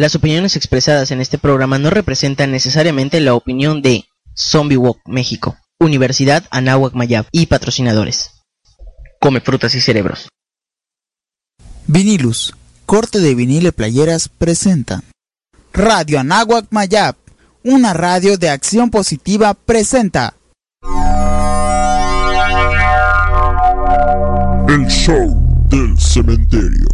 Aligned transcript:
Las 0.00 0.14
opiniones 0.14 0.56
expresadas 0.56 1.10
en 1.10 1.20
este 1.20 1.36
programa 1.36 1.78
no 1.78 1.90
representan 1.90 2.50
necesariamente 2.52 3.20
la 3.20 3.34
opinión 3.34 3.82
de 3.82 4.06
Zombie 4.34 4.78
Walk 4.78 4.98
México, 5.04 5.58
Universidad 5.78 6.46
Anáhuac 6.50 6.94
Mayab 6.94 7.26
y 7.32 7.44
patrocinadores. 7.44 8.30
Come 9.20 9.42
frutas 9.42 9.74
y 9.74 9.82
cerebros. 9.82 10.30
Vinilus, 11.86 12.54
corte 12.86 13.18
de 13.18 13.34
vinilo 13.34 13.68
y 13.68 13.72
playeras 13.72 14.30
presenta. 14.30 15.02
Radio 15.74 16.18
Anáhuac 16.18 16.68
Mayab, 16.70 17.16
una 17.62 17.92
radio 17.92 18.38
de 18.38 18.48
acción 18.48 18.88
positiva 18.88 19.52
presenta. 19.52 20.34
El 24.66 24.86
show 24.86 25.66
del 25.68 26.00
cementerio. 26.00 26.89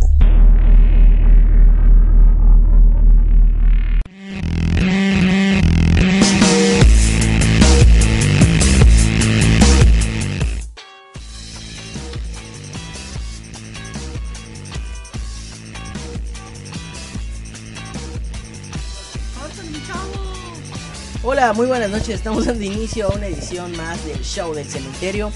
Hola, 21.28 21.52
muy 21.54 21.66
buenas 21.66 21.90
noches. 21.90 22.10
Estamos 22.10 22.46
dando 22.46 22.62
inicio 22.62 23.08
a 23.08 23.14
una 23.16 23.26
edición 23.26 23.76
más 23.76 24.04
del 24.06 24.22
show 24.22 24.54
del 24.54 24.64
cementerio. 24.64 25.32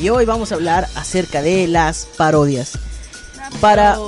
Y 0.00 0.08
hoy 0.08 0.24
vamos 0.24 0.52
a 0.52 0.54
hablar 0.54 0.86
acerca 0.94 1.42
de 1.42 1.66
las 1.66 2.06
parodias. 2.16 2.78
Para. 3.60 3.94
Ah, 3.94 3.98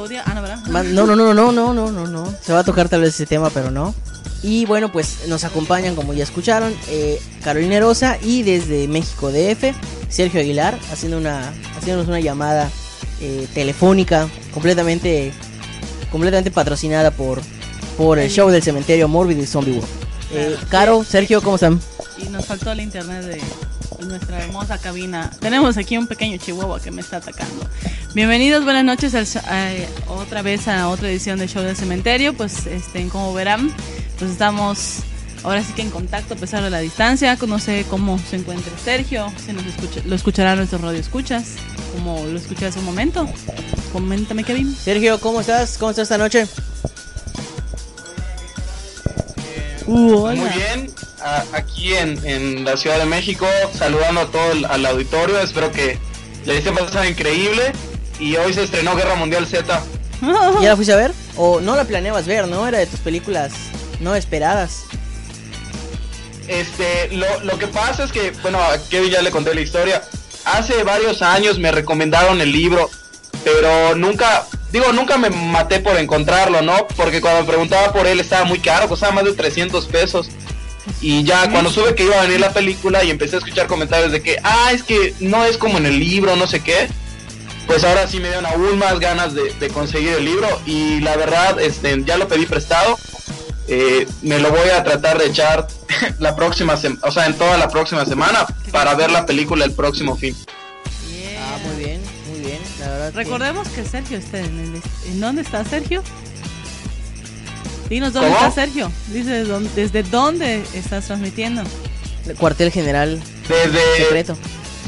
No, 0.68 1.06
no, 1.06 1.16
no, 1.16 1.34
no, 1.34 1.50
no, 1.50 1.74
no, 1.74 1.90
no, 1.90 2.06
no. 2.06 2.34
Se 2.40 2.52
va 2.52 2.60
a 2.60 2.64
tocar 2.64 2.88
tal 2.88 3.00
vez 3.00 3.16
ese 3.16 3.26
tema, 3.26 3.50
pero 3.50 3.72
no. 3.72 3.96
Y 4.44 4.64
bueno, 4.66 4.92
pues 4.92 5.26
nos 5.26 5.42
acompañan, 5.42 5.96
como 5.96 6.14
ya 6.14 6.22
escucharon, 6.22 6.72
eh, 6.88 7.20
Carolina 7.42 7.80
Rosa 7.80 8.16
y 8.22 8.44
desde 8.44 8.86
México 8.86 9.32
DF, 9.32 9.74
Sergio 10.08 10.38
Aguilar, 10.38 10.78
haciendo 10.92 11.18
una, 11.18 11.52
haciéndonos 11.76 12.06
una 12.06 12.20
llamada 12.20 12.70
eh, 13.20 13.48
telefónica 13.54 14.28
completamente, 14.54 15.32
completamente 16.12 16.52
patrocinada 16.52 17.10
por, 17.10 17.40
por 17.96 18.20
el 18.20 18.30
show 18.30 18.50
del 18.50 18.62
cementerio 18.62 19.08
Morbid 19.08 19.38
y 19.38 19.46
Zombie 19.46 19.72
World. 19.72 20.07
Eh. 20.30 20.56
Caro, 20.68 21.04
Sergio, 21.04 21.42
¿cómo 21.42 21.56
están? 21.56 21.80
Y 22.18 22.28
nos 22.28 22.46
faltó 22.46 22.72
el 22.72 22.80
internet 22.80 23.24
de 23.24 23.40
de 23.98 24.06
nuestra 24.06 24.38
hermosa 24.42 24.78
cabina. 24.78 25.30
Tenemos 25.40 25.76
aquí 25.76 25.96
un 25.96 26.06
pequeño 26.06 26.36
chihuahua 26.38 26.80
que 26.80 26.90
me 26.90 27.00
está 27.00 27.18
atacando. 27.18 27.66
Bienvenidos, 28.14 28.64
buenas 28.64 28.84
noches 28.84 29.14
al 29.14 29.26
eh, 29.52 29.88
otra 30.06 30.42
vez 30.42 30.68
a 30.68 30.88
otra 30.88 31.08
edición 31.08 31.38
del 31.38 31.48
show 31.48 31.62
del 31.62 31.76
cementerio. 31.76 32.34
Pues 32.34 32.66
este, 32.66 33.06
como 33.08 33.34
verán, 33.34 33.72
pues 34.18 34.30
estamos 34.30 35.00
ahora 35.42 35.62
sí 35.62 35.72
que 35.72 35.82
en 35.82 35.90
contacto 35.90 36.34
a 36.34 36.36
pesar 36.36 36.62
de 36.62 36.70
la 36.70 36.78
distancia. 36.78 37.36
No 37.46 37.58
sé 37.58 37.86
cómo 37.90 38.18
se 38.18 38.36
encuentra 38.36 38.72
Sergio, 38.82 39.32
si 39.44 39.52
nos 39.52 39.66
escucha, 39.66 40.00
lo 40.04 40.14
escuchará 40.14 40.54
nuestro 40.54 40.78
radio 40.78 40.98
escuchas, 40.98 41.54
como 41.94 42.24
lo 42.26 42.38
escuché 42.38 42.66
hace 42.66 42.78
un 42.78 42.84
momento. 42.84 43.28
Coméntame, 43.92 44.44
Kevin. 44.44 44.74
Sergio, 44.74 45.18
¿cómo 45.20 45.40
estás? 45.40 45.76
¿Cómo 45.78 45.90
estás 45.90 46.04
esta 46.04 46.18
noche? 46.18 46.46
Uh, 49.88 50.14
hola. 50.22 50.34
Muy 50.42 50.50
bien, 50.50 50.94
a- 51.22 51.44
aquí 51.52 51.94
en, 51.94 52.20
en 52.26 52.64
la 52.64 52.76
Ciudad 52.76 52.98
de 52.98 53.06
México, 53.06 53.46
saludando 53.72 54.20
a 54.20 54.26
todo 54.26 54.52
el 54.52 54.64
al 54.66 54.84
auditorio, 54.84 55.40
espero 55.40 55.72
que 55.72 55.98
les 56.44 56.58
esté 56.58 56.72
pasando 56.72 57.08
increíble. 57.08 57.72
Y 58.20 58.36
hoy 58.36 58.52
se 58.52 58.64
estrenó 58.64 58.96
Guerra 58.96 59.14
Mundial 59.14 59.46
Z. 59.46 59.80
¿Ya 60.60 60.68
la 60.70 60.76
fuiste 60.76 60.92
a 60.92 60.96
ver? 60.96 61.12
¿O 61.36 61.60
no 61.60 61.74
la 61.76 61.84
planeabas 61.84 62.26
ver, 62.26 62.48
no? 62.48 62.66
Era 62.66 62.78
de 62.78 62.86
tus 62.86 63.00
películas 63.00 63.52
no 64.00 64.14
esperadas. 64.14 64.82
Este, 66.48 67.08
lo, 67.16 67.26
lo 67.44 67.58
que 67.58 67.66
pasa 67.68 68.04
es 68.04 68.12
que, 68.12 68.32
bueno, 68.42 68.58
a 68.60 68.76
Kevin 68.90 69.10
ya 69.12 69.22
le 69.22 69.30
conté 69.30 69.54
la 69.54 69.60
historia. 69.60 70.02
Hace 70.44 70.82
varios 70.82 71.22
años 71.22 71.58
me 71.58 71.70
recomendaron 71.70 72.40
el 72.40 72.50
libro, 72.52 72.90
pero 73.44 73.94
nunca, 73.94 74.46
digo, 74.72 74.92
nunca 74.92 75.18
me 75.18 75.30
maté 75.30 75.80
por 75.80 75.96
encontrarlo, 75.96 76.62
¿no? 76.62 76.86
Porque 76.96 77.20
cuando 77.20 77.42
me 77.42 77.48
preguntaba 77.48 77.92
por 77.92 78.06
él 78.06 78.20
estaba 78.20 78.44
muy 78.44 78.58
caro, 78.58 78.88
costaba 78.88 79.12
más 79.12 79.24
de 79.24 79.32
300 79.32 79.86
pesos. 79.86 80.28
Y 81.00 81.22
ya 81.22 81.50
cuando 81.50 81.70
supe 81.70 81.94
que 81.94 82.04
iba 82.04 82.18
a 82.18 82.22
venir 82.22 82.40
la 82.40 82.52
película 82.52 83.04
y 83.04 83.10
empecé 83.10 83.36
a 83.36 83.38
escuchar 83.40 83.66
comentarios 83.66 84.10
de 84.10 84.22
que, 84.22 84.38
ah, 84.42 84.70
es 84.72 84.82
que 84.82 85.14
no 85.20 85.44
es 85.44 85.58
como 85.58 85.78
en 85.78 85.86
el 85.86 85.98
libro, 85.98 86.34
no 86.36 86.46
sé 86.46 86.60
qué, 86.60 86.88
pues 87.66 87.84
ahora 87.84 88.08
sí 88.08 88.18
me 88.18 88.28
dieron 88.28 88.46
aún 88.46 88.78
más 88.78 88.98
ganas 88.98 89.34
de, 89.34 89.52
de 89.52 89.68
conseguir 89.68 90.14
el 90.14 90.24
libro 90.24 90.48
y 90.64 91.00
la 91.00 91.16
verdad, 91.16 91.60
este, 91.60 92.02
ya 92.04 92.16
lo 92.16 92.26
pedí 92.26 92.46
prestado. 92.46 92.98
Eh, 93.70 94.08
me 94.22 94.38
lo 94.38 94.50
voy 94.50 94.70
a 94.70 94.82
tratar 94.82 95.18
de 95.18 95.26
echar 95.26 95.68
la 96.18 96.34
próxima 96.34 96.78
semana, 96.78 97.00
o 97.06 97.12
sea, 97.12 97.26
en 97.26 97.34
toda 97.34 97.58
la 97.58 97.68
próxima 97.68 98.06
semana 98.06 98.46
para 98.72 98.94
ver 98.94 99.10
la 99.10 99.26
película 99.26 99.66
el 99.66 99.72
próximo 99.72 100.16
fin. 100.16 100.34
Verdad. 102.98 103.14
Recordemos 103.14 103.68
que 103.68 103.84
Sergio 103.84 104.18
está 104.18 104.38
en 104.38 104.58
el... 104.58 104.82
¿En 105.12 105.20
dónde 105.20 105.42
está 105.42 105.64
Sergio? 105.64 106.02
Dinos 107.88 108.12
dónde 108.12 108.30
¿Cómo? 108.30 108.46
está 108.46 108.50
Sergio. 108.62 108.92
Dice 109.08 109.44
dónde- 109.44 109.70
desde 109.74 110.02
dónde 110.02 110.62
estás 110.74 111.06
transmitiendo. 111.06 111.62
El 112.26 112.36
cuartel 112.36 112.70
general 112.70 113.20
Desde, 113.48 113.80
secreto. 114.04 114.36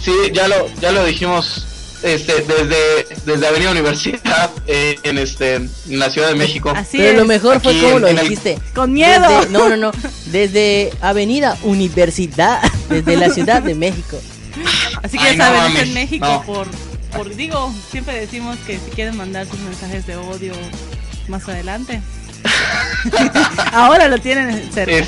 sí, 0.02 0.12
ya 0.34 0.46
lo, 0.48 0.68
ya 0.82 0.92
lo 0.92 1.04
dijimos, 1.06 1.66
este, 2.02 2.34
desde, 2.42 3.06
desde 3.24 3.46
Avenida 3.46 3.70
Universidad 3.70 4.50
eh, 4.66 4.98
en 5.04 5.16
este, 5.16 5.54
en 5.54 5.70
la 5.86 6.10
Ciudad 6.10 6.28
de 6.28 6.34
México. 6.34 6.70
Así 6.76 6.98
Pero 6.98 7.12
es. 7.12 7.16
lo 7.16 7.24
mejor 7.24 7.62
fue 7.62 7.72
como 7.80 7.96
en- 7.96 8.00
lo 8.02 8.08
en 8.08 8.18
el- 8.18 8.24
dijiste. 8.24 8.58
Con 8.74 8.92
miedo. 8.92 9.26
Desde- 9.40 9.50
no, 9.50 9.68
no, 9.70 9.76
no. 9.78 9.92
Desde 10.26 10.92
Avenida 11.00 11.56
Universidad, 11.62 12.60
desde 12.90 13.16
la 13.16 13.30
Ciudad 13.30 13.62
de 13.62 13.74
México. 13.74 14.20
Así 15.02 15.16
que 15.16 15.24
Ay, 15.24 15.36
ya 15.38 15.50
no 15.50 15.56
saben, 15.56 15.60
es 15.62 15.68
mames, 15.72 15.82
en 15.88 15.94
México 15.94 16.26
no. 16.26 16.42
por, 16.42 16.66
por... 17.10 17.34
Digo, 17.34 17.72
siempre 17.90 18.18
decimos 18.20 18.56
que 18.66 18.78
si 18.78 18.90
quieren 18.90 19.16
mandar 19.16 19.46
sus 19.46 19.58
mensajes 19.60 20.06
de 20.06 20.16
odio 20.16 20.52
más 21.28 21.48
adelante. 21.48 22.00
Ahora 23.72 24.08
lo 24.08 24.18
tienen 24.18 24.70
cerca. 24.72 25.06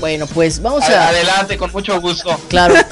Bueno, 0.00 0.26
pues 0.28 0.62
vamos 0.62 0.84
a- 0.84 1.06
a. 1.06 1.08
adelante, 1.08 1.56
con 1.58 1.72
mucho 1.72 2.00
gusto. 2.00 2.38
Claro. 2.48 2.74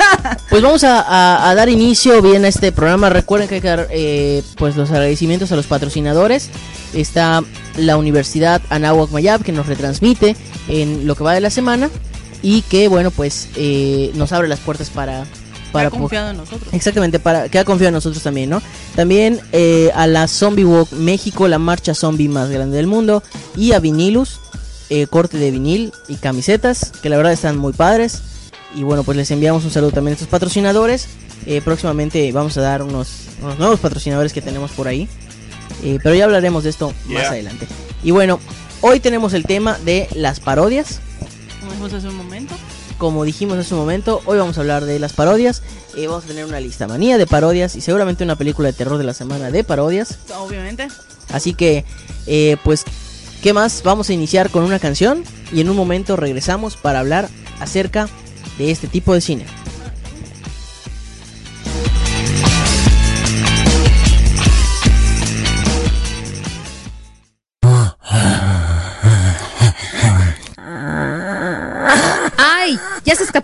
Pues 0.51 0.63
vamos 0.63 0.83
a, 0.85 1.01
a- 1.03 1.51
a 1.51 1.55
dar 1.55 1.69
inicio 1.69 2.21
bien 2.23 2.45
a 2.45 2.49
este 2.49 2.73
programa. 2.73 3.09
Recuerden 3.11 3.49
que 3.49 3.57
hay 3.57 3.61
que 3.61 3.69
dar 3.69 3.87
eh, 3.91 4.43
pues 4.57 4.77
los 4.77 4.91
agradecimientos 4.91 5.53
a 5.53 5.57
los 5.57 5.67
patrocinadores. 5.67 6.51
Está 6.95 7.43
la 7.77 7.97
Universidad 7.97 8.61
Anáhuac 8.71 9.11
Mayab 9.11 9.43
que 9.43 9.53
nos 9.53 9.67
retransmite 9.67 10.37
en 10.69 11.07
lo 11.07 11.15
que 11.15 11.25
va 11.25 11.35
de 11.35 11.41
la 11.41 11.51
semana 11.51 11.91
y 12.43 12.63
que 12.63 12.89
bueno 12.89 13.11
pues 13.11 13.49
eh, 13.57 14.11
nos 14.15 14.33
abre 14.33 14.49
las 14.49 14.61
puertas 14.61 14.89
para 14.91 15.27
para 15.73 15.89
ha 15.89 15.91
confiado 15.91 16.31
en 16.31 16.37
nosotros. 16.39 16.73
Exactamente, 16.73 17.19
para 17.19 17.49
que 17.49 17.59
ha 17.59 17.65
confiado 17.65 17.89
en 17.89 17.95
nosotros 17.95 18.23
también, 18.23 18.51
¿no? 18.51 18.63
También 18.95 19.41
eh, 19.53 19.91
a 19.95 20.07
la 20.07 20.29
Zombie 20.29 20.65
Walk 20.65 20.93
México, 20.93 21.49
la 21.49 21.59
marcha 21.59 21.95
zombie 21.95 22.29
más 22.29 22.51
grande 22.51 22.77
del 22.77 22.87
mundo, 22.87 23.23
y 23.57 23.73
a 23.73 23.79
Vinilus, 23.79 24.41
eh, 24.89 25.07
corte 25.09 25.37
de 25.39 25.51
vinil 25.51 25.93
y 26.07 26.15
camisetas, 26.15 26.93
que 27.03 27.09
la 27.09 27.17
verdad 27.17 27.33
están 27.33 27.57
muy 27.57 27.73
padres. 27.73 28.23
Y 28.75 28.83
bueno, 28.83 29.05
pues 29.05 29.17
les 29.17 29.31
enviamos 29.31 29.65
un 29.65 29.71
saludo 29.71 29.91
también 29.91 30.13
a 30.13 30.15
estos 30.15 30.29
patrocinadores. 30.29 31.09
Eh, 31.47 31.61
próximamente 31.65 32.31
vamos 32.33 32.57
a 32.57 32.61
dar 32.61 32.83
unos, 32.83 33.09
unos 33.43 33.59
nuevos 33.59 33.81
patrocinadores 33.81 34.33
que 34.33 34.43
tenemos 34.43 34.71
por 34.73 34.87
ahí. 34.87 35.09
Eh, 35.83 35.99
pero 36.03 36.15
ya 36.15 36.25
hablaremos 36.25 36.65
de 36.65 36.71
esto 36.71 36.93
más 37.07 37.27
adelante. 37.27 37.67
Y 38.03 38.11
bueno, 38.11 38.39
hoy 38.81 39.01
tenemos 39.01 39.35
el 39.35 39.45
tema 39.45 39.79
de 39.85 40.09
las 40.15 40.41
parodias. 40.41 41.01
Como 41.61 41.73
dijimos 41.73 41.93
hace 41.93 42.09
un 42.09 42.17
momento. 42.17 42.55
Como 42.99 43.25
dijimos 43.25 43.59
hace 43.59 43.75
un 43.75 43.81
momento, 43.81 44.23
hoy 44.25 44.39
vamos 44.39 44.57
a 44.57 44.63
hablar 44.63 44.87
de 44.87 44.99
las 44.99 45.13
parodias. 45.13 45.63
Eh, 45.97 46.07
vamos 46.07 46.25
a 46.25 46.29
tener 46.29 46.47
una 46.47 46.61
lista 46.61 46.89
manía 46.89 47.19
de 47.19 47.27
parodias 47.27 47.77
y 47.77 47.83
seguramente 47.83 48.25
una 48.25 48.37
película 48.37 48.69
de 48.69 48.73
terror 48.73 48.97
de 48.97 49.05
la 49.05 49.13
semana 49.13 49.51
de 49.51 49.65
parodias. 49.65 50.19
Obviamente. 50.39 50.89
Así 51.31 51.53
que, 51.53 51.85
eh, 52.27 52.57
pues, 52.65 52.85
¿qué 53.43 53.53
más? 53.53 53.83
Vamos 53.83 54.09
a 54.09 54.15
iniciar 54.15 54.51
con 54.51 54.65
una 54.65 54.79
canción 54.79 55.25
y 55.53 55.61
en 55.61 55.69
un 55.69 55.77
momento 55.77 56.17
regresamos 56.17 56.77
para 56.77 57.01
hablar 57.01 57.29
acerca 57.61 58.09
de 58.57 58.71
este 58.71 58.89
tipo 58.89 59.13
de 59.13 59.21
cine. 59.21 59.45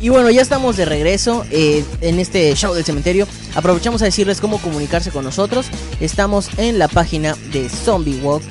Y 0.00 0.08
bueno, 0.08 0.30
ya 0.30 0.40
estamos 0.40 0.76
de 0.78 0.86
regreso 0.86 1.44
eh, 1.50 1.84
en 2.00 2.18
este 2.20 2.54
show 2.54 2.72
del 2.72 2.84
cementerio. 2.84 3.26
Aprovechamos 3.54 4.00
a 4.00 4.06
decirles 4.06 4.40
cómo 4.40 4.58
comunicarse 4.58 5.10
con 5.10 5.24
nosotros. 5.24 5.66
Estamos 6.00 6.48
en 6.56 6.78
la 6.78 6.88
página 6.88 7.36
de 7.52 7.68
Zombie 7.68 8.18
Walk 8.22 8.42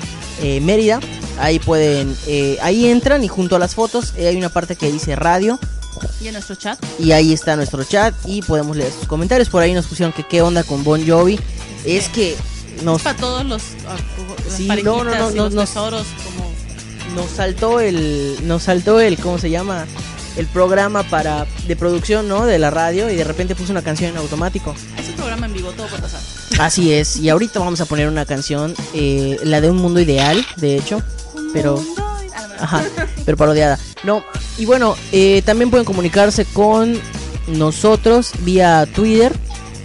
eh, 0.42 0.60
Mérida. 0.60 1.00
Ahí 1.40 1.58
pueden, 1.58 2.16
eh, 2.28 2.56
ahí 2.62 2.86
entran 2.86 3.24
y 3.24 3.28
junto 3.28 3.56
a 3.56 3.58
las 3.58 3.74
fotos 3.74 4.12
hay 4.16 4.36
una 4.36 4.50
parte 4.50 4.76
que 4.76 4.92
dice 4.92 5.16
radio 5.16 5.58
Y 6.20 6.28
en 6.28 6.34
nuestro 6.34 6.54
chat. 6.54 6.78
y 6.98 7.12
ahí 7.12 7.32
está 7.32 7.56
nuestro 7.56 7.82
chat 7.82 8.14
y 8.26 8.42
podemos 8.42 8.76
leer 8.76 8.92
sus 8.92 9.08
comentarios. 9.08 9.48
Por 9.48 9.62
ahí 9.62 9.72
nos 9.74 9.86
pusieron 9.86 10.12
que 10.12 10.22
qué 10.22 10.42
onda 10.42 10.62
con 10.62 10.84
Bon 10.84 11.04
Jovi. 11.04 11.40
Es 11.84 12.08
que 12.10 12.36
nos, 12.84 13.02
Para 13.02 13.16
todos 13.16 13.44
los, 13.44 13.62
ah, 13.88 13.96
las 14.46 14.54
Sí, 14.56 14.66
parejitas 14.68 14.94
no, 14.94 15.04
no, 15.04 15.10
no, 15.18 15.30
y 15.30 15.34
no, 15.34 15.44
los 15.44 15.54
no. 15.54 15.60
tesoros 15.62 16.06
como 16.24 16.48
nos 17.16 17.28
saltó 17.30 17.80
el, 17.80 18.36
nos 18.44 18.62
saltó 18.62 19.00
el, 19.00 19.18
¿cómo 19.18 19.38
se 19.38 19.50
llama? 19.50 19.86
El 20.40 20.46
programa 20.46 21.02
para 21.02 21.46
de 21.68 21.76
producción, 21.76 22.26
¿no? 22.26 22.46
De 22.46 22.58
la 22.58 22.70
radio 22.70 23.10
y 23.10 23.14
de 23.14 23.24
repente 23.24 23.54
puso 23.54 23.72
una 23.72 23.82
canción 23.82 24.12
en 24.12 24.16
automático. 24.16 24.74
es 24.98 25.10
un 25.10 25.16
programa 25.16 25.44
en 25.44 25.52
vivo, 25.52 25.70
todo 25.72 25.86
puede 25.86 26.00
pasar. 26.00 26.22
Así 26.58 26.94
es, 26.94 27.18
y 27.18 27.28
ahorita 27.28 27.58
vamos 27.58 27.82
a 27.82 27.84
poner 27.84 28.08
una 28.08 28.24
canción, 28.24 28.74
eh, 28.94 29.38
la 29.44 29.60
de 29.60 29.68
un 29.70 29.76
mundo 29.76 30.00
ideal, 30.00 30.42
de 30.56 30.76
hecho, 30.76 31.02
pero, 31.52 31.84
Ah, 31.98 32.56
ajá, 32.58 32.84
pero 33.26 33.36
parodiada. 33.36 33.78
No, 34.02 34.24
y 34.56 34.64
bueno, 34.64 34.96
eh, 35.12 35.42
también 35.44 35.68
pueden 35.68 35.84
comunicarse 35.84 36.46
con 36.46 36.98
nosotros 37.46 38.32
vía 38.40 38.88
Twitter 38.94 39.34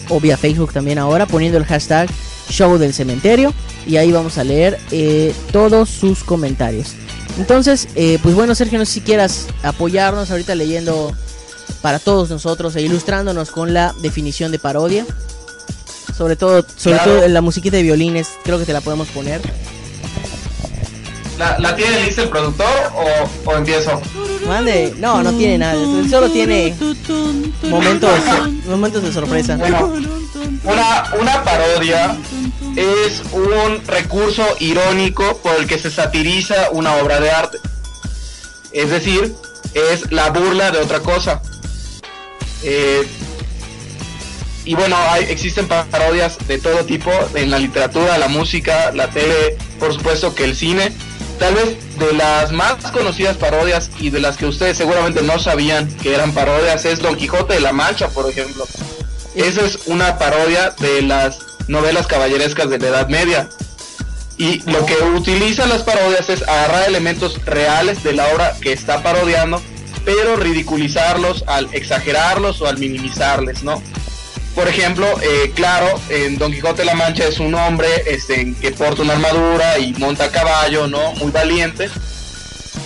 o 0.08 0.22
vía 0.22 0.38
Facebook 0.38 0.72
también 0.72 1.00
ahora, 1.00 1.26
poniendo 1.26 1.58
el 1.58 1.66
hashtag 1.66 2.10
Show 2.50 2.78
del 2.78 2.94
Cementerio, 2.94 3.54
y 3.86 3.98
ahí 3.98 4.14
vamos 4.14 4.38
a 4.38 4.46
leer 4.46 4.80
eh, 4.92 5.34
todos 5.52 5.90
sus 5.90 6.24
comentarios. 6.24 6.96
Entonces, 7.38 7.88
eh, 7.96 8.18
pues 8.24 8.34
bueno, 8.36 8.56
Sergio, 8.56 8.80
no 8.80 8.86
sé 8.86 8.94
si 8.94 9.02
quieras 9.02 9.48
apoyarnos 9.64 10.32
ahorita 10.32 10.56
leyendo 10.56 11.12
para 11.82 12.00
todos 12.00 12.30
nosotros 12.30 12.76
e 12.76 12.82
ilustrándonos 12.82 13.52
con 13.52 13.74
la 13.74 13.94
definición 14.02 14.52
de 14.52 14.60
parodia. 14.60 15.06
Sobre 16.18 16.36
todo, 16.38 16.66
sobre 16.78 16.96
Claro. 16.98 17.12
todo 17.12 17.24
en 17.26 17.34
la 17.34 17.42
musiquita 17.42 17.76
de 17.78 17.84
violines, 17.84 18.30
creo 18.44 18.58
que 18.58 18.66
te 18.66 18.72
la 18.74 18.80
podemos 18.82 19.10
poner. 19.10 19.42
¿La, 21.38 21.60
la 21.60 21.76
tiene 21.76 22.06
lista 22.06 22.22
el 22.24 22.30
productor 22.30 22.66
o, 22.96 23.50
o 23.52 23.56
empiezo? 23.58 24.02
Mande, 24.48 24.94
no, 24.98 25.22
no 25.22 25.34
tiene 25.34 25.58
nada, 25.58 25.76
solo 26.10 26.30
tiene 26.30 26.74
momentos, 27.64 28.10
momentos 28.70 29.04
de 29.04 29.12
sorpresa. 29.12 29.58
Bueno, 29.58 29.92
una, 30.64 31.04
una 31.20 31.44
parodia 31.44 32.16
es 32.76 33.24
un 33.32 33.86
recurso 33.86 34.46
irónico 34.60 35.38
por 35.38 35.56
el 35.56 35.68
que 35.68 35.80
se 35.80 35.90
satiriza 35.90 36.70
una 36.72 36.96
obra 36.98 37.20
de 37.20 37.32
arte. 37.32 37.58
Es 38.72 38.90
decir, 38.90 39.34
es 39.74 40.12
la 40.12 40.30
burla 40.30 40.72
de 40.72 40.80
otra 40.80 41.00
cosa. 41.00 41.42
Eh, 42.64 43.08
y 44.66 44.74
bueno, 44.74 44.98
hay, 45.10 45.26
existen 45.26 45.68
parodias 45.68 46.38
de 46.48 46.58
todo 46.58 46.86
tipo 46.86 47.12
en 47.36 47.52
la 47.52 47.60
literatura, 47.60 48.18
la 48.18 48.28
música, 48.28 48.92
la 48.94 49.10
tele, 49.10 49.58
por 49.80 49.94
supuesto 49.94 50.34
que 50.34 50.44
el 50.44 50.56
cine. 50.56 50.92
Tal 51.40 51.54
vez 51.54 51.78
de 52.00 52.14
las 52.14 52.52
más 52.52 52.92
conocidas 52.92 53.38
parodias 53.38 53.92
y 54.00 54.10
de 54.10 54.20
las 54.20 54.38
que 54.38 54.46
ustedes 54.46 54.78
seguramente 54.78 55.22
no 55.22 55.38
sabían 55.38 55.88
que 55.98 56.16
eran 56.16 56.32
parodias 56.32 56.86
es 56.86 57.00
Don 57.00 57.16
Quijote 57.16 57.56
de 57.56 57.60
la 57.60 57.74
Mancha, 57.74 58.10
por 58.10 58.30
ejemplo. 58.30 58.66
Esa 59.36 59.66
es 59.66 59.80
una 59.86 60.18
parodia 60.18 60.72
de 60.80 61.02
las 61.02 61.55
novelas 61.68 62.08
caballerescas 62.08 62.70
de 62.70 62.80
la 62.80 62.88
Edad 62.88 63.10
Media. 63.10 63.50
Y 64.38 64.60
lo 64.70 64.86
que 64.86 64.96
utilizan 65.16 65.70
las 65.70 65.84
parodias 65.84 66.30
es 66.30 66.42
agarrar 66.44 66.88
elementos 66.88 67.44
reales 67.46 68.04
de 68.04 68.14
la 68.14 68.28
obra 68.28 68.54
que 68.60 68.74
está 68.74 69.02
parodiando, 69.02 69.62
pero 70.04 70.36
ridiculizarlos 70.36 71.46
al 71.48 71.70
exagerarlos 71.74 72.62
o 72.62 72.68
al 72.68 72.78
minimizarles, 72.78 73.64
¿no? 73.64 73.82
Por 74.56 74.70
ejemplo, 74.70 75.06
eh, 75.22 75.52
claro, 75.54 76.00
en 76.10 76.38
Don 76.38 76.52
Quijote 76.52 76.82
de 76.82 76.86
la 76.86 76.96
Mancha 76.96 77.28
es 77.28 77.40
un 77.40 77.56
hombre 77.56 77.90
este, 78.06 78.56
que 78.62 78.72
porta 78.72 79.02
una 79.02 79.14
armadura 79.14 79.78
y 79.80 79.94
monta 79.94 80.26
a 80.26 80.32
caballo, 80.32 80.88
¿no? 80.88 81.12
Muy 81.14 81.32
valiente. 81.32 81.90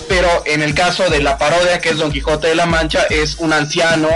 Pero 0.07 0.27
en 0.45 0.63
el 0.63 0.73
caso 0.73 1.07
de 1.09 1.21
la 1.21 1.37
parodia 1.37 1.79
que 1.79 1.89
es 1.89 1.97
Don 1.97 2.11
Quijote 2.11 2.47
de 2.47 2.55
la 2.55 2.65
Mancha, 2.65 3.03
es 3.11 3.35
un 3.35 3.53
anciano 3.53 4.09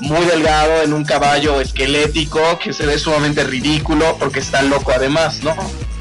muy 0.00 0.24
delgado 0.26 0.82
en 0.82 0.92
un 0.92 1.04
caballo 1.04 1.60
esquelético 1.60 2.58
que 2.58 2.72
se 2.72 2.86
ve 2.86 2.98
sumamente 2.98 3.44
ridículo 3.44 4.16
porque 4.18 4.40
está 4.40 4.62
loco 4.62 4.92
además, 4.94 5.42
¿no? 5.42 5.54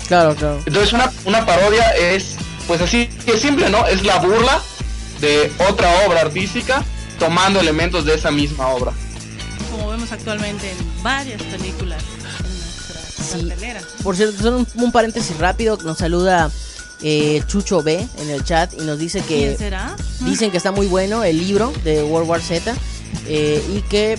Claro, 0.07 0.35
claro. 0.35 0.59
Entonces 0.65 0.93
una, 0.93 1.11
una 1.25 1.45
parodia 1.45 1.89
es, 1.95 2.35
pues 2.67 2.81
así 2.81 3.07
que 3.25 3.37
simple, 3.37 3.69
¿no? 3.69 3.85
Es 3.87 4.03
la 4.03 4.19
burla 4.19 4.61
de 5.21 5.51
otra 5.69 6.05
obra 6.07 6.21
artística 6.21 6.83
tomando 7.19 7.59
elementos 7.59 8.05
de 8.05 8.15
esa 8.15 8.31
misma 8.31 8.67
obra. 8.69 8.91
Como 9.71 9.89
vemos 9.89 10.11
actualmente 10.11 10.69
en 10.71 11.03
varias 11.03 11.41
películas 11.43 12.03
en 12.43 12.59
nuestra 12.59 13.01
Sí. 13.39 13.47
cartelera. 13.47 13.81
Por 14.03 14.15
cierto, 14.17 14.41
son 14.43 14.53
un, 14.55 14.67
un 14.75 14.91
paréntesis 14.91 15.37
rápido, 15.37 15.77
nos 15.83 15.97
saluda 15.99 16.51
eh, 17.01 17.41
Chucho 17.47 17.81
B 17.83 18.05
en 18.19 18.29
el 18.29 18.43
chat 18.43 18.73
y 18.73 18.81
nos 18.83 18.97
dice 18.99 19.19
que 19.21 19.25
¿Quién 19.27 19.57
será? 19.57 19.95
dicen 20.21 20.51
que 20.51 20.57
está 20.57 20.71
muy 20.71 20.87
bueno 20.87 21.23
el 21.23 21.37
libro 21.37 21.73
de 21.83 22.01
World 22.03 22.29
War 22.29 22.41
Z 22.41 22.73
eh, 23.27 23.63
y 23.75 23.81
que 23.81 24.17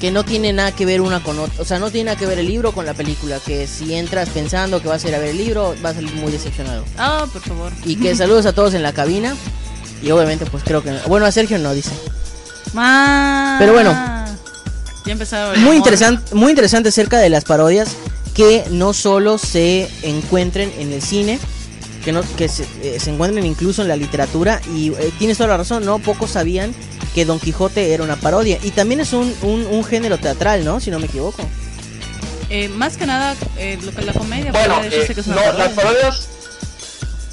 que 0.00 0.10
no 0.10 0.24
tiene 0.24 0.52
nada 0.52 0.72
que 0.72 0.84
ver 0.84 1.00
una 1.00 1.22
con 1.22 1.38
otra, 1.38 1.62
o 1.62 1.64
sea, 1.64 1.78
no 1.78 1.90
tiene 1.90 2.06
nada 2.10 2.18
que 2.18 2.26
ver 2.26 2.38
el 2.38 2.46
libro 2.46 2.72
con 2.72 2.84
la 2.84 2.92
película, 2.92 3.38
que 3.40 3.66
si 3.66 3.94
entras 3.94 4.28
pensando 4.28 4.82
que 4.82 4.88
vas 4.88 5.02
a 5.04 5.08
ir 5.08 5.14
a 5.14 5.18
ver 5.18 5.28
el 5.30 5.38
libro, 5.38 5.74
vas 5.82 5.92
a 5.92 5.94
salir 5.94 6.12
muy 6.14 6.30
decepcionado. 6.30 6.84
Ah, 6.98 7.26
por 7.32 7.40
favor. 7.40 7.72
Y 7.86 7.96
que 7.96 8.14
saludos 8.16 8.44
a 8.44 8.52
todos 8.52 8.74
en 8.74 8.82
la 8.82 8.92
cabina 8.92 9.34
y 10.02 10.10
obviamente 10.10 10.44
pues 10.46 10.62
creo 10.64 10.82
que 10.82 10.92
bueno, 11.08 11.24
a 11.24 11.32
Sergio 11.32 11.58
no 11.58 11.72
dice. 11.72 11.90
Ma- 12.74 13.56
Pero 13.58 13.72
bueno. 13.72 13.92
Ya 15.06 15.12
empezaron. 15.12 15.62
Muy 15.62 15.76
interesante, 15.76 16.34
muy 16.34 16.50
interesante 16.50 16.88
acerca 16.88 17.18
de 17.18 17.28
las 17.30 17.44
parodias 17.44 17.90
que 18.34 18.64
no 18.70 18.92
solo 18.94 19.38
se 19.38 19.88
encuentren 20.02 20.72
en 20.78 20.92
el 20.92 21.02
cine, 21.02 21.38
que 22.04 22.12
no 22.12 22.22
que 22.36 22.48
se, 22.48 22.64
eh, 22.82 22.98
se 22.98 23.10
encuentren 23.10 23.46
incluso 23.46 23.80
en 23.82 23.88
la 23.88 23.96
literatura 23.96 24.60
y 24.74 24.88
eh, 24.92 25.12
tienes 25.18 25.38
toda 25.38 25.50
la 25.50 25.56
razón, 25.58 25.84
no 25.84 25.98
pocos 25.98 26.32
sabían 26.32 26.74
que 27.14 27.24
Don 27.24 27.38
Quijote 27.40 27.94
era 27.94 28.02
una 28.02 28.16
parodia 28.16 28.58
y 28.62 28.70
también 28.72 29.00
es 29.00 29.12
un, 29.12 29.34
un, 29.42 29.66
un 29.66 29.84
género 29.84 30.18
teatral, 30.18 30.64
¿no? 30.64 30.80
Si 30.80 30.90
no 30.90 30.98
me 30.98 31.06
equivoco. 31.06 31.42
Eh, 32.50 32.68
más 32.68 32.96
que 32.96 33.06
nada, 33.06 33.34
eh, 33.56 33.78
lo 33.82 33.92
que 33.92 34.02
la 34.02 34.12
comedia 34.12 34.52
Bueno, 34.52 34.82
eh, 34.84 35.10
que 35.14 35.20
es 35.20 35.26
una 35.26 35.36
no, 35.36 35.42
parodia. 35.42 35.64
las 35.64 35.72
parodias, 35.74 36.28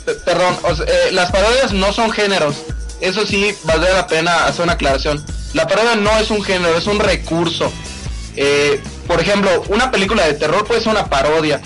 pe- 0.06 0.14
perdón, 0.14 0.58
o 0.64 0.76
sea, 0.76 0.86
eh, 0.86 1.12
las 1.12 1.32
parodias 1.32 1.74
no 1.74 1.92
son 1.94 2.12
géneros. 2.12 2.56
Eso 3.02 3.26
sí, 3.26 3.54
valdría 3.64 3.94
la 3.94 4.08
pena 4.08 4.46
hacer 4.46 4.64
una 4.64 4.74
aclaración. 4.74 5.24
La 5.54 5.68
parodia 5.68 5.96
no 5.96 6.18
es 6.20 6.30
un 6.30 6.44
género, 6.44 6.78
es 6.78 6.86
un 6.88 7.00
recurso. 7.00 7.72
Eh, 8.36 8.80
por 9.08 9.20
ejemplo, 9.20 9.64
una 9.70 9.92
película 9.92 10.26
de 10.26 10.34
terror 10.36 10.66
puede 10.66 10.82
ser 10.82 10.92
una 10.92 11.08
parodia. 11.10 11.60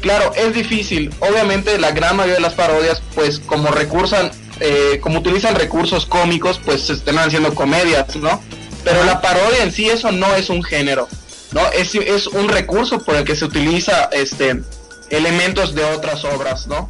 Claro, 0.00 0.32
es 0.34 0.54
difícil. 0.54 1.12
Obviamente, 1.20 1.78
la 1.78 1.90
gran 1.92 2.16
mayoría 2.16 2.36
de 2.36 2.40
las 2.40 2.54
parodias, 2.54 3.02
pues, 3.14 3.38
como 3.40 3.68
recursan, 3.68 4.30
eh, 4.60 4.98
como 5.00 5.18
utilizan 5.20 5.54
recursos 5.54 6.06
cómicos, 6.06 6.60
pues 6.64 6.82
se 6.82 6.96
terminan 6.96 7.30
siendo 7.30 7.54
comedias, 7.54 8.16
¿no? 8.16 8.42
Pero 8.84 9.04
la 9.04 9.20
parodia 9.20 9.62
en 9.62 9.72
sí, 9.72 9.88
eso 9.88 10.12
no 10.12 10.34
es 10.34 10.50
un 10.50 10.62
género, 10.62 11.08
¿no? 11.52 11.60
Es, 11.72 11.94
es 11.94 12.26
un 12.26 12.48
recurso 12.48 13.00
por 13.02 13.16
el 13.16 13.24
que 13.24 13.36
se 13.36 13.44
utiliza, 13.44 14.04
este, 14.12 14.62
elementos 15.10 15.74
de 15.74 15.84
otras 15.84 16.24
obras, 16.24 16.66
¿no? 16.66 16.88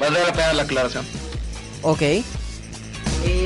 Valdría 0.00 0.26
la 0.26 0.32
pena 0.32 0.52
la 0.52 0.62
aclaración. 0.62 1.04
Ok. 1.82 2.02
Eh, 2.02 2.24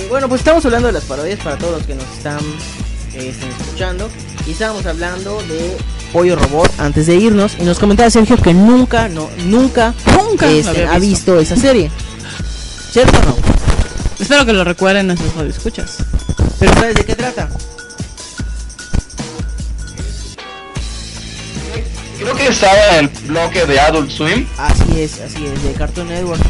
bueno, 0.09 0.29
pues 0.29 0.41
estamos 0.41 0.65
hablando 0.65 0.88
de 0.88 0.93
las 0.93 1.05
parodias 1.05 1.38
para 1.41 1.57
todos 1.57 1.79
los 1.79 1.87
que 1.87 1.95
nos 1.95 2.05
están, 2.17 2.38
eh, 3.15 3.29
están 3.29 3.50
escuchando. 3.50 4.09
Y 4.47 4.53
estábamos 4.53 4.87
hablando 4.87 5.41
de 5.43 5.77
Pollo 6.12 6.37
Robot 6.37 6.71
antes 6.79 7.07
de 7.07 7.17
irnos. 7.17 7.53
Y 7.61 7.65
nos 7.65 7.79
comentaba 7.79 8.11
Sergio 8.11 8.37
que 8.38 8.55
nunca, 8.55 9.09
no, 9.09 9.29
nunca, 9.45 9.95
Nunca 10.17 10.50
este, 10.50 10.71
había 10.71 10.93
ha 10.93 10.99
visto. 10.99 11.37
visto 11.37 11.41
esa 11.41 11.57
serie. 11.57 11.91
¿Cierto 12.90 13.18
o 13.18 13.23
no? 13.23 13.37
Espero 14.18 14.45
que 14.47 14.52
lo 14.52 14.64
recuerden 14.64 15.07
nuestros 15.07 15.33
escuchas. 15.45 15.99
Pero 16.59 16.73
¿sabes 16.75 16.95
de 16.95 17.04
qué 17.04 17.14
trata? 17.14 17.49
creo 22.18 22.35
que 22.35 22.49
estaba 22.49 22.99
en 22.99 23.04
el 23.04 23.09
bloque 23.28 23.64
de 23.64 23.80
Adult 23.80 24.11
Swim. 24.11 24.47
Así 24.59 25.00
es, 25.00 25.21
así 25.21 25.47
es, 25.47 25.62
de 25.62 25.73
Cartoon 25.73 26.09
Network. 26.09 26.42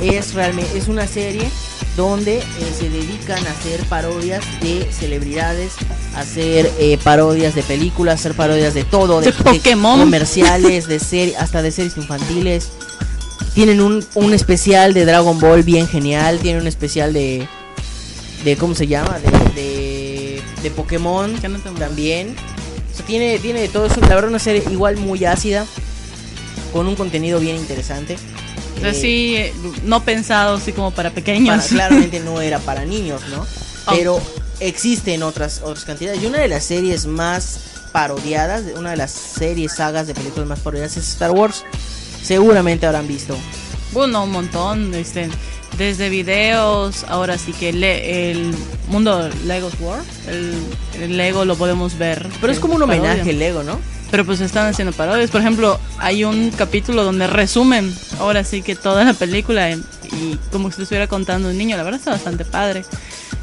Es 0.00 0.34
realmente 0.34 0.76
es 0.76 0.88
una 0.88 1.06
serie 1.06 1.48
donde 1.96 2.38
eh, 2.38 2.44
se 2.76 2.90
dedican 2.90 3.44
a 3.46 3.50
hacer 3.50 3.80
parodias 3.86 4.44
de 4.60 4.86
celebridades, 4.92 5.72
a 6.16 6.20
hacer 6.20 6.70
eh, 6.78 6.98
parodias 7.02 7.54
de 7.54 7.62
películas, 7.62 8.20
hacer 8.20 8.34
parodias 8.34 8.74
de 8.74 8.84
todo, 8.84 9.20
de, 9.20 9.26
De 9.26 9.32
Pokémon. 9.32 10.00
comerciales, 10.00 10.86
de 10.88 10.98
serie, 10.98 11.36
hasta 11.36 11.62
de 11.62 11.70
series 11.70 11.96
infantiles. 11.96 12.70
Tienen 13.54 13.80
un, 13.80 14.04
un 14.14 14.34
especial 14.34 14.94
de 14.94 15.04
Dragon 15.04 15.38
Ball 15.38 15.62
bien 15.62 15.86
genial, 15.88 16.38
tienen 16.40 16.62
un 16.62 16.68
especial 16.68 17.12
de 17.12 17.46
de 18.44 18.56
cómo 18.56 18.74
se 18.74 18.86
llama, 18.86 19.18
de 19.20 19.30
de, 19.54 20.42
de 20.62 20.70
Pokémon 20.70 21.32
no 21.32 21.58
también. 21.78 22.34
O 22.92 22.96
sea, 22.96 23.06
tiene 23.06 23.38
tiene 23.38 23.60
de 23.60 23.68
todo, 23.68 23.86
es 23.86 23.96
la 23.96 24.08
verdad 24.14 24.28
una 24.30 24.38
serie 24.38 24.62
igual 24.70 24.96
muy 24.96 25.24
ácida 25.24 25.66
con 26.72 26.86
un 26.86 26.96
contenido 26.96 27.40
bien 27.40 27.56
interesante. 27.56 28.16
O 28.76 28.80
sea, 28.80 28.90
Eh, 28.90 28.94
sí, 28.94 29.34
eh, 29.36 29.52
no 29.84 30.04
pensado 30.04 30.56
así 30.56 30.72
como 30.72 30.90
para 30.90 31.10
pequeños. 31.10 31.56
para- 31.56 31.68
claramente 31.68 32.20
no 32.20 32.40
era 32.40 32.58
para 32.58 32.84
niños, 32.84 33.22
¿no? 33.30 33.46
Oh. 33.86 33.92
Pero 33.94 34.20
existen 34.60 35.22
otras, 35.22 35.60
otras 35.62 35.84
cantidades. 35.84 36.22
Y 36.22 36.26
una 36.26 36.38
de 36.40 36.48
las 36.48 36.64
series 36.64 37.06
más 37.06 37.58
parodiadas, 37.92 38.62
una 38.76 38.90
de 38.90 38.96
las 38.96 39.12
series, 39.12 39.74
sagas 39.76 40.06
de 40.08 40.14
películas 40.14 40.48
más 40.48 40.58
parodiadas 40.58 40.96
es 40.96 41.08
Star 41.08 41.30
Wars. 41.30 41.64
Seguramente 42.24 42.86
habrán 42.86 43.06
visto. 43.06 43.36
Bueno, 43.92 44.24
un 44.24 44.30
montón, 44.32 44.92
este, 44.94 45.28
desde 45.78 46.08
videos, 46.08 47.04
ahora 47.08 47.38
sí 47.38 47.52
que 47.52 47.72
le- 47.72 48.30
el 48.32 48.52
mundo 48.88 49.28
Lego's 49.46 49.74
World, 49.78 50.04
el, 50.28 50.54
el 51.02 51.16
Lego 51.16 51.44
lo 51.44 51.54
podemos 51.56 51.96
ver. 51.98 52.26
Pero 52.40 52.52
es 52.52 52.58
como 52.58 52.74
un 52.74 52.80
parodia. 52.80 53.00
homenaje 53.12 53.32
Lego, 53.34 53.62
¿no? 53.62 53.78
Pero 54.10 54.24
pues 54.24 54.40
están 54.40 54.66
haciendo 54.66 54.92
parodias. 54.92 55.30
Por 55.30 55.40
ejemplo, 55.40 55.78
hay 55.98 56.24
un 56.24 56.50
capítulo 56.50 57.04
donde 57.04 57.26
resumen 57.26 57.92
ahora 58.18 58.44
sí 58.44 58.62
que 58.62 58.74
toda 58.76 59.04
la 59.04 59.12
película 59.14 59.70
en- 59.70 59.84
y 60.12 60.36
como 60.52 60.70
si 60.70 60.82
estuviera 60.82 61.06
contando 61.08 61.48
un 61.50 61.58
niño. 61.58 61.76
La 61.76 61.82
verdad 61.82 61.98
está 61.98 62.12
bastante 62.12 62.44
padre. 62.44 62.84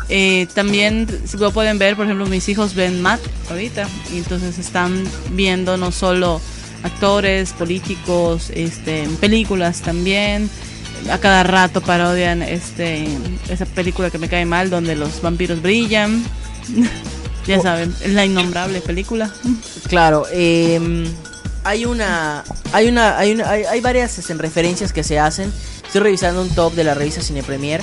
Eh, 0.10 0.48
también 0.54 1.08
si 1.26 1.38
lo 1.38 1.52
pueden 1.52 1.78
ver, 1.78 1.96
por 1.96 2.06
ejemplo, 2.06 2.26
mis 2.26 2.48
hijos 2.50 2.74
ven 2.76 3.02
Matt 3.02 3.22
ahorita 3.50 3.88
y 4.14 4.18
entonces 4.18 4.58
están 4.60 5.04
viendo 5.32 5.78
no 5.78 5.92
solo 5.92 6.42
actores, 6.84 7.54
políticos, 7.54 8.52
este, 8.54 9.04
en 9.04 9.16
películas 9.18 9.82
también. 9.82 10.50
A 11.10 11.18
cada 11.18 11.44
rato 11.44 11.82
parodian 11.82 12.44
este 12.44 13.08
esa 13.50 13.66
película 13.66 14.12
que 14.12 14.20
me 14.20 14.30
cae 14.30 14.46
mal 14.46 14.70
donde 14.70 14.96
los 14.96 15.22
vampiros 15.22 15.62
brillan. 15.62 16.24
ya 17.48 17.58
Oh. 17.58 17.64
saben, 17.64 17.94
es 18.04 18.12
la 18.12 18.26
innombrable 18.26 18.82
película. 18.82 19.34
Claro, 19.88 20.26
em, 20.32 21.06
hay 21.64 21.86
una, 21.86 22.44
hay 22.72 22.88
una, 22.88 23.18
hay 23.18 23.32
una, 23.32 23.50
hay, 23.50 23.64
hay 23.64 23.82
varias 23.82 24.18
este, 24.20 24.34
referencias 24.36 24.94
que 24.94 25.04
se 25.04 25.20
hacen. 25.20 25.52
Estoy 25.86 26.02
revisando 26.02 26.42
un 26.42 26.50
top 26.50 26.74
de 26.74 26.84
la 26.84 26.94
revista 26.94 27.22
Cine 27.22 27.44
Premier 27.44 27.82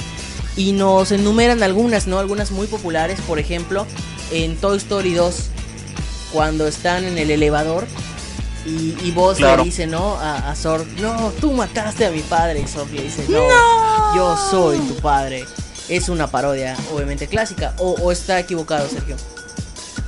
y 0.56 0.72
nos 0.72 1.12
enumeran 1.12 1.62
algunas, 1.62 2.06
¿no? 2.06 2.18
Algunas 2.18 2.50
muy 2.50 2.66
populares, 2.66 3.20
por 3.26 3.38
ejemplo, 3.38 3.86
en 4.30 4.56
Toy 4.56 4.76
Story 4.78 5.12
2, 5.12 5.34
cuando 6.32 6.66
están 6.66 7.04
en 7.04 7.18
el 7.18 7.30
elevador 7.30 7.86
y, 8.66 8.94
y 9.02 9.12
Claro. 9.38 9.58
le 9.62 9.64
dice, 9.64 9.86
¿no? 9.86 10.16
A, 10.18 10.50
a 10.50 10.54
Zorg, 10.56 10.86
no, 11.00 11.32
tú 11.40 11.52
mataste 11.52 12.06
a 12.06 12.10
mi 12.10 12.20
padre. 12.20 12.60
Y 12.60 12.96
le 12.96 13.02
dice, 13.02 13.24
no, 13.28 13.46
yo 14.14 14.36
soy 14.50 14.78
tu 14.78 14.96
padre. 14.96 15.44
Es 15.88 16.08
una 16.08 16.26
parodia, 16.26 16.76
obviamente 16.92 17.26
clásica. 17.28 17.74
O, 17.78 17.92
o 17.92 18.12
está 18.12 18.38
equivocado, 18.40 18.88
Sergio. 18.88 19.16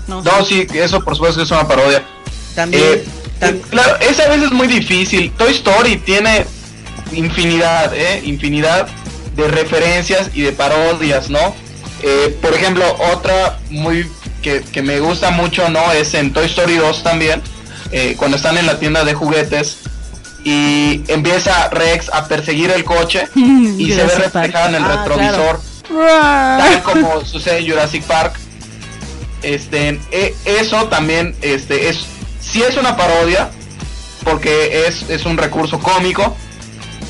No, 0.07 0.23
No, 0.23 0.45
sí, 0.45 0.67
eso 0.75 1.01
por 1.03 1.15
supuesto 1.15 1.39
que 1.39 1.45
es 1.45 1.51
una 1.51 1.67
parodia. 1.67 2.03
También, 2.55 2.83
Eh, 2.85 3.05
tam- 3.41 3.61
claro, 3.71 3.97
es 4.01 4.19
a 4.21 4.29
veces 4.29 4.51
muy 4.51 4.67
difícil. 4.67 5.33
Toy 5.39 5.53
Story 5.53 5.97
tiene 5.97 6.45
infinidad, 7.13 7.95
¿eh? 7.95 8.21
Infinidad 8.25 8.89
de 9.37 9.49
referencias 9.49 10.31
y 10.35 10.43
de 10.43 10.53
parodias, 10.53 11.31
¿no? 11.31 11.55
Eh, 12.03 12.37
por 12.43 12.53
ejemplo, 12.55 12.85
otra 13.13 13.59
muy 13.71 14.11
que, 14.43 14.61
que 14.63 14.83
me 14.83 15.01
gusta 15.01 15.31
mucho, 15.31 15.69
¿no? 15.69 15.93
Es 15.93 16.15
en 16.15 16.33
Toy 16.33 16.47
Story 16.47 16.77
2 16.77 17.03
también, 17.03 17.43
eh, 17.93 18.15
cuando 18.17 18.37
están 18.37 18.57
en 18.59 18.67
la 18.67 18.79
tienda 18.79 19.05
de 19.05 19.15
juguetes 19.15 19.79
y 20.45 21.03
empieza 21.09 21.69
Rex 21.69 22.09
a 22.13 22.27
perseguir 22.27 22.71
el 22.71 22.85
coche 22.85 23.29
y 23.35 23.93
se 23.93 24.05
ve 24.05 24.15
reflejado 24.15 24.69
en 24.69 24.75
el 24.77 24.85
Ah, 24.85 25.05
retrovisor 25.05 25.61
tal 25.91 26.83
como 26.83 27.25
sucede 27.25 27.59
en 27.59 27.69
Jurassic 27.71 28.05
Park. 28.05 28.39
Este, 29.43 30.01
e- 30.11 30.35
eso 30.45 30.85
también, 30.85 31.35
este, 31.41 31.89
es, 31.89 32.05
sí 32.41 32.63
es 32.63 32.77
una 32.77 32.97
parodia, 32.97 33.51
porque 34.25 34.87
es, 34.87 35.09
es 35.09 35.25
un 35.25 35.37
recurso 35.39 35.79
cómico, 35.79 36.37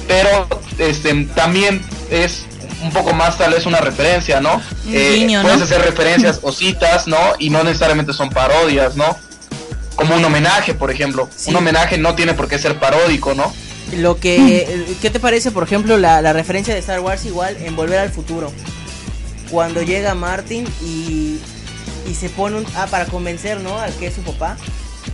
pero 0.07 0.47
este, 0.79 1.25
también 1.35 1.83
es 2.11 2.45
un 2.83 2.91
poco 2.93 3.13
más 3.13 3.37
tal 3.37 3.53
vez 3.53 3.67
una 3.67 3.81
referencia, 3.81 4.41
¿no? 4.41 4.63
Eh, 4.89 5.27
puedes 5.43 5.59
¿no? 5.59 5.65
hacer 5.65 5.83
referencias 5.83 6.39
o 6.43 6.53
citas, 6.53 7.07
¿no? 7.07 7.19
Y 7.39 7.51
no 7.51 7.63
necesariamente 7.65 8.13
son 8.13 8.31
parodias, 8.31 8.97
¿no? 8.97 9.19
Como 10.01 10.17
un 10.17 10.25
homenaje, 10.25 10.73
por 10.73 10.91
ejemplo. 10.91 11.29
Sí. 11.37 11.51
Un 11.51 11.57
homenaje 11.57 11.99
no 11.99 12.15
tiene 12.15 12.33
por 12.33 12.49
qué 12.49 12.59
ser 12.59 12.79
paródico, 12.79 13.35
¿no? 13.35 13.53
Lo 13.97 14.19
que, 14.19 14.87
¿qué 15.03 15.11
te 15.11 15.21
parece, 15.21 15.51
por 15.51 15.63
ejemplo, 15.63 15.99
la, 15.99 16.23
la 16.23 16.33
referencia 16.33 16.73
de 16.73 16.81
Star 16.81 17.01
Wars 17.01 17.27
igual 17.27 17.57
en 17.61 17.77
Volver 17.77 17.99
al 17.99 18.11
Futuro? 18.11 18.51
Cuando 19.51 19.83
llega 19.83 20.15
Martin 20.15 20.67
y, 20.83 21.39
y 22.09 22.15
se 22.15 22.31
pone 22.31 22.57
un, 22.57 22.67
ah, 22.77 22.87
para 22.91 23.05
convencer, 23.05 23.61
¿no? 23.61 23.79
Al 23.79 23.93
que 23.95 24.07
es 24.07 24.15
su 24.15 24.23
papá, 24.23 24.57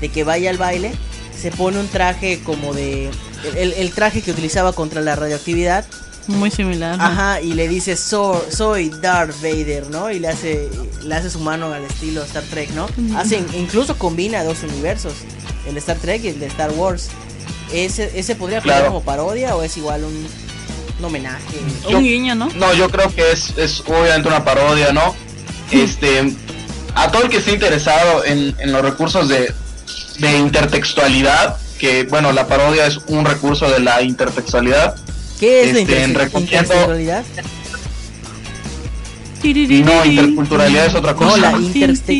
de 0.00 0.08
que 0.08 0.22
vaya 0.22 0.50
al 0.50 0.58
baile, 0.58 0.92
se 1.36 1.50
pone 1.50 1.80
un 1.80 1.88
traje 1.88 2.40
como 2.44 2.72
de, 2.72 3.10
el, 3.56 3.72
el 3.72 3.90
traje 3.92 4.22
que 4.22 4.30
utilizaba 4.30 4.72
contra 4.72 5.00
la 5.00 5.16
radioactividad, 5.16 5.84
Muy 6.28 6.50
similar. 6.50 6.96
¿no? 6.98 7.04
ajá, 7.04 7.40
y 7.40 7.52
le 7.54 7.68
dice, 7.68 7.96
"So- 7.96 8.44
soy 8.50 8.90
Darth 8.90 9.34
Vader, 9.42 9.88
¿no? 9.90 10.10
Y 10.10 10.18
le 10.18 10.28
hace, 10.28 10.68
le 11.02 11.14
hace 11.14 11.30
su 11.30 11.38
mano 11.40 11.72
al 11.72 11.84
estilo 11.84 12.22
Star 12.24 12.42
Trek, 12.44 12.70
¿no? 12.70 12.88
Hacen, 13.16 13.46
incluso 13.54 13.96
combina 13.96 14.42
dos 14.44 14.62
universos, 14.62 15.14
el 15.68 15.76
Star 15.78 15.96
Trek 15.98 16.24
y 16.24 16.28
el 16.28 16.40
de 16.40 16.46
Star 16.46 16.70
Wars. 16.72 17.08
¿Ese, 17.72 18.12
ese 18.18 18.34
podría 18.36 18.60
Claro. 18.60 18.86
como 18.86 19.02
parodia 19.02 19.56
o 19.56 19.62
es 19.62 19.76
igual 19.76 20.04
un, 20.04 20.26
un 20.98 21.04
homenaje? 21.04 21.42
yo- 21.88 21.98
Un 21.98 22.04
guiño, 22.04 22.34
¿no? 22.34 22.48
No, 22.56 22.72
yo 22.74 22.88
creo 22.90 23.12
que 23.14 23.32
es, 23.32 23.56
es 23.56 23.80
obviamente 23.80 24.28
una 24.28 24.44
parodia, 24.44 24.92
¿no? 24.92 25.14
Este, 25.70 26.32
a 26.94 27.10
todo 27.10 27.22
el 27.24 27.28
que 27.28 27.38
esté 27.38 27.52
interesado 27.52 28.24
en, 28.24 28.54
en 28.58 28.72
los 28.72 28.82
recursos 28.82 29.28
de, 29.28 29.52
de 30.18 30.38
intertextualidad, 30.38 31.56
que 31.78 32.04
bueno, 32.04 32.32
la 32.32 32.46
parodia 32.46 32.86
es 32.86 32.98
un 33.08 33.24
recurso 33.24 33.68
de 33.68 33.80
la 33.80 34.02
intertextualidad. 34.02 34.96
¿Qué 35.38 35.64
es 35.64 35.72
la 35.74 35.80
Este, 35.80 35.94
recogiendo- 35.94 36.40
interseccionalidad? 36.40 37.24
No, 39.84 40.04
interculturalidad 40.04 40.86
es 40.86 40.94
otra 40.94 41.12
No, 41.12 41.18
cosa. 41.18 41.36
la 41.38 41.52
La, 41.52 41.58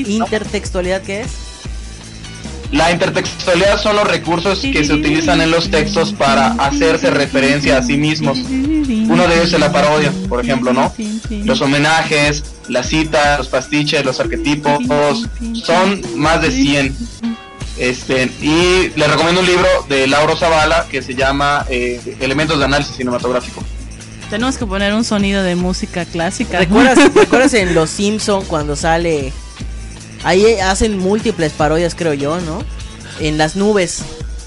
intertextualidad, 0.07 1.03
¿qué 1.03 1.23
es? 1.23 1.29
intertextualidad 2.93 3.81
son 3.81 3.97
los 3.97 4.07
recursos 4.09 4.61
que 4.61 4.85
se 4.85 4.93
utilizan 4.93 5.41
en 5.41 5.51
los 5.51 5.71
textos 5.71 6.13
para 6.13 6.53
hacerse 6.53 7.11
referencia 7.11 7.79
a 7.79 7.83
sí 7.83 7.97
mismos. 7.97 8.39
Uno 8.39 9.27
de 9.27 9.35
ellos 9.37 9.53
es 9.53 9.59
la 9.61 9.73
parodia, 9.73 10.13
por 10.29 10.41
ejemplo, 10.45 10.73
¿no? 10.73 10.93
Los 11.45 11.61
homenajes, 11.63 12.45
las 12.69 12.89
citas, 12.89 13.39
los 13.39 13.49
pastiches, 13.49 14.05
los 14.05 14.21
arquetipos, 14.21 14.79
son 15.65 16.03
más 16.17 16.43
de 16.43 16.51
100. 16.51 16.97
Este, 17.79 18.25
y 18.41 18.91
le 18.97 19.07
recomiendo 19.07 19.41
un 19.43 19.47
libro 19.47 19.69
de 19.89 20.07
Lauro 20.07 20.37
Zavala 20.37 20.87
que 20.91 21.03
se 21.03 21.15
llama 21.15 21.67
eh, 21.69 22.17
Elementos 22.21 22.59
de 22.59 22.65
Análisis 22.65 22.97
Cinematográfico. 22.97 23.63
Tenemos 24.31 24.57
que 24.57 24.67
poner 24.67 24.93
un 24.95 25.05
sonido 25.05 25.43
de 25.43 25.55
música 25.57 26.05
clásica. 26.05 26.59
¿Recuerdas, 26.61 26.99
¿Recuerdas 27.15 27.55
en 27.55 27.75
Los 27.75 27.91
Simpson 27.91 28.45
cuando 28.47 28.77
sale... 28.77 29.33
Ahí 30.25 30.45
hacen 30.59 30.99
múltiples 30.99 31.53
parodias, 31.53 31.95
creo 31.95 32.15
yo, 32.15 32.41
¿no? 32.41 32.59
En 33.21 33.39
las 33.39 33.55
nubes. 33.55 34.01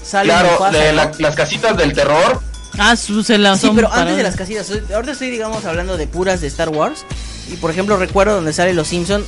Sale 0.04 0.28
Claro, 0.28 0.58
de 0.72 0.92
las 0.92 1.34
casitas 1.36 1.76
del 1.76 1.92
terror, 1.92 2.42
Ah, 2.78 2.96
su, 2.96 3.22
se 3.22 3.36
Sí, 3.56 3.70
pero 3.74 3.92
antes 3.92 4.16
de 4.16 4.22
las 4.22 4.36
casillas. 4.36 4.66
soy- 4.66 4.82
Ahorita 4.94 5.12
estoy, 5.12 5.30
digamos, 5.30 5.64
hablando 5.64 5.96
de 5.96 6.06
puras 6.06 6.40
de 6.40 6.46
Star 6.46 6.68
Wars. 6.68 7.04
Y 7.52 7.56
por 7.56 7.70
ejemplo, 7.70 7.96
recuerdo 7.96 8.34
donde 8.36 8.52
sale 8.52 8.74
Los 8.74 8.88
Simpson 8.88 9.24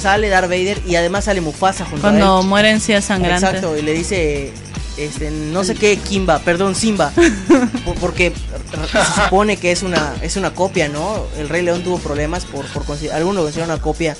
Sale 0.00 0.28
Darth 0.28 0.48
Vader 0.48 0.80
y 0.86 0.96
además 0.96 1.24
sale 1.24 1.40
Mufasa 1.40 1.84
junto 1.84 2.02
Cuando 2.02 2.38
a 2.38 2.40
él. 2.42 2.46
mueren 2.46 2.80
sí 2.80 2.92
es 2.92 3.04
sangrante. 3.06 3.46
Exacto, 3.46 3.76
y 3.76 3.82
le 3.82 3.92
dice. 3.94 4.52
Este, 4.96 5.30
no 5.30 5.62
sé 5.62 5.74
qué, 5.74 5.98
Kimba, 5.98 6.38
perdón, 6.38 6.74
Simba. 6.74 7.12
por- 7.84 7.96
porque 7.96 8.32
se 8.32 9.22
supone 9.24 9.58
que 9.58 9.70
es 9.70 9.82
una, 9.82 10.14
es 10.22 10.36
una 10.36 10.54
copia, 10.54 10.88
¿no? 10.88 11.26
El 11.36 11.50
Rey 11.50 11.60
León 11.62 11.82
tuvo 11.84 11.98
problemas 11.98 12.46
por, 12.46 12.64
por 12.68 12.82
algunos 13.12 13.36
lo 13.36 13.42
consideran 13.42 13.70
una 13.70 13.80
copia 13.82 14.16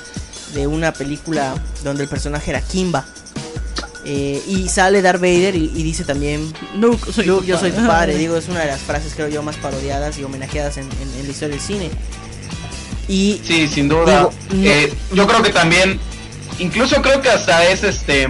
de 0.52 0.66
una 0.66 0.92
película 0.92 1.54
donde 1.82 2.02
el 2.02 2.10
personaje 2.10 2.50
era 2.50 2.60
Kimba. 2.60 3.06
Eh, 4.04 4.40
y 4.46 4.68
sale 4.68 5.00
Darth 5.02 5.20
Vader 5.20 5.56
y, 5.56 5.64
y 5.74 5.82
dice 5.82 6.04
también 6.04 6.52
Luke, 6.76 7.10
soy 7.10 7.24
Luke, 7.24 7.46
yo 7.46 7.58
soy 7.58 7.70
tu 7.70 7.76
padre. 7.78 7.88
padre. 7.88 8.14
Digo, 8.18 8.36
es 8.36 8.46
una 8.48 8.60
de 8.60 8.66
las 8.66 8.80
frases, 8.80 9.14
creo 9.16 9.28
yo, 9.28 9.42
más 9.42 9.56
parodiadas 9.56 10.18
y 10.18 10.24
homenajeadas 10.24 10.76
en, 10.76 10.84
en- 10.84 11.20
en 11.20 11.24
la 11.24 11.30
historia 11.30 11.56
del 11.56 11.64
cine. 11.64 11.90
Y 13.08 13.40
Sí, 13.44 13.68
sin 13.68 13.88
duda. 13.88 14.04
Digo, 14.18 14.32
no- 14.50 14.64
Eh, 14.66 14.92
yo 15.12 15.26
creo 15.26 15.42
que 15.42 15.50
también, 15.50 16.00
incluso 16.58 17.00
creo 17.02 17.20
que 17.20 17.30
hasta 17.30 17.64
es 17.66 17.82
este 17.84 18.28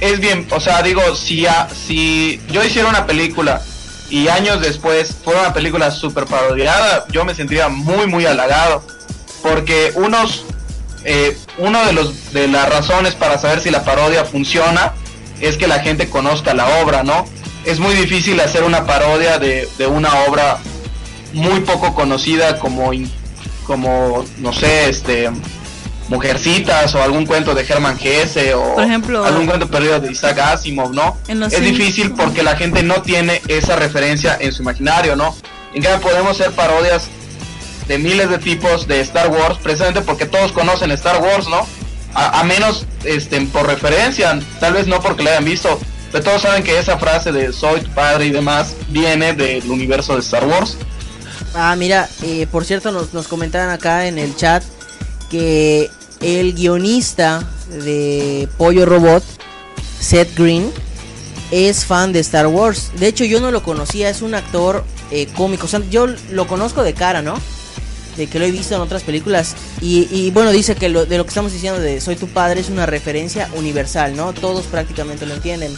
es 0.00 0.18
bien, 0.20 0.46
o 0.50 0.60
sea, 0.60 0.82
digo, 0.82 1.14
si, 1.14 1.46
a- 1.46 1.68
si 1.86 2.40
yo 2.50 2.62
hiciera 2.64 2.88
una 2.88 3.06
película 3.06 3.62
y 4.10 4.28
años 4.28 4.60
después 4.60 5.14
fuera 5.24 5.40
una 5.40 5.52
película 5.54 5.90
super 5.90 6.24
parodiada, 6.26 7.06
yo 7.10 7.24
me 7.24 7.34
sentiría 7.34 7.68
muy, 7.68 8.06
muy 8.06 8.26
halagado. 8.26 8.84
Porque 9.42 9.92
unos, 9.94 10.44
eh, 11.04 11.36
uno 11.58 11.84
de, 11.84 11.92
los, 11.92 12.32
de 12.32 12.48
las 12.48 12.68
razones 12.68 13.14
para 13.14 13.38
saber 13.38 13.60
si 13.60 13.70
la 13.70 13.84
parodia 13.84 14.24
funciona 14.24 14.92
es 15.40 15.56
que 15.56 15.66
la 15.66 15.80
gente 15.80 16.08
conozca 16.08 16.54
la 16.54 16.66
obra, 16.82 17.02
¿no? 17.02 17.26
Es 17.64 17.78
muy 17.78 17.94
difícil 17.94 18.40
hacer 18.40 18.62
una 18.64 18.84
parodia 18.86 19.38
de, 19.38 19.68
de 19.78 19.86
una 19.86 20.12
obra 20.28 20.58
muy 21.32 21.60
poco 21.60 21.94
conocida 21.94 22.58
como, 22.58 22.92
in- 22.92 23.10
como 23.64 24.24
no 24.38 24.52
sé, 24.52 24.88
este... 24.88 25.30
Mujercitas 26.08 26.94
o 26.94 27.02
algún 27.02 27.24
cuento 27.24 27.54
de 27.54 27.62
Hermann 27.66 27.98
Hesse 27.98 28.52
o 28.54 28.74
Por 28.74 28.84
ejemplo- 28.84 29.24
algún 29.24 29.46
cuento 29.46 29.68
perdido 29.68 29.98
de 30.00 30.12
Isaac 30.12 30.38
Asimov, 30.38 30.92
¿no? 30.92 31.16
En 31.28 31.40
los 31.40 31.50
es 31.52 31.58
Simpsons. 31.60 31.78
difícil 31.78 32.12
porque 32.12 32.42
la 32.42 32.56
gente 32.56 32.82
no 32.82 33.00
tiene 33.00 33.40
esa 33.48 33.74
referencia 33.76 34.36
en 34.38 34.52
su 34.52 34.60
imaginario, 34.62 35.16
¿no? 35.16 35.34
En 35.72 35.82
cambio 35.82 36.06
podemos 36.10 36.38
hacer 36.38 36.52
parodias 36.52 37.08
de 37.88 37.98
miles 37.98 38.28
de 38.28 38.36
tipos 38.38 38.86
de 38.86 39.00
Star 39.00 39.28
Wars, 39.28 39.56
precisamente 39.62 40.02
porque 40.02 40.26
todos 40.26 40.52
conocen 40.52 40.90
Star 40.90 41.22
Wars, 41.22 41.48
¿no? 41.48 41.66
A, 42.12 42.40
a 42.40 42.44
menos 42.44 42.84
este, 43.04 43.40
por 43.46 43.66
referencia, 43.66 44.38
tal 44.60 44.74
vez 44.74 44.86
no 44.86 45.00
porque 45.00 45.22
la 45.22 45.30
hayan 45.30 45.44
visto, 45.46 45.80
pero 46.12 46.22
todos 46.22 46.42
saben 46.42 46.62
que 46.62 46.78
esa 46.78 46.98
frase 46.98 47.32
de 47.32 47.50
soy 47.52 47.80
tu 47.80 47.90
padre 47.92 48.26
y 48.26 48.30
demás 48.30 48.74
viene 48.90 49.32
del 49.32 49.68
universo 49.70 50.12
de 50.14 50.20
Star 50.20 50.44
Wars. 50.44 50.76
Ah, 51.54 51.74
mira, 51.76 52.08
eh, 52.22 52.46
por 52.50 52.64
cierto, 52.64 52.92
nos, 52.92 53.14
nos 53.14 53.28
comentaban 53.28 53.70
acá 53.70 54.06
en 54.06 54.18
el 54.18 54.34
chat 54.36 54.62
que 55.30 55.90
el 56.20 56.54
guionista 56.54 57.46
de 57.84 58.48
Pollo 58.56 58.86
Robot, 58.86 59.22
Seth 60.00 60.36
Green, 60.36 60.70
es 61.50 61.84
fan 61.84 62.12
de 62.12 62.20
Star 62.20 62.46
Wars. 62.46 62.90
De 62.98 63.06
hecho, 63.06 63.24
yo 63.24 63.40
no 63.40 63.50
lo 63.50 63.62
conocía, 63.62 64.10
es 64.10 64.22
un 64.22 64.34
actor 64.34 64.84
eh, 65.10 65.26
cómico. 65.36 65.66
O 65.66 65.68
sea, 65.68 65.80
yo 65.90 66.06
lo 66.30 66.46
conozco 66.46 66.82
de 66.82 66.94
cara, 66.94 67.22
¿no? 67.22 67.34
De 68.16 68.26
que 68.26 68.38
lo 68.38 68.44
he 68.44 68.50
visto 68.50 68.74
en 68.74 68.80
otras 68.80 69.02
películas. 69.02 69.54
Y, 69.80 70.30
bueno, 70.30 70.50
dice 70.50 70.74
que 70.74 70.88
lo, 70.88 71.04
de 71.04 71.18
lo 71.18 71.24
que 71.24 71.28
estamos 71.28 71.52
diciendo 71.52 71.80
de 71.80 72.00
Soy 72.00 72.16
tu 72.16 72.28
padre 72.28 72.60
es 72.60 72.70
una 72.70 72.86
referencia 72.86 73.48
universal, 73.54 74.16
¿no? 74.16 74.32
Todos 74.32 74.66
prácticamente 74.66 75.26
lo 75.26 75.34
entienden. 75.34 75.74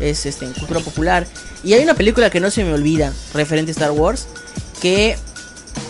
Es 0.00 0.26
este, 0.26 0.46
en 0.46 0.52
cultura 0.52 0.80
popular. 0.80 1.26
Y 1.62 1.74
hay 1.74 1.82
una 1.82 1.94
película 1.94 2.30
que 2.30 2.40
no 2.40 2.50
se 2.50 2.64
me 2.64 2.72
olvida, 2.72 3.12
referente 3.32 3.70
a 3.70 3.74
Star 3.74 3.90
Wars, 3.90 4.26
que 4.84 5.16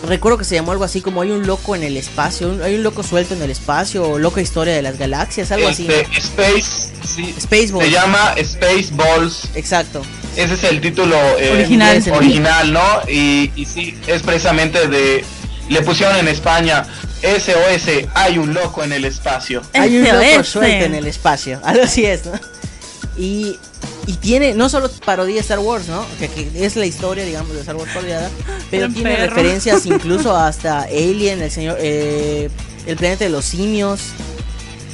recuerdo 0.07 0.37
que 0.37 0.45
se 0.45 0.55
llamó 0.55 0.71
algo 0.71 0.85
así 0.85 1.01
como 1.01 1.21
hay 1.21 1.31
un 1.31 1.45
loco 1.45 1.75
en 1.75 1.83
el 1.83 1.97
espacio, 1.97 2.47
un- 2.49 2.61
hay 2.63 2.75
un 2.75 2.83
loco 2.83 3.03
suelto 3.03 3.33
en 3.33 3.41
el 3.41 3.51
espacio, 3.51 4.07
o 4.09 4.17
loca 4.17 4.39
historia 4.39 4.73
de 4.73 4.81
las 4.81 4.97
galaxias, 4.97 5.51
algo 5.51 5.67
así. 5.67 5.85
Este. 5.85 6.17
Space, 6.17 6.93
sí, 7.05 7.35
Spaceballs. 7.37 7.85
se 7.89 7.91
llama 7.91 8.33
Space 8.37 8.87
Balls. 8.93 9.49
Exacto. 9.53 10.01
Ese 10.37 10.53
es 10.53 10.63
el 10.63 10.79
título 10.79 11.17
eh, 11.37 11.51
Original. 11.51 12.01
original, 12.13 12.71
¿no? 12.71 13.01
Y, 13.09 13.51
y 13.57 13.65
sí, 13.65 13.97
es 14.07 14.21
precisamente 14.23 14.87
de... 14.87 15.25
Le 15.67 15.81
pusieron 15.81 16.15
en 16.15 16.29
España 16.29 16.85
SOS, 17.21 18.05
hay 18.13 18.37
un 18.37 18.53
loco 18.53 18.81
en 18.81 18.93
el 18.93 19.03
espacio. 19.03 19.61
Hay 19.73 19.97
un 19.97 20.03
loco 20.05 20.43
suelto 20.45 20.85
en 20.85 20.95
el 20.95 21.05
espacio, 21.07 21.59
algo 21.65 21.83
así 21.89 22.05
es, 22.05 22.25
¿no? 22.25 22.31
Y, 23.17 23.59
y 24.07 24.13
tiene, 24.17 24.53
no 24.53 24.69
solo 24.69 24.89
parodia 25.05 25.41
Star 25.41 25.59
Wars, 25.59 25.87
¿no? 25.87 26.05
Que, 26.19 26.27
que 26.29 26.65
es 26.65 26.75
la 26.75 26.85
historia, 26.85 27.25
digamos, 27.25 27.53
de 27.53 27.59
Star 27.61 27.75
Wars 27.75 27.91
parodiada, 27.93 28.29
pero 28.69 28.89
tiene 28.89 29.15
perro. 29.15 29.29
referencias 29.35 29.85
incluso 29.87 30.35
hasta 30.35 30.81
Alien, 30.83 31.41
el 31.41 31.51
señor, 31.51 31.77
eh, 31.79 32.49
el 32.85 32.95
planeta 32.97 33.23
de 33.25 33.31
los 33.31 33.45
simios. 33.45 34.01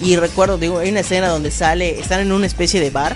Y 0.01 0.15
recuerdo, 0.15 0.57
digo, 0.57 0.79
hay 0.79 0.89
una 0.89 1.01
escena 1.01 1.27
donde 1.27 1.51
sale, 1.51 1.99
están 1.99 2.21
en 2.21 2.31
una 2.31 2.47
especie 2.47 2.79
de 2.79 2.89
bar 2.89 3.15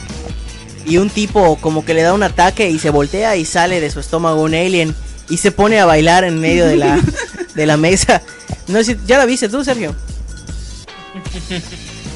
y 0.85 0.97
un 0.97 1.09
tipo 1.09 1.55
como 1.57 1.83
que 1.83 1.95
le 1.95 2.03
da 2.03 2.13
un 2.13 2.21
ataque 2.21 2.69
y 2.69 2.77
se 2.77 2.91
voltea 2.91 3.35
y 3.37 3.45
sale 3.45 3.81
de 3.81 3.89
su 3.89 3.99
estómago 3.99 4.43
un 4.43 4.53
alien 4.53 4.93
y 5.29 5.37
se 5.37 5.51
pone 5.51 5.79
a 5.79 5.85
bailar 5.85 6.23
en 6.25 6.39
medio 6.39 6.65
de 6.67 6.75
la, 6.77 7.01
de 7.55 7.65
la 7.65 7.77
mesa. 7.77 8.21
No 8.67 8.77
sé 8.79 8.83
si, 8.93 8.97
¿ya 9.07 9.17
la 9.17 9.25
viste 9.25 9.49
tú, 9.49 9.63
Sergio? 9.63 9.95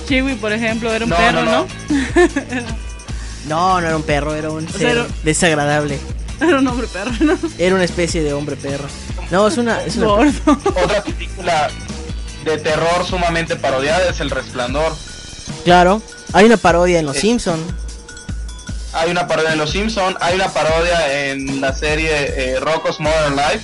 Chiwi, 0.07 0.35
por 0.35 0.51
ejemplo, 0.53 0.93
era 0.93 1.05
un 1.05 1.09
No, 1.11 1.15
perro, 1.17 1.43
no, 1.43 1.51
¿no? 1.51 1.65
no. 1.65 2.79
No, 3.47 3.79
no 3.81 3.87
era 3.87 3.95
un 3.95 4.03
perro, 4.03 4.35
era 4.35 4.49
un 4.51 4.67
sea, 4.69 4.77
ser 4.77 4.87
era- 4.89 5.07
desagradable. 5.23 5.99
Era 6.41 6.59
un 6.59 6.67
hombre 6.67 6.87
perro, 6.87 7.11
¿no? 7.19 7.37
Era 7.57 7.75
una 7.75 7.83
especie 7.83 8.23
de 8.23 8.33
hombre 8.33 8.55
perro. 8.55 8.85
No, 9.31 9.47
es 9.47 9.57
una, 9.57 9.83
es 9.83 9.97
una 9.97 10.05
Gordo. 10.07 10.31
Otra 10.83 11.03
película 11.03 11.69
de 12.45 12.57
terror 12.57 13.05
sumamente 13.05 13.55
parodiada 13.57 14.09
es 14.09 14.19
El 14.19 14.29
Resplandor. 14.29 14.95
claro. 15.65 16.01
Hay 16.31 16.45
una 16.45 16.57
parodia 16.57 16.99
en 16.99 17.07
Los 17.07 17.17
Eh, 17.17 17.21
Simpson. 17.21 17.59
Hay 18.93 19.09
una 19.11 19.27
parodia 19.27 19.51
en 19.53 19.57
Los 19.59 19.71
Simpson, 19.71 20.15
hay 20.21 20.35
una 20.35 20.47
parodia 20.49 21.29
en 21.31 21.59
la 21.61 21.75
serie 21.75 22.09
eh, 22.53 22.59
Rocko's 22.59 22.99
Modern 22.99 23.35
Life, 23.35 23.61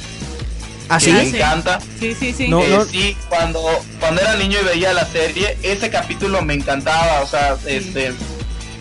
¿Ah, 0.89 0.97
que 0.99 1.05
sí? 1.05 1.11
me 1.13 1.29
sí. 1.29 1.35
encanta. 1.37 1.79
Sí, 1.99 2.15
sí, 2.19 2.33
sí. 2.33 2.47
No. 2.47 2.61
Eh, 2.61 2.85
Sí, 2.91 3.15
cuando, 3.29 3.61
cuando 3.99 4.21
era 4.21 4.35
niño 4.35 4.57
y 4.61 4.65
veía 4.65 4.93
la 4.93 5.05
serie, 5.05 5.57
ese 5.63 5.89
capítulo 5.89 6.41
me 6.41 6.53
encantaba, 6.55 7.21
o 7.21 7.27
sea, 7.27 7.55
este, 7.65 8.13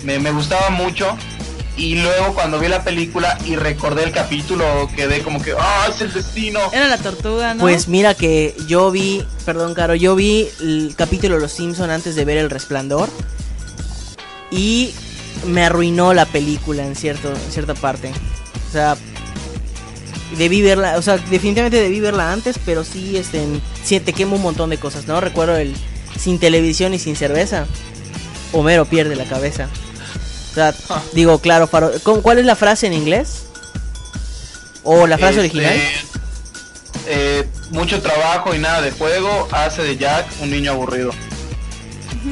me, 0.04 0.18
me 0.18 0.30
gustaba 0.32 0.70
mucho. 0.70 1.16
Y 1.76 1.96
luego 1.96 2.34
cuando 2.34 2.60
vi 2.60 2.68
la 2.68 2.84
película 2.84 3.36
y 3.44 3.56
recordé 3.56 4.04
el 4.04 4.12
capítulo, 4.12 4.88
quedé 4.94 5.22
como 5.22 5.42
que, 5.42 5.54
¡ah, 5.58 5.88
es 5.92 6.00
el 6.02 6.12
destino! 6.12 6.60
Era 6.72 6.86
la 6.86 6.98
tortuga, 6.98 7.52
¿no? 7.54 7.60
Pues 7.60 7.88
mira 7.88 8.14
que 8.14 8.54
yo 8.68 8.92
vi, 8.92 9.24
perdón, 9.44 9.74
Caro, 9.74 9.96
yo 9.96 10.14
vi 10.14 10.46
el 10.60 10.94
capítulo 10.96 11.34
de 11.34 11.40
Los 11.40 11.50
Simpson 11.50 11.90
antes 11.90 12.14
de 12.14 12.24
ver 12.24 12.38
El 12.38 12.48
Resplandor 12.50 13.08
y 14.52 14.94
me 15.46 15.64
arruinó 15.64 16.14
la 16.14 16.26
película 16.26 16.86
en 16.86 16.94
cierto, 16.94 17.30
en 17.30 17.50
cierta 17.52 17.74
parte. 17.74 18.12
O 18.68 18.72
sea, 18.72 18.96
debí 20.38 20.62
verla, 20.62 20.96
o 20.96 21.02
sea, 21.02 21.16
definitivamente 21.18 21.80
debí 21.80 21.98
verla 21.98 22.32
antes, 22.32 22.56
pero 22.64 22.84
sí, 22.84 23.16
este, 23.16 23.42
en- 23.42 23.60
sí 23.82 23.98
te 24.00 24.12
quemo 24.12 24.36
un 24.36 24.42
montón 24.42 24.70
de 24.70 24.78
cosas, 24.78 25.06
¿no? 25.08 25.20
Recuerdo 25.20 25.56
el 25.56 25.74
sin 26.18 26.38
televisión 26.38 26.94
y 26.94 27.00
sin 27.00 27.16
cerveza. 27.16 27.66
Homero 28.52 28.84
pierde 28.84 29.16
la 29.16 29.24
cabeza. 29.24 29.68
O 30.54 30.56
sea, 30.56 30.72
digo, 31.12 31.40
claro, 31.40 31.68
¿cómo- 32.04 32.22
¿cuál 32.22 32.38
es 32.38 32.44
la 32.46 32.54
frase 32.54 32.86
en 32.86 32.92
inglés? 32.92 33.46
¿O 34.84 35.06
la 35.08 35.18
frase 35.18 35.44
Este, 35.44 35.58
original? 35.58 35.80
eh, 37.06 37.48
mucho 37.70 38.00
trabajo 38.00 38.54
y 38.54 38.58
nada 38.58 38.80
de 38.80 38.92
juego 38.92 39.48
hace 39.50 39.82
de 39.82 39.96
Jack 39.96 40.26
un 40.40 40.50
niño 40.50 40.70
aburrido. 40.72 41.10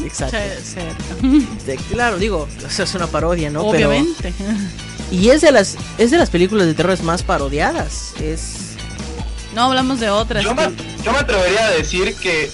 Exacto. 0.04 0.36
Claro, 1.90 2.18
digo, 2.18 2.48
eso 2.66 2.82
es 2.84 2.94
una 2.94 3.06
parodia, 3.08 3.50
¿no? 3.50 3.70
Pero- 3.70 3.88
Obviamente. 3.90 4.32
y 5.10 5.30
es 5.30 5.40
de 5.40 5.50
las 5.52 5.76
es 5.98 6.10
de 6.10 6.16
las 6.18 6.30
películas 6.30 6.66
de 6.66 6.74
terror 6.74 7.00
más 7.02 7.22
parodiadas. 7.22 8.12
Es 8.20 8.76
No 9.54 9.64
hablamos 9.64 10.00
de 10.00 10.10
otras. 10.10 10.42
Yo 10.44 10.54
me, 10.54 10.70
yo 11.04 11.12
me 11.12 11.18
atrevería 11.18 11.66
a 11.66 11.70
decir 11.72 12.14
que 12.14 12.50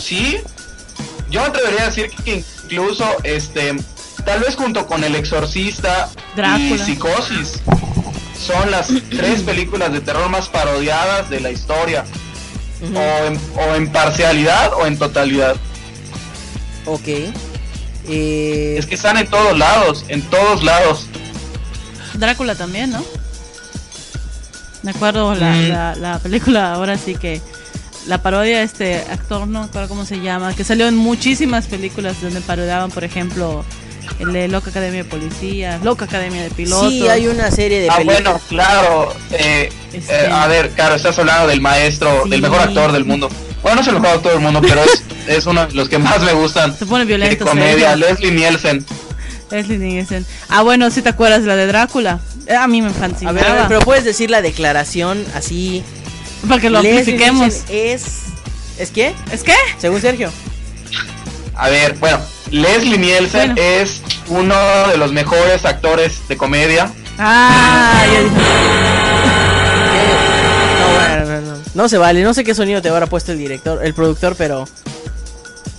sí, 0.00 0.38
yo 1.30 1.40
me 1.42 1.46
atrevería 1.48 1.82
a 1.82 1.86
decir 1.86 2.10
que 2.24 2.42
incluso 2.64 3.04
este 3.24 3.74
tal 4.24 4.40
vez 4.40 4.56
junto 4.56 4.86
con 4.86 5.04
El 5.04 5.14
Exorcista 5.14 6.08
y 6.32 6.36
Drácula. 6.36 6.84
Psicosis 6.84 7.60
son 8.38 8.70
las 8.70 8.88
tres 9.10 9.42
películas 9.42 9.92
de 9.92 10.00
terror 10.00 10.28
más 10.28 10.48
parodiadas 10.48 11.30
de 11.30 11.40
la 11.40 11.50
historia. 11.50 12.04
O, 12.82 13.26
en, 13.26 13.40
o 13.56 13.74
en 13.76 13.88
parcialidad 13.92 14.72
o 14.74 14.86
en 14.86 14.98
totalidad. 14.98 15.54
ok. 16.86 17.08
Eh, 18.08 18.74
Es 18.76 18.86
que 18.86 18.96
están 18.96 19.16
en 19.18 19.28
todos 19.28 19.56
lados, 19.56 20.04
en 20.08 20.22
todos 20.22 20.64
lados. 20.64 21.06
Drácula 22.14 22.56
también, 22.56 22.90
¿no? 22.90 23.04
Me 24.82 24.90
acuerdo 24.90 25.34
la, 25.36 25.52
Mm. 25.52 25.68
la, 25.68 25.94
la 25.94 26.18
película, 26.18 26.74
ahora 26.74 26.98
sí 26.98 27.14
que 27.14 27.40
la 28.08 28.20
parodia 28.20 28.58
de 28.58 28.64
este 28.64 28.96
actor, 28.96 29.46
no 29.46 29.60
me 29.60 29.66
acuerdo 29.66 29.88
cómo 29.88 30.04
se 30.04 30.18
llama, 30.20 30.52
que 30.56 30.64
salió 30.64 30.88
en 30.88 30.96
muchísimas 30.96 31.66
películas 31.68 32.20
donde 32.20 32.40
parodiaban, 32.40 32.90
por 32.90 33.04
ejemplo, 33.04 33.64
el 34.18 34.32
de 34.32 34.48
Loca 34.48 34.70
Academia 34.70 35.02
de 35.02 35.08
Policía, 35.08 35.78
Loca 35.82 36.04
Academia 36.04 36.42
de 36.42 36.50
Pilotos. 36.50 36.90
sí, 36.90 37.08
hay 37.08 37.26
una 37.26 37.50
serie 37.50 37.80
de 37.80 37.90
Ah, 37.90 37.96
películas. 37.96 38.22
bueno, 38.22 38.40
claro. 38.48 39.14
eh, 39.32 39.70
Este- 39.92 40.12
eh, 40.24 40.28
a 40.30 40.46
ver, 40.46 40.70
claro, 40.70 40.94
estás 40.94 41.18
hablando 41.18 41.46
del 41.48 41.60
maestro, 41.60 42.22
Sí. 42.24 42.30
del 42.30 42.40
mejor 42.42 42.60
actor 42.60 42.92
del 42.92 43.04
mundo. 43.04 43.28
Bueno, 43.62 43.76
no 43.76 43.82
es 43.82 43.88
el 43.88 43.94
mejor 43.94 44.08
actor 44.16 44.32
del 44.32 44.40
mundo, 44.40 44.60
pero 44.60 44.82
es, 44.82 45.02
es 45.28 45.46
uno 45.46 45.66
de 45.66 45.74
los 45.74 45.88
que 45.88 45.98
más 45.98 46.20
me 46.22 46.32
gustan. 46.32 46.76
Se 46.76 46.86
pone 46.86 47.04
De 47.04 47.08
violento. 47.16 47.44
comedia, 47.46 47.90
Sergio. 47.90 48.08
Leslie 48.08 48.30
Nielsen. 48.32 48.86
Leslie 49.50 49.78
Nielsen. 49.78 50.26
Ah, 50.48 50.62
bueno, 50.62 50.90
si 50.90 51.02
te 51.02 51.10
acuerdas 51.10 51.42
de 51.42 51.48
la 51.48 51.56
de 51.56 51.66
Drácula. 51.66 52.20
Eh, 52.46 52.54
A 52.56 52.66
mí 52.66 52.80
me 52.82 52.90
fascinaba. 52.90 53.30
A 53.38 53.42
ver, 53.42 53.46
a 53.50 53.54
ver, 53.54 53.64
pero 53.68 53.80
puedes 53.80 54.04
decir 54.04 54.30
la 54.30 54.42
declaración 54.42 55.24
así. 55.34 55.84
Para 56.48 56.60
que 56.60 56.70
lo 56.70 56.80
Leslie 56.82 56.98
amplifiquemos. 57.00 57.40
Nielsen 57.68 57.76
es 57.76 58.04
¿Es 58.78 58.90
qué? 58.90 59.14
¿Es 59.30 59.42
qué? 59.44 59.54
Según 59.78 60.00
Sergio. 60.00 60.32
A 61.54 61.68
ver, 61.68 61.94
bueno, 61.98 62.18
Leslie 62.50 62.98
Nielsen 62.98 63.54
Bueno. 63.54 63.62
es 63.62 64.02
uno 64.28 64.54
de 64.88 64.96
los 64.96 65.12
mejores 65.12 65.64
actores 65.64 66.26
de 66.28 66.36
comedia. 66.36 66.90
Ah, 67.18 68.02
ya 68.10 68.20
dije. 68.22 68.36
No, 70.80 70.92
bueno, 70.94 71.40
no, 71.40 71.52
no, 71.56 71.62
no 71.74 71.88
se 71.88 71.98
vale. 71.98 72.22
No 72.22 72.34
sé 72.34 72.44
qué 72.44 72.54
sonido 72.54 72.80
te 72.82 72.88
habrá 72.88 73.06
puesto 73.06 73.32
el 73.32 73.38
director, 73.38 73.84
el 73.84 73.94
productor, 73.94 74.34
pero 74.36 74.66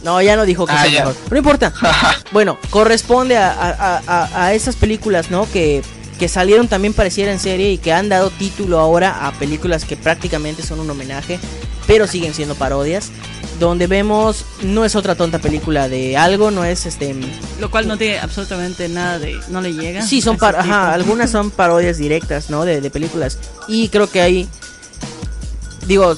No, 0.03 0.21
ya 0.21 0.36
no 0.36 0.45
dijo 0.45 0.65
que 0.67 0.73
Ah, 0.73 0.81
es 0.81 0.86
el 0.88 0.91
ya. 0.93 0.99
mejor. 1.05 1.15
No 1.31 1.38
importa. 1.38 1.73
bueno, 2.31 2.57
corresponde 2.69 3.38
a, 3.38 3.51
a, 3.51 4.01
a- 4.05 4.45
a 4.45 4.53
esas 4.53 4.75
películas, 4.75 5.31
¿no? 5.31 5.49
Que, 5.51 5.81
que 6.19 6.27
salieron 6.27 6.67
también 6.67 6.93
pareciera 6.93 7.31
en 7.31 7.39
serie 7.39 7.71
y 7.71 7.77
que 7.77 7.91
han 7.93 8.09
dado 8.09 8.29
título 8.29 8.79
ahora 8.79 9.25
a 9.27 9.31
películas 9.33 9.86
que 9.86 9.95
prácticamente 9.97 10.62
son 10.62 10.79
un 10.79 10.89
homenaje, 10.89 11.39
pero 11.88 12.05
siguen 12.05 12.33
siendo 12.33 12.55
parodias. 12.55 13.09
Donde 13.63 13.88
vemos, 13.88 14.43
no 14.62 14.84
es 14.84 14.93
otra 14.97 15.15
tonta 15.15 15.39
película 15.39 15.88
de 15.88 16.17
algo, 16.17 16.52
no 16.52 16.65
es 16.65 16.86
este. 16.86 17.15
Lo 17.62 17.71
cual 17.71 17.88
no 17.88 17.97
tiene 17.97 18.19
absolutamente 18.19 18.89
nada 18.89 19.19
de. 19.19 19.39
No 19.47 19.62
le 19.62 19.73
llega. 19.73 20.02
Sí, 20.02 20.21
son 20.21 20.34
a 20.34 20.36
ese 20.36 20.39
par 20.41 20.56
ajá, 20.58 20.91
algunas 20.93 21.32
son 21.32 21.49
parodias 21.49 21.97
directas, 21.97 22.49
¿no? 22.49 22.65
De, 22.65 22.82
de 22.82 22.89
películas. 22.89 23.39
Y 23.69 23.88
creo 23.88 24.12
que 24.12 24.19
hay. 24.21 24.49
Digo, 25.88 26.17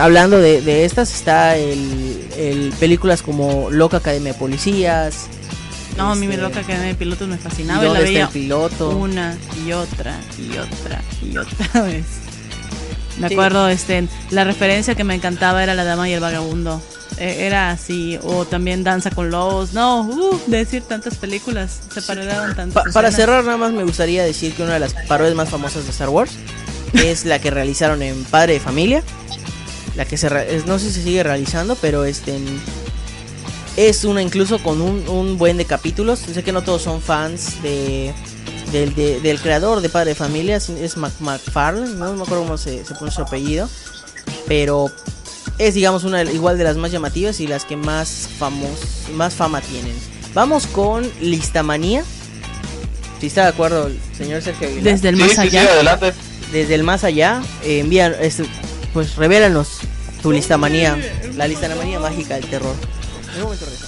hablando 0.00 0.38
de, 0.38 0.62
de 0.62 0.86
estas, 0.86 1.12
está 1.12 1.58
el, 1.58 2.28
el 2.38 2.72
películas 2.80 3.20
como 3.20 3.70
Loca 3.70 3.98
Academia 3.98 4.32
de 4.32 4.38
Policías. 4.38 5.26
No, 5.98 6.12
a 6.12 6.14
mí 6.14 6.26
me 6.26 6.34
este, 6.34 6.46
loca 6.46 6.62
que 6.62 6.78
de 6.78 6.94
pilotos 6.94 7.28
me 7.28 7.36
¿Y 7.36 7.38
fascinaba 7.38 7.84
y 7.86 7.92
la 7.92 8.00
veía 8.00 8.22
el 8.24 8.28
piloto? 8.30 8.96
una 8.96 9.36
y 9.66 9.72
otra 9.72 10.18
y 10.38 10.56
otra 10.56 11.02
y 11.22 11.36
otra 11.36 11.82
vez. 11.84 12.04
Me 13.18 13.28
Sí. 13.28 13.34
acuerdo, 13.34 13.68
este, 13.68 14.06
la 14.30 14.44
referencia 14.44 14.94
que 14.94 15.04
me 15.04 15.14
encantaba 15.14 15.62
era 15.62 15.74
La 15.74 15.84
Dama 15.84 16.08
y 16.08 16.12
el 16.12 16.20
Vagabundo. 16.20 16.82
Eh, 17.18 17.46
era 17.46 17.70
así, 17.70 18.18
o 18.22 18.44
también 18.44 18.84
Danza 18.84 19.10
con 19.10 19.30
Lobos. 19.30 19.72
No, 19.72 20.02
uh, 20.02 20.38
decir 20.48 20.82
tantas 20.82 21.14
películas, 21.16 21.80
se 21.94 22.02
parodiaban 22.02 22.54
tantas. 22.54 22.84
Pa- 22.84 22.90
para 22.92 23.08
escenas. 23.08 23.14
cerrar, 23.14 23.44
nada 23.44 23.56
más 23.56 23.72
me 23.72 23.84
gustaría 23.84 24.22
decir 24.22 24.52
que 24.52 24.62
una 24.62 24.74
de 24.74 24.80
las 24.80 24.92
parodias 25.08 25.34
más 25.34 25.48
famosas 25.48 25.84
de 25.84 25.90
Star 25.92 26.10
Wars 26.10 26.32
es 26.92 27.24
la 27.24 27.38
que 27.38 27.50
realizaron 27.50 28.02
en 28.02 28.22
Padre 28.24 28.54
de 28.54 28.60
Familia. 28.60 29.02
La 29.96 30.04
que 30.04 30.18
se 30.18 30.28
no 30.66 30.78
sé 30.78 30.88
si 30.88 30.92
se 30.96 31.02
sigue 31.04 31.22
realizando, 31.22 31.74
pero 31.76 32.04
este 32.04 32.36
es 33.78 34.04
una 34.04 34.20
incluso 34.20 34.58
con 34.62 34.82
un, 34.82 35.08
un 35.08 35.38
buen 35.38 35.56
de 35.56 35.64
capítulos. 35.64 36.18
Sé 36.18 36.42
que 36.42 36.52
no 36.52 36.62
todos 36.62 36.82
son 36.82 37.00
fans 37.00 37.62
de 37.62 38.12
del, 38.72 38.94
de- 38.94 39.20
del 39.20 39.40
creador 39.40 39.80
de 39.80 39.88
Padre 39.88 40.10
de 40.10 40.14
Familia, 40.14 40.56
es- 40.56 40.96
Mac- 40.96 41.12
McFarlane, 41.20 41.94
no 41.94 42.12
me 42.14 42.22
acuerdo 42.22 42.44
cómo 42.44 42.58
se, 42.58 42.84
se 42.84 42.94
pone 42.94 43.10
su 43.10 43.22
apellido, 43.22 43.68
pero 44.46 44.90
es 45.58 45.74
digamos 45.74 46.04
una 46.04 46.22
igual 46.24 46.58
de 46.58 46.64
las 46.64 46.76
más 46.76 46.90
llamativas 46.92 47.40
y 47.40 47.46
las 47.46 47.64
que 47.64 47.76
más 47.76 48.28
famos, 48.38 48.70
más 49.14 49.34
fama 49.34 49.60
tienen. 49.60 49.94
Vamos 50.34 50.66
con 50.66 51.10
Listamanía. 51.20 52.04
Si 53.20 53.28
está 53.28 53.42
de 53.44 53.48
acuerdo 53.48 53.86
el 53.86 53.98
señor 54.16 54.42
Sergio 54.42 54.68
Aguilar. 54.68 54.84
Desde 54.92 55.08
el 55.08 55.16
Sí, 55.16 55.22
más 55.22 55.30
sí, 55.30 55.36
sí, 55.36 55.56
allá. 55.56 55.72
adelante. 55.72 56.12
Desde 56.52 56.74
el 56.74 56.82
más 56.82 57.02
allá, 57.04 57.42
eh, 57.64 57.78
envía, 57.80 58.08
este, 58.08 58.44
pues 58.92 59.16
revélanos 59.16 59.78
tu 60.22 60.32
listamanía, 60.32 60.98
la 61.34 61.48
listamanía 61.48 61.98
mágica 61.98 62.34
del 62.34 62.44
terror. 62.46 62.74
En 63.30 63.36
un 63.36 63.42
momento 63.44 63.64
regresamos. 63.64 63.85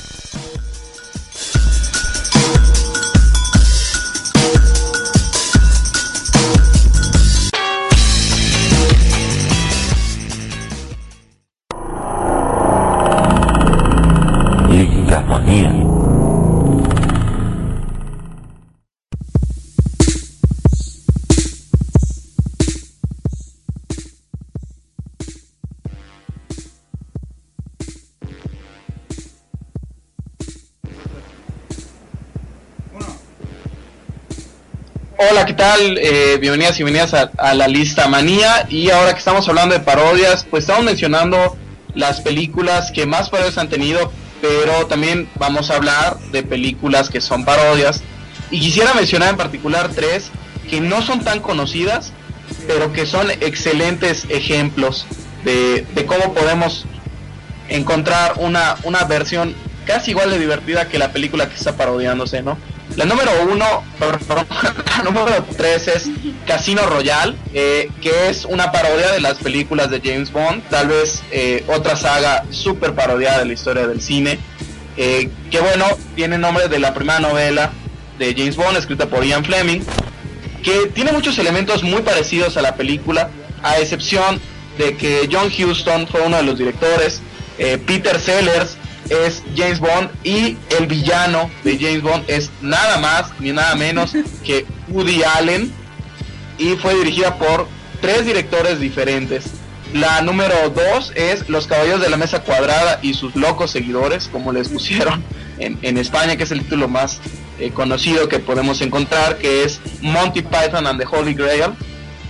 Hola, 35.20 35.44
¿qué 35.46 35.52
tal? 35.52 35.98
Eh, 35.98 36.38
bienvenidas 36.40 36.78
y 36.78 36.85
bienvenidas 36.85 37.28
a, 37.37 37.54
la 37.54 37.66
lista 37.66 38.07
manía. 38.07 38.68
Y 38.70 38.90
ahora 38.90 39.14
que 39.14 39.18
estamos 39.18 39.48
hablando 39.48 39.74
de 39.74 39.81
parodias, 39.81 40.46
pues 40.48 40.62
estamos 40.62 40.85
mencionando 40.85 41.57
las 41.96 42.20
películas 42.20 42.92
que 42.92 43.04
más 43.04 43.28
parodias 43.28 43.59
han 43.59 43.68
tenido, 43.68 44.12
pero 44.40 44.87
también 44.87 45.28
vamos 45.35 45.72
a 45.72 45.74
hablar 45.74 46.20
de 46.31 46.44
películas 46.44 47.11
que 47.11 47.20
son 47.20 47.44
parodias. 47.44 48.04
Y 48.52 48.61
quisiera 48.61 48.94
mencionar 48.94 49.31
en 49.31 49.37
particular 49.37 49.90
tres 49.92 50.31
que 50.70 50.81
no 50.81 51.02
son 51.02 51.24
tan 51.24 51.40
conocidas, 51.40 52.12
pero 52.68 52.92
que 52.92 53.04
son 53.04 53.28
excelentes 53.28 54.24
ejemplos 54.28 55.04
de, 55.44 55.85
de 55.96 56.07
cómo 56.07 56.33
podemos 56.33 56.87
encontrar 57.68 58.35
una, 58.37 58.76
una 58.85 59.02
versión 59.02 59.57
casi 59.85 60.12
igual 60.12 60.31
de 60.31 60.38
divertida 60.38 60.88
que 60.88 60.96
la 60.96 61.11
película 61.11 61.48
que 61.48 61.57
está 61.57 61.76
parodiándose, 61.76 62.40
¿no? 62.40 62.57
La 62.96 63.05
número 63.05 63.31
uno, 63.48 63.85
perdón, 63.98 64.46
la 64.96 65.03
número 65.05 65.44
tres 65.57 65.88
es 65.88 66.11
Casino 66.46 66.83
Royale, 66.87 67.37
eh, 67.55 67.90
que 68.01 68.29
es 68.29 68.44
una 68.44 68.72
parodia 68.72 69.12
de 69.12 69.20
las 69.20 69.38
películas 69.38 69.90
de 69.90 70.01
James 70.01 70.33
Bond, 70.33 70.62
tal 70.68 70.88
vez 70.88 71.22
eh, 71.31 71.64
otra 71.68 71.96
saga 71.96 72.44
súper 72.51 72.94
parodiada 72.94 73.40
de 73.40 73.44
la 73.44 73.53
historia 73.53 73.87
del 73.87 74.01
cine, 74.01 74.38
eh, 74.96 75.31
que 75.51 75.61
bueno, 75.61 75.87
tiene 76.16 76.38
nombre 76.38 76.68
de 76.68 76.79
la 76.81 76.94
primera 76.94 77.20
novela 77.20 77.70
de 78.18 78.35
James 78.35 78.57
Bond, 78.57 78.77
escrita 78.77 79.07
por 79.07 79.24
Ian 79.24 79.44
Fleming, 79.44 79.81
que 80.62 80.87
tiene 80.92 81.12
muchos 81.12 81.38
elementos 81.38 81.85
muy 81.85 82.03
parecidos 82.03 82.57
a 82.57 82.62
la 82.62 82.74
película, 82.74 83.31
a 83.62 83.79
excepción 83.79 84.40
de 84.77 84.96
que 84.96 85.29
John 85.31 85.53
Huston 85.53 86.09
fue 86.09 86.22
uno 86.22 86.37
de 86.37 86.42
los 86.42 86.59
directores, 86.59 87.20
Peter 87.87 88.20
Sellers 88.20 88.78
es 89.11 89.42
James 89.57 89.81
Bond 89.81 90.11
y 90.25 90.57
el 90.79 90.87
villano 90.87 91.51
de 91.64 91.79
James 91.79 92.03
Bond 92.03 92.25
es 92.29 92.51
nada 92.61 92.99
más 92.99 93.33
ni 93.40 93.53
nada 93.53 93.75
menos 93.75 94.12
que 94.44 94.66
Woody 94.88 95.23
Allen 95.23 95.73
y 96.59 96.77
fue 96.77 96.94
dirigida 96.94 97.37
por 97.37 97.68
tres 98.01 98.27
directores 98.27 98.81
diferentes. 98.81 99.44
La 99.92 100.21
número 100.21 100.55
dos 100.68 101.12
es 101.14 101.49
Los 101.49 101.66
Caballeros 101.66 102.03
de 102.03 102.11
la 102.11 102.18
Mesa 102.18 102.42
Cuadrada 102.42 102.99
y 103.01 103.14
sus 103.14 103.35
locos 103.37 103.71
seguidores, 103.71 104.29
como 104.29 104.53
les 104.53 104.68
pusieron 104.68 105.25
en, 105.59 105.79
en 105.83 105.97
España, 105.97 106.37
que 106.37 106.42
es 106.42 106.51
el 106.51 106.61
título 106.61 106.88
más 106.88 107.21
eh, 107.59 107.71
conocido 107.71 108.29
que 108.29 108.38
podemos 108.38 108.81
encontrar, 108.83 109.38
que 109.38 109.64
es 109.64 109.81
Monty 110.03 110.42
Python 110.42 110.87
and 110.87 111.01
the 111.01 111.07
Holy 111.11 111.35
Grail, 111.35 111.73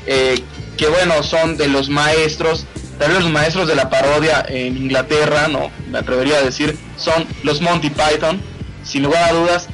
eh, 0.06 0.40
que 0.76 0.86
bueno, 0.86 1.22
son 1.22 1.56
de 1.56 1.68
los 1.68 1.88
maestros, 1.88 2.64
tal 2.98 3.12
vez 3.12 3.22
los 3.22 3.30
maestros 3.30 3.68
de 3.68 3.74
la 3.74 3.88
parodia 3.88 4.44
en 4.48 4.76
Inglaterra, 4.76 5.48
no, 5.48 5.70
me 5.90 5.98
atrevería 5.98 6.38
a 6.38 6.42
decir, 6.42 6.76
son 6.96 7.26
los 7.42 7.60
Monty 7.60 7.90
Python, 7.90 8.40
sin 8.84 9.02
lugar 9.02 9.24
a 9.24 9.32
dudas, 9.32 9.68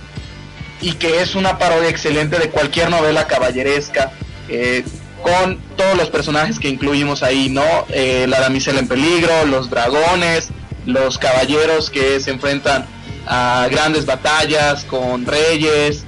y 0.80 0.92
que 0.92 1.22
es 1.22 1.34
una 1.34 1.58
parodia 1.58 1.88
excelente 1.88 2.38
de 2.38 2.50
cualquier 2.50 2.90
novela 2.90 3.26
caballeresca, 3.26 4.12
eh, 4.48 4.84
con 5.22 5.58
todos 5.76 5.96
los 5.96 6.10
personajes 6.10 6.58
que 6.58 6.68
incluimos 6.68 7.22
ahí, 7.22 7.48
¿no? 7.48 7.64
Eh, 7.88 8.26
la 8.28 8.40
damisela 8.40 8.80
en 8.80 8.88
peligro, 8.88 9.46
los 9.46 9.70
dragones, 9.70 10.48
los 10.84 11.16
caballeros 11.16 11.88
que 11.88 12.20
se 12.20 12.30
enfrentan 12.30 12.84
a 13.26 13.66
grandes 13.70 14.04
batallas 14.04 14.84
con 14.84 15.24
reyes, 15.24 16.04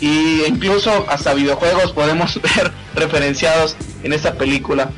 y 0.00 0.44
incluso 0.46 1.06
hasta 1.08 1.34
videojuegos 1.34 1.92
podemos 1.92 2.40
ver 2.56 2.72
referenciados 2.94 3.76
en 4.02 4.12
esta 4.12 4.34
película. 4.34 4.90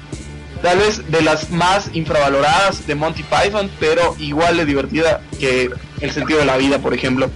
Tal 0.62 0.78
vez 0.78 1.10
de 1.10 1.22
las 1.22 1.50
más 1.50 1.90
infravaloradas 1.94 2.86
de 2.86 2.94
Monty 2.94 3.22
Python, 3.22 3.70
pero 3.80 4.14
igual 4.18 4.56
de 4.58 4.66
divertida 4.66 5.22
que 5.38 5.70
El 6.00 6.12
sentido 6.12 6.38
de 6.38 6.46
la 6.46 6.56
vida, 6.56 6.78
por 6.78 6.94
ejemplo. 6.94 7.30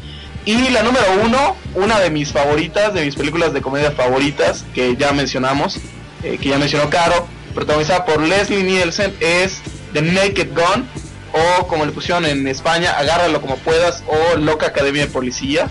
Y 0.47 0.69
la 0.69 0.83
número 0.83 1.07
uno, 1.23 1.57
una 1.75 2.01
de 2.01 2.11
mis 2.11 2.33
favoritas, 2.33 2.93
de 2.93 3.05
mis 3.05 3.15
películas 3.15 3.55
de 3.55 3.63
comedia 3.63 3.93
favoritas, 3.93 4.65
que 4.75 4.95
ya 4.97 5.13
mencionamos, 5.13 5.79
eh, 6.23 6.39
que 6.41 6.51
ya 6.51 6.59
mencionó 6.59 6.91
Caro, 6.91 7.27
protagonizada 7.55 8.05
por 8.05 8.21
Leslie 8.21 8.63
Nielsen, 8.63 9.15
es 9.21 9.61
The 9.95 10.03
Naked 10.03 10.51
Gun, 10.55 10.87
o 11.33 11.67
como 11.67 11.87
le 11.87 11.93
pusieron 11.93 12.27
en 12.27 12.47
España, 12.47 12.93
Agárralo 12.93 13.41
como 13.41 13.57
puedas, 13.57 14.05
o 14.07 14.37
Loca 14.37 14.67
Academia 14.67 15.07
de 15.07 15.11
Policía. 15.11 15.71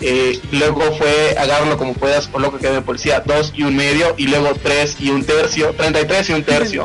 Eh, 0.00 0.38
luego 0.52 0.80
fue 0.98 1.34
Agárralo 1.38 1.78
como 1.78 1.94
puedas, 1.94 2.28
o 2.32 2.38
Loca 2.38 2.56
Academia 2.56 2.80
de 2.80 2.86
Policía 2.86 3.22
2 3.24 3.52
y 3.56 3.62
un 3.62 3.76
medio, 3.76 4.14
y 4.18 4.26
luego 4.26 4.52
3 4.60 4.96
y 5.00 5.10
un 5.10 5.24
tercio, 5.24 5.72
33 5.76 6.28
y 6.30 6.32
un 6.32 6.42
tercio, 6.42 6.84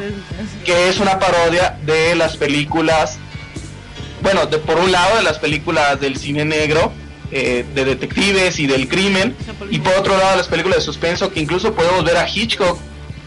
que 0.63 0.89
es 0.89 0.99
una 0.99 1.19
parodia 1.19 1.77
de 1.85 2.15
las 2.15 2.37
películas 2.37 3.17
bueno, 4.21 4.45
de- 4.45 4.57
por 4.57 4.77
un 4.77 4.91
lado 4.91 5.15
de 5.17 5.23
las 5.23 5.39
películas 5.39 5.99
del 5.99 6.17
cine 6.17 6.43
negro, 6.45 6.91
eh, 7.31 7.65
de 7.73 7.85
detectives 7.85 8.59
y 8.59 8.67
del 8.67 8.87
crimen, 8.89 9.35
y 9.71 9.79
por 9.79 9.93
otro 9.93 10.17
lado 10.17 10.35
las 10.37 10.47
películas 10.47 10.79
de 10.79 10.83
suspenso, 10.83 11.31
que 11.31 11.39
incluso 11.39 11.73
podemos 11.73 12.03
ver 12.03 12.17
a 12.17 12.27
Hitchcock 12.27 12.77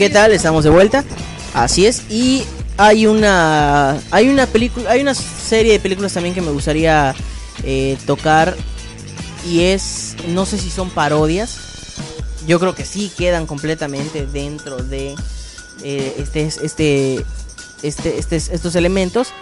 ¿Qué 0.00 0.08
tal? 0.08 0.32
Estamos 0.32 0.64
de 0.64 0.70
vuelta. 0.70 1.04
Así 1.52 1.84
es. 1.84 2.04
Y 2.08 2.44
hay 2.78 3.06
una 3.06 4.00
hay 4.10 4.30
una 4.30 4.46
película, 4.46 4.92
hay 4.92 5.02
una 5.02 5.12
serie 5.12 5.72
de 5.72 5.78
películas 5.78 6.14
también 6.14 6.34
que 6.34 6.40
me 6.40 6.52
gustaría 6.52 7.14
eh, 7.64 7.98
tocar 8.06 8.56
y 9.46 9.64
es 9.64 10.16
no 10.28 10.46
sé 10.46 10.56
si 10.56 10.70
son 10.70 10.88
parodias. 10.88 11.58
Yo 12.46 12.58
creo 12.58 12.74
que 12.74 12.86
sí 12.86 13.12
quedan 13.14 13.44
completamente 13.44 14.24
dentro 14.24 14.78
de 14.78 15.14
eh, 15.82 16.14
este 16.16 16.46
este 16.46 17.22
este 17.82 18.18
este 18.18 18.36
estos 18.36 18.74
elementos 18.76 19.34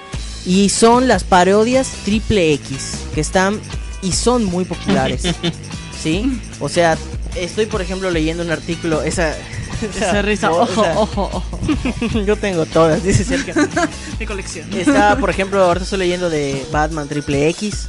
y 0.44 0.70
son 0.70 1.06
las 1.06 1.22
parodias 1.22 1.88
triple 2.04 2.52
X 2.54 2.94
que 3.14 3.20
están 3.20 3.60
y 4.02 4.10
son 4.10 4.42
muy 4.42 4.64
populares. 4.64 5.22
¿Sí? 6.02 6.40
O 6.58 6.68
sea, 6.68 6.98
estoy 7.36 7.66
por 7.66 7.80
ejemplo 7.80 8.10
leyendo 8.10 8.42
un 8.42 8.50
artículo 8.50 9.04
esa 9.04 9.36
Esa 9.82 10.22
risa, 10.22 10.50
o 10.50 10.62
ojo, 10.62 10.82
sea, 10.82 10.98
ojo, 10.98 11.30
ojo. 11.32 11.60
Yo 12.26 12.36
tengo 12.36 12.66
todas, 12.66 13.02
dice 13.02 13.24
Sergio. 13.24 13.54
Mi 14.20 14.26
colección. 14.26 14.72
Está, 14.72 15.16
por 15.18 15.30
ejemplo, 15.30 15.62
ahorita 15.62 15.84
estoy 15.84 15.98
leyendo 16.00 16.30
de 16.30 16.66
Batman 16.72 17.08
Triple 17.08 17.48
X, 17.50 17.86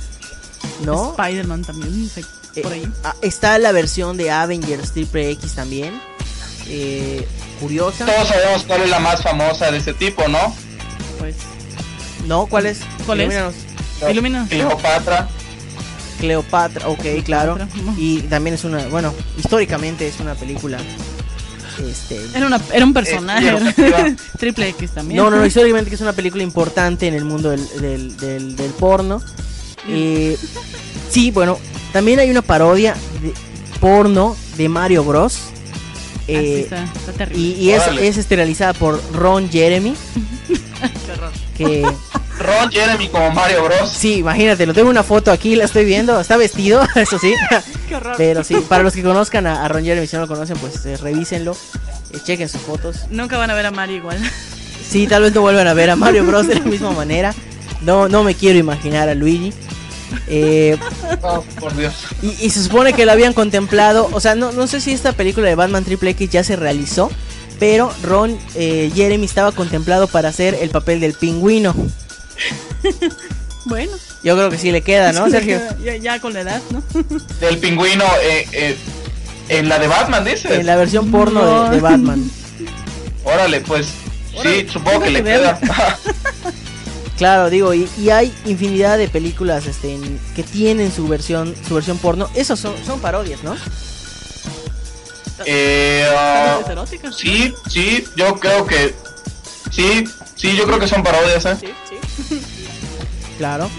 ¿no? 0.86 1.12
Spider-Man 1.18 1.64
también, 1.64 2.10
Eh, 2.56 2.62
por 2.62 2.74
ahí. 2.74 2.84
ah, 3.04 3.16
está 3.22 3.58
la 3.60 3.72
versión 3.72 4.18
de 4.18 4.32
Avengers 4.32 4.92
Triple 4.92 5.32
X 5.32 5.54
también. 5.56 6.00
Eh, 6.68 7.28
curiosa. 7.60 8.06
Todos 8.06 8.28
sabemos 8.28 8.64
cuál 8.64 8.82
es 8.84 8.90
la 8.90 9.00
más 9.00 9.22
famosa 9.22 9.72
de 9.72 9.78
ese 9.80 9.94
tipo, 9.94 10.28
¿no? 10.28 10.56
Pues, 11.18 11.36
¿No? 12.28 12.46
¿Cuál 12.46 12.68
es? 12.68 12.80
¿Cuál 13.06 13.22
es? 13.22 13.34
Ilumínanos. 14.10 14.50
Cleopatra. 14.50 15.28
Cleopatra, 16.20 16.88
ok, 16.90 17.06
claro. 17.24 17.58
Y 17.98 18.22
también 18.24 18.54
es 18.56 18.64
una, 18.66 18.86
bueno, 18.88 19.14
históricamente 19.38 20.08
es 20.08 20.20
una 20.20 20.36
película. 20.36 20.78
Este, 21.80 22.20
Era, 22.36 22.48
una, 22.48 22.60
era 22.74 22.86
un 22.86 22.94
personaje. 22.94 23.48
Eh, 23.50 23.56
efectiva. 23.58 23.98
Triple 24.40 24.70
X 24.70 24.92
también. 24.92 25.18
No, 25.22 25.30
no, 25.30 25.38
no, 25.38 25.46
históricamente 25.46 25.90
que 25.90 25.96
es 25.96 26.02
una 26.02 26.14
película 26.14 26.44
importante 26.44 27.08
en 27.08 27.14
el 27.14 27.26
mundo 27.26 27.50
del, 27.52 27.68
del, 27.82 28.18
del- 28.18 28.56
del 28.56 28.72
porno. 28.72 29.22
Eh, 29.88 30.38
sí, 31.10 31.32
bueno, 31.32 31.58
también 31.94 32.20
hay 32.20 32.30
una 32.30 32.42
parodia 32.42 32.96
de 33.22 33.34
porno 33.80 34.36
de 34.58 34.68
Mario 34.70 35.04
Bros. 35.04 35.36
Así 35.36 36.36
Eh, 36.36 36.60
está, 36.62 36.84
está 36.84 37.12
terrible. 37.14 37.42
y 37.42 37.52
y 37.54 37.72
es, 37.72 37.84
es 38.02 38.18
esterilizada 38.18 38.74
por 38.74 39.02
Ron 39.14 39.50
Jeremy. 39.50 39.96
Qué 41.06 41.12
horror. 41.14 41.32
Que 41.58 41.82
Ron 42.40 42.72
Jeremy 42.72 43.08
como 43.08 43.32
Mario 43.32 43.64
Bros. 43.64 43.90
sí, 43.92 44.16
imagínate, 44.18 44.66
lo 44.66 44.74
tengo 44.74 44.90
una 44.90 45.04
foto 45.04 45.32
aquí, 45.32 45.56
la 45.56 45.66
estoy 45.66 45.86
viendo. 45.86 46.20
Está 46.20 46.38
vestido, 46.38 46.82
eso 46.96 47.18
sí. 47.20 47.34
Qué. 47.90 48.00
Pero 48.18 48.44
sí, 48.44 48.56
para 48.68 48.84
los 48.84 48.94
que 48.94 49.04
conozcan 49.04 49.48
a, 49.48 49.66
a 49.66 49.68
Ron 49.68 49.84
Jeremy, 49.84 50.08
si 50.08 50.16
no 50.16 50.22
lo 50.24 50.28
conocen, 50.28 50.58
pues 50.58 50.86
eh, 50.86 50.98
revísenlo. 50.98 51.56
eh, 52.14 52.18
chequen 52.24 52.48
sus 52.50 52.62
fotos. 52.62 52.98
Nunca 53.10 53.38
van 53.38 53.50
a 53.52 53.56
ver 53.56 53.66
a 53.66 53.72
Mario 53.72 53.98
igual. 53.98 54.18
Sí, 54.88 55.06
tal 55.08 55.22
vez 55.24 55.34
no 55.36 55.42
vuelvan 55.42 55.68
a 55.68 55.74
ver 55.74 55.90
a 55.90 55.96
Mario 55.96 56.24
Bros 56.26 56.48
de 56.48 56.56
la 56.56 56.62
misma 56.66 56.92
manera. 56.92 57.34
No, 57.82 58.08
no 58.10 58.24
me 58.24 58.36
quiero 58.36 58.58
imaginar 58.60 59.08
a 59.10 59.16
Luigi. 59.16 59.54
Eh, 60.28 60.78
Oh, 61.22 61.44
por 61.60 61.76
Dios. 61.76 61.94
y, 62.24 62.30
y 62.44 62.50
se 62.50 62.64
supone 62.64 62.94
que 62.94 63.06
lo 63.06 63.12
habían 63.12 63.34
contemplado. 63.34 64.10
O 64.12 64.20
sea, 64.20 64.34
no, 64.36 64.52
no 64.52 64.66
sé 64.68 64.82
si 64.82 64.92
esta 64.92 65.12
película 65.14 65.48
de 65.48 65.56
Batman 65.56 65.84
Triple 65.84 66.10
X 66.12 66.30
ya 66.32 66.44
se 66.44 66.56
realizó. 66.56 67.12
Pero 67.60 67.92
Ron 68.04 68.38
eh, 68.56 68.90
Jeremy 68.96 69.26
estaba 69.26 69.52
contemplado 69.52 70.08
para 70.08 70.30
hacer 70.30 70.58
el 70.62 70.70
papel 70.70 71.00
del 71.02 71.14
pingüino. 71.14 71.76
Bueno. 73.66 73.92
Yo 74.24 74.36
creo 74.36 74.50
que 74.50 74.58
sí 74.58 74.72
le 74.72 74.82
queda, 74.82 75.12
¿no, 75.14 75.30
Sergio? 75.32 75.60
Ya, 75.84 75.96
ya 75.96 76.20
con 76.20 76.34
la 76.34 76.42
edad, 76.42 76.62
¿no? 76.72 76.84
Del 77.40 77.58
pingüino 77.58 78.04
eh, 78.22 78.48
eh, 78.52 78.78
en 79.50 79.70
la 79.70 79.80
de 79.80 79.88
Batman, 79.88 80.24
dices. 80.26 80.52
En 80.52 80.66
la 80.66 80.76
versión 80.76 81.10
porno 81.12 81.46
de- 81.46 81.52
No. 81.54 81.70
de, 81.72 81.80
Batman. 81.80 82.32
Órale, 83.24 83.62
pues. 83.62 83.88
Órale, 84.36 84.62
sí, 84.62 84.68
supongo 84.70 85.02
que 85.02 85.10
le 85.12 85.22
verla. 85.22 85.58
queda. 85.60 86.00
Claro, 87.18 87.50
digo, 87.50 87.74
y, 87.74 87.90
y 87.98 88.12
hay 88.12 88.34
infinidad 88.46 88.98
de 88.98 89.10
películas 89.10 89.66
este, 89.66 89.94
en- 89.96 90.20
que 90.36 90.44
tienen 90.44 90.92
su 90.92 91.08
versión 91.08 91.54
su 91.68 91.76
versión 91.76 91.98
porno. 91.98 92.30
Esos 92.34 92.60
son, 92.60 92.74
son 92.86 93.00
parodias, 93.02 93.44
¿no? 93.44 93.56
eh, 95.46 96.06
ah, 96.18 96.60
¿Es 96.64 96.70
erótica? 96.70 97.12
sí, 97.12 97.54
sí, 97.70 98.04
yo 98.16 98.36
creo 98.40 98.66
que. 98.66 98.94
Sí, 99.72 100.04
sí, 100.36 100.56
yo 100.56 100.66
creo 100.66 100.80
que 100.80 100.88
son 100.88 101.04
parodias, 101.04 101.46
¿eh? 101.46 101.58
Sí, 101.60 101.68
sí. 101.90 102.42
Claro. 103.38 103.70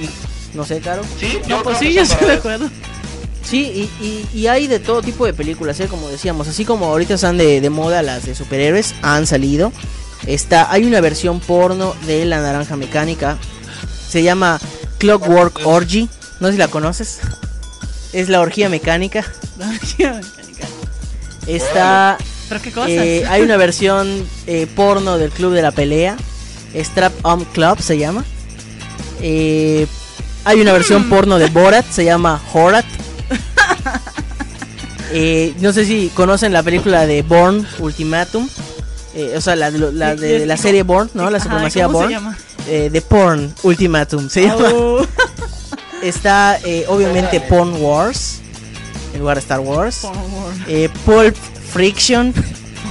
No 0.55 0.65
sé, 0.65 0.81
claro. 0.81 1.03
Sí, 1.19 1.39
No, 1.43 1.49
yo 1.49 1.63
pues 1.63 1.79
sí, 1.79 1.93
yo 1.93 2.03
estoy 2.03 2.27
de 2.29 2.35
acuerdo. 2.35 2.69
Sí, 3.45 3.89
y, 4.01 4.05
y- 4.05 4.29
y 4.41 4.47
hay 4.49 4.67
de 4.67 4.79
todo 4.79 5.01
tipo 5.03 5.25
de 5.27 5.33
películas, 5.33 5.81
¿eh? 5.81 5.87
como 5.89 6.09
decíamos, 6.09 6.47
así 6.49 6.65
como 6.65 6.87
ahorita 6.87 7.15
están 7.15 7.39
de, 7.39 7.61
de 7.61 7.71
moda 7.71 8.03
las 8.03 8.27
de 8.27 8.35
superhéroes, 8.35 8.95
han 9.03 9.27
salido. 9.27 9.73
Está, 10.27 10.71
hay 10.71 10.85
una 10.85 11.01
versión 11.01 11.41
porno 11.41 11.95
de 12.07 12.25
La 12.27 12.41
Naranja 12.43 12.77
Mecánica, 12.77 13.39
se 14.09 14.23
llama 14.23 14.61
Clockwork 14.99 15.61
Orgy, 15.65 16.09
no 16.41 16.49
sé 16.49 16.53
si 16.55 16.59
la 16.59 16.69
conoces. 16.69 17.21
Es 18.13 18.29
la 18.29 18.41
orgía 18.41 18.69
mecánica. 18.69 19.25
Está, 21.47 22.19
Pero 22.49 22.63
qué 22.63 22.71
cosas. 22.73 22.91
eh, 22.91 23.25
hay 23.29 23.43
una 23.43 23.57
versión 23.57 24.27
eh, 24.47 24.67
porno 24.77 25.17
del 25.19 25.31
Club 25.31 25.53
de 25.55 25.63
la 25.63 25.71
Pelea, 25.73 26.17
Strap 26.75 27.13
On 27.25 27.45
Club 27.47 27.81
se 27.81 27.99
llama. 27.99 28.25
Eh, 29.23 29.87
hay 30.45 30.61
una 30.61 30.73
versión 30.73 31.09
porno 31.09 31.39
de 31.39 31.47
Borat, 31.49 31.85
se 31.91 32.05
llama 32.05 32.41
Horat. 32.53 32.85
Eh, 35.13 35.55
no 35.59 35.73
sé 35.73 35.85
si 35.87 36.09
conocen 36.15 36.53
la 36.53 36.63
película 36.63 37.05
de 37.05 37.23
Born 37.23 37.67
Ultimatum. 37.81 38.49
Eh, 39.17 39.35
o 39.37 39.41
sea, 39.41 39.57
la, 39.57 39.73
de 39.73 39.79
la 39.93 40.15
de, 40.15 40.39
de 40.39 40.47
la 40.47 40.57
serie 40.57 40.85
Born, 40.85 41.11
¿no? 41.15 41.29
La 41.31 41.39
Ajá, 41.39 41.47
supremacía 41.47 41.87
¿cómo 41.87 41.99
se 41.99 42.05
Born. 42.05 42.15
llama? 42.15 42.39
Eh, 42.69 42.91
de 42.93 43.01
Porn 43.03 43.53
Ultimatum 43.65 44.29
se 44.31 44.43
llama. 44.43 44.69
Oh, 44.73 45.05
Está 46.03 46.61
eh, 46.65 46.85
obviamente 46.89 47.41
Porn 47.41 47.75
Wars. 47.83 48.41
En 49.13 49.19
lugar 49.19 49.37
de 49.37 49.41
Star 49.41 49.59
Wars. 49.59 49.97
por 50.03 50.15
favor. 50.15 50.53
Eh, 50.69 50.89
Pulp 51.05 51.37
Friction. 51.73 52.33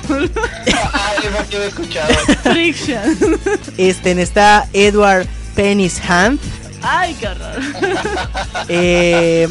Ah, 0.10 1.14
eso 1.24 1.30
sí 1.50 1.56
lo 1.56 1.64
he 1.64 1.68
escuchado. 1.68 2.14
Friction. 2.44 3.40
Este 3.78 4.22
está 4.22 4.68
Edward 4.74 5.26
Penny's 5.56 6.02
Hand. 6.06 6.38
Ay, 6.82 7.16
qué 7.20 7.28
horror. 7.28 7.60
Eh, 8.72 9.48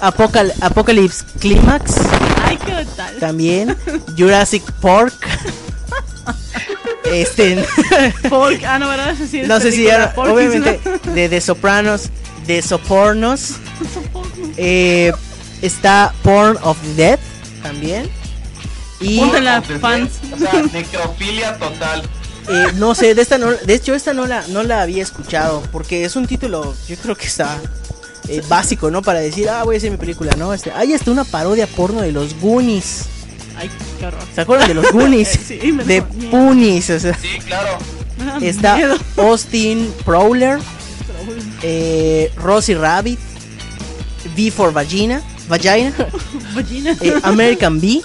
Apocal- 0.00 0.52
Apocalypse 0.60 1.24
Climax. 1.40 1.94
Ay, 2.44 2.56
qué 2.64 2.86
tal. 2.96 3.16
También. 3.18 3.76
Jurassic 4.16 4.62
Park. 4.80 5.14
Este. 7.04 7.62
Folk. 8.28 8.62
Ah, 8.64 8.78
no, 8.78 8.88
¿verdad? 8.88 9.14
Sí, 9.30 9.42
no 9.42 9.60
sé 9.60 9.72
si 9.72 9.86
era. 9.86 10.12
Obviamente. 10.16 10.80
¿no? 11.06 11.12
De 11.14 11.28
The 11.28 11.40
Sopranos. 11.40 12.10
De 12.46 12.62
Sopornos. 12.62 13.54
Eh, 14.56 15.12
está 15.62 16.12
Porn 16.22 16.56
of 16.62 16.78
the 16.82 16.94
Dead. 16.94 17.18
También. 17.62 18.08
Y. 19.00 19.18
Póntela, 19.18 19.62
fans. 19.80 20.12
O 20.32 20.38
sea, 20.38 20.62
necrofilia 20.72 21.56
total. 21.58 22.02
Eh, 22.48 22.66
no 22.76 22.94
sé, 22.94 23.14
de 23.14 23.22
esta 23.22 23.38
no, 23.38 23.50
de 23.52 23.74
hecho 23.74 23.94
esta 23.94 24.12
no 24.12 24.26
la, 24.26 24.46
no 24.48 24.62
la 24.62 24.82
había 24.82 25.02
escuchado, 25.02 25.62
porque 25.72 26.04
es 26.04 26.14
un 26.16 26.26
título, 26.26 26.74
yo 26.88 26.96
creo 26.96 27.16
que 27.16 27.26
está 27.26 27.58
eh, 28.28 28.42
básico, 28.48 28.90
¿no? 28.90 29.00
Para 29.02 29.20
decir, 29.20 29.48
ah, 29.48 29.62
voy 29.64 29.76
a 29.76 29.78
hacer 29.78 29.90
mi 29.90 29.96
película, 29.96 30.32
¿no? 30.36 30.52
Este, 30.52 30.70
hay 30.72 30.92
hasta 30.92 31.10
una 31.10 31.24
parodia 31.24 31.66
porno 31.66 32.02
de 32.02 32.12
los 32.12 32.38
Goonies. 32.40 33.04
Ay, 33.56 33.70
qué 33.98 34.06
horror. 34.06 34.20
¿Se 34.34 34.40
acuerdan 34.42 34.68
de 34.68 34.74
los 34.74 34.92
Goonies? 34.92 35.28
Sí, 35.46 35.72
me 35.72 35.84
de. 35.84 36.02
Punis, 36.02 36.90
o 36.90 36.98
sea, 37.00 37.16
Sí, 37.18 37.38
claro. 37.46 37.78
Está 38.40 38.76
miedo. 38.76 38.96
Austin 39.16 39.92
Prowler, 40.04 40.58
eh, 41.62 42.30
Rosie 42.36 42.74
Rabbit, 42.76 43.18
V 44.36 44.50
for 44.50 44.72
Vagina, 44.72 45.22
Vagina, 45.48 45.92
Vagina. 46.54 46.96
eh, 47.00 47.14
American 47.22 47.80
B, 47.80 48.02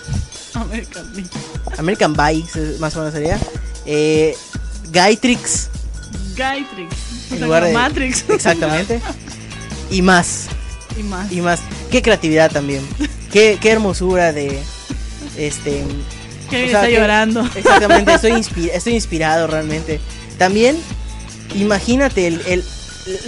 American 0.54 1.14
Bee. 1.14 1.26
American 1.78 2.14
Bye, 2.14 2.46
se- 2.52 2.78
más 2.80 2.96
o 2.96 3.00
menos 3.00 3.14
sería, 3.14 3.40
eh, 3.92 4.38
en 7.32 7.42
lugar 7.42 7.64
de 7.66 7.74
Matrix. 7.74 8.24
exactamente, 8.30 9.02
y 9.90 10.02
más, 10.02 10.46
y 10.98 11.04
más. 11.04 11.32
y 11.32 11.42
más. 11.42 11.60
Qué 11.92 12.02
creatividad 12.02 12.52
también, 12.52 12.88
qué, 13.32 13.58
qué 13.60 13.72
hermosura 13.72 14.32
de, 14.32 14.60
este, 15.38 15.84
sea, 16.50 16.66
está 16.66 16.88
que- 16.88 16.94
llorando. 16.94 17.48
Exactamente, 17.56 18.14
estoy, 18.14 18.46
estoy 18.74 18.94
inspirado 18.94 19.48
realmente. 19.48 20.00
También, 20.38 20.78
imagínate 21.56 22.28
el, 22.28 22.42
el- 22.46 22.64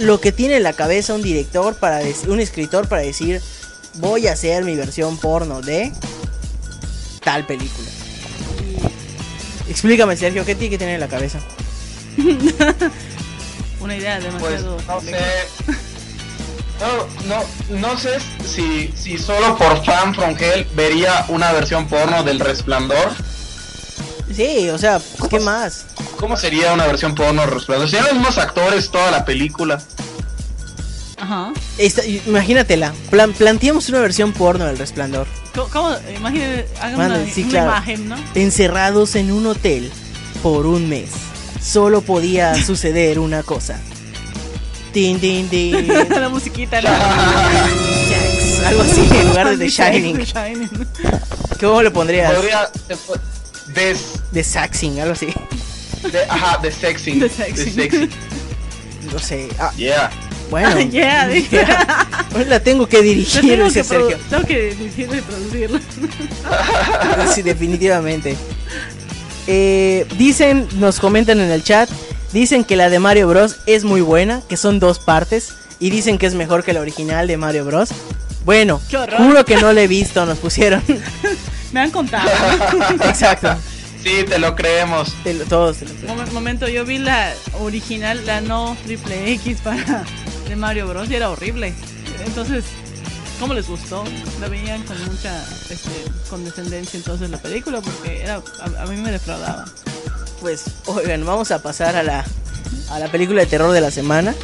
lo 0.00 0.20
que 0.20 0.30
tiene 0.30 0.56
en 0.58 0.62
la 0.62 0.74
cabeza 0.74 1.12
un 1.14 1.22
director 1.22 1.74
para 1.74 2.00
un 2.28 2.38
escritor 2.38 2.86
para 2.88 3.02
decir 3.02 3.40
voy 3.94 4.28
a 4.28 4.32
hacer 4.32 4.64
mi 4.64 4.76
versión 4.76 5.16
porno 5.18 5.60
de 5.60 5.92
tal 7.24 7.44
película. 7.46 7.88
Explícame, 9.68 10.16
Sergio, 10.16 10.44
¿qué 10.44 10.54
tiene 10.54 10.70
que 10.70 10.78
tener 10.78 10.94
en 10.94 11.00
la 11.00 11.08
cabeza? 11.08 11.38
Una 13.80 13.96
idea 13.96 14.18
Pues 14.38 14.62
demasiado. 14.62 14.76
no 14.86 15.00
sé. 15.00 15.16
No, 16.80 17.06
no, 17.28 17.80
no 17.80 17.98
sé 17.98 18.18
si, 18.44 18.92
si 18.96 19.16
solo 19.18 19.56
por 19.56 19.84
fan 19.84 20.14
from 20.14 20.34
hell 20.38 20.66
vería 20.74 21.24
una 21.28 21.52
versión 21.52 21.86
porno 21.88 22.22
del 22.24 22.40
resplandor. 22.40 23.12
Sí, 24.34 24.68
o 24.70 24.78
sea, 24.78 25.00
¿qué 25.30 25.38
más? 25.40 25.84
¿Cómo 26.18 26.36
sería 26.36 26.72
una 26.72 26.86
versión 26.86 27.14
porno 27.14 27.42
del 27.42 27.50
resplandor? 27.50 27.88
Serían 27.88 28.06
los 28.06 28.14
mismos 28.14 28.38
actores 28.38 28.90
toda 28.90 29.10
la 29.10 29.24
película. 29.24 29.80
Ajá. 31.18 31.52
Esta- 31.78 32.04
imagínatela, 32.04 32.92
plan, 33.10 33.32
planteamos 33.32 33.88
una 33.88 34.00
versión 34.00 34.32
porno 34.32 34.64
del 34.64 34.78
resplandor. 34.78 35.26
¿Cómo? 35.54 35.94
Imagínate, 36.16 36.66
hagan 36.80 36.94
una, 37.00 37.26
sí, 37.26 37.42
una 37.42 37.50
claro. 37.50 37.66
imagen, 37.70 38.08
¿no? 38.08 38.16
encerrados 38.34 39.14
en 39.16 39.30
un 39.32 39.46
hotel 39.46 39.90
por 40.42 40.66
un 40.66 40.88
mes. 40.88 41.10
Solo 41.62 42.00
podía 42.00 42.54
suceder 42.64 43.18
una 43.18 43.42
cosa. 43.42 43.78
Tin, 44.92 45.20
tin, 45.20 45.48
tin. 45.48 45.88
la 46.10 46.28
musiquita. 46.28 46.80
Jax, 46.82 48.66
Algo 48.66 48.82
así 48.82 49.08
en 49.10 49.28
lugar 49.28 49.48
de 49.50 49.56
The 49.64 49.68
Shining. 49.70 50.16
The 50.18 50.24
Shining. 50.24 50.70
¿Cómo 51.60 51.82
lo 51.82 51.92
pondrías? 51.92 52.32
Podría. 52.32 52.68
po- 53.06 53.14
Des, 53.74 54.20
The 54.32 54.44
Saxing, 54.44 55.00
algo 55.00 55.12
así. 55.14 55.28
de, 56.10 56.22
ajá, 56.28 56.58
de 56.58 56.70
sexing. 56.72 57.20
The 57.20 57.28
de 57.28 57.30
sexing. 57.30 58.10
No 59.12 59.18
sé. 59.18 59.48
Ah, 59.58 59.70
Yeah. 59.76 60.10
Bueno. 60.52 60.80
Yeah, 60.90 61.26
dije. 61.26 61.64
Hoy 62.36 62.44
la 62.44 62.60
tengo 62.60 62.86
que 62.86 63.02
dirigir, 63.02 63.40
tengo 63.40 63.64
dice 63.64 63.80
que, 63.80 63.84
Sergio. 63.84 64.18
tengo 64.30 64.44
que 64.46 64.74
dirigirla 64.74 65.16
y 65.16 65.20
producirla. 65.22 65.80
Sí, 67.34 67.42
definitivamente. 67.42 68.36
Eh, 69.48 70.06
dicen, 70.16 70.68
nos 70.78 71.00
comentan 71.00 71.40
en 71.40 71.50
el 71.50 71.64
chat, 71.64 71.90
dicen 72.32 72.64
que 72.64 72.76
la 72.76 72.88
de 72.90 72.98
Mario 73.00 73.26
Bros 73.28 73.56
es 73.66 73.82
muy 73.84 74.00
buena, 74.00 74.40
que 74.48 74.56
son 74.56 74.78
dos 74.78 74.98
partes, 75.00 75.54
y 75.80 75.90
dicen 75.90 76.16
que 76.18 76.26
es 76.26 76.34
mejor 76.34 76.62
que 76.62 76.72
la 76.72 76.80
original 76.80 77.26
de 77.26 77.36
Mario 77.36 77.64
Bros. 77.64 77.88
Bueno, 78.44 78.80
juro 79.18 79.44
que 79.44 79.56
no 79.56 79.72
la 79.72 79.82
he 79.82 79.88
visto, 79.88 80.24
nos 80.26 80.38
pusieron. 80.38 80.82
Me 81.72 81.80
han 81.80 81.90
contado. 81.90 82.28
Exacto. 83.04 83.54
Sí, 84.02 84.24
te 84.28 84.38
lo 84.38 84.54
creemos. 84.56 85.14
Te 85.22 85.32
lo- 85.34 85.44
todos 85.44 85.76
te 85.78 85.84
lo 85.86 85.94
creo. 85.94 86.14
Momen- 86.14 86.32
momento, 86.32 86.68
yo 86.68 86.84
vi 86.84 86.98
la 86.98 87.32
original, 87.60 88.26
la 88.26 88.40
no 88.40 88.76
triple 88.84 89.32
X 89.34 89.58
para 89.62 90.04
de 90.48 90.56
Mario 90.56 90.88
Bros. 90.88 91.08
y 91.10 91.14
era 91.14 91.30
horrible. 91.30 91.74
Entonces, 92.24 92.64
¿cómo 93.40 93.54
les 93.54 93.66
gustó? 93.68 94.04
La 94.40 94.48
veían 94.48 94.82
con 94.84 94.96
mucha 95.06 95.44
este, 95.70 95.90
condescendencia 96.28 96.96
entonces 96.96 97.30
la 97.30 97.38
película 97.38 97.80
porque 97.80 98.22
era 98.22 98.42
a, 98.60 98.82
a 98.82 98.86
mí 98.86 98.96
me 98.96 99.10
defraudaba. 99.10 99.64
Pues, 100.40 100.64
oigan, 100.86 101.24
vamos 101.24 101.50
a 101.52 101.62
pasar 101.62 101.94
a 101.96 102.02
la, 102.02 102.24
a 102.90 102.98
la 102.98 103.08
película 103.08 103.40
de 103.42 103.46
terror 103.46 103.72
de 103.72 103.80
la 103.80 103.90
semana. 103.90 104.34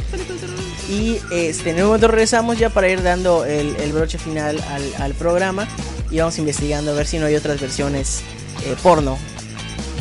Y 0.89 1.19
este, 1.31 1.71
en 1.71 1.77
un 1.81 1.87
momento 1.87 2.09
regresamos 2.09 2.59
ya 2.59 2.71
para 2.71 2.89
ir 2.89 3.03
dando 3.03 3.45
el, 3.45 3.77
el 3.77 3.93
broche 3.93 4.17
final 4.19 4.63
al, 4.71 5.03
al 5.03 5.15
programa. 5.15 5.67
Y 6.11 6.19
vamos 6.19 6.39
investigando 6.39 6.93
a 6.93 6.95
ver 6.95 7.07
si 7.07 7.19
no 7.19 7.27
hay 7.27 7.35
otras 7.35 7.61
versiones 7.61 8.21
eh, 8.65 8.75
porno 8.83 9.19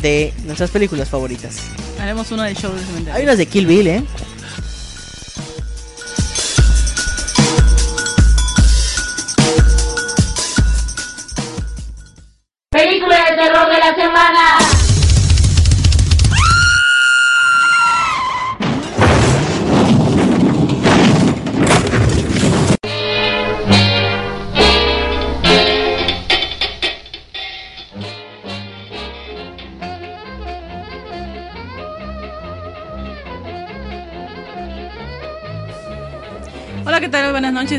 de 0.00 0.32
nuestras 0.46 0.70
películas 0.70 1.08
favoritas. 1.10 1.56
Haremos 2.00 2.30
una 2.30 2.44
del 2.44 2.56
show 2.56 2.72
de 2.72 2.80
cementerio. 2.80 3.14
Hay 3.14 3.24
unas 3.24 3.36
de 3.36 3.46
Kill 3.46 3.66
Bill, 3.66 3.86
¿eh? 3.88 4.04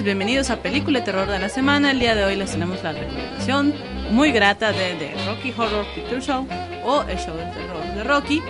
Bienvenidos 0.03 0.49
a 0.49 0.61
Película 0.61 0.99
de 0.99 1.05
Terror 1.05 1.27
de 1.27 1.39
la 1.39 1.49
Semana. 1.49 1.91
El 1.91 1.99
día 1.99 2.15
de 2.15 2.23
hoy 2.23 2.35
les 2.35 2.51
tenemos 2.51 2.81
la 2.83 2.93
recomendación 2.93 3.73
muy 4.11 4.31
grata 4.31 4.71
de 4.71 4.93
The 4.95 5.25
Rocky 5.25 5.53
Horror 5.55 5.85
Picture 5.93 6.21
Show 6.21 6.47
o 6.85 7.03
El 7.03 7.17
Show 7.17 7.35
del 7.35 7.51
Terror 7.51 7.95
de 7.95 8.03
Rocky. 8.03 8.41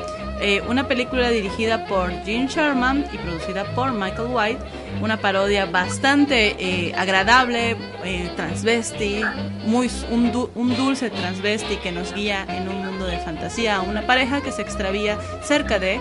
Eh, 0.42 0.62
una 0.70 0.88
película 0.88 1.30
dirigida 1.32 1.86
por 1.88 2.12
Gene 2.24 2.48
Sherman 2.48 3.06
y 3.12 3.18
producida 3.18 3.64
por 3.74 3.92
Michael 3.92 4.30
White. 4.32 4.60
Una 5.02 5.18
parodia 5.18 5.66
bastante 5.66 6.56
eh, 6.60 6.94
agradable, 6.96 7.76
eh, 8.04 8.32
transvesti, 8.36 9.22
muy, 9.66 9.90
un, 10.12 10.52
un 10.54 10.76
dulce 10.76 11.10
transvesti 11.10 11.78
que 11.78 11.92
nos 11.92 12.14
guía 12.14 12.46
en 12.48 12.70
un 12.70 12.86
mundo 12.86 13.06
de 13.06 13.18
fantasía 13.18 13.78
a 13.78 13.82
una 13.82 14.06
pareja 14.06 14.42
que 14.42 14.52
se 14.52 14.62
extravía 14.62 15.18
cerca 15.42 15.80
de 15.80 16.00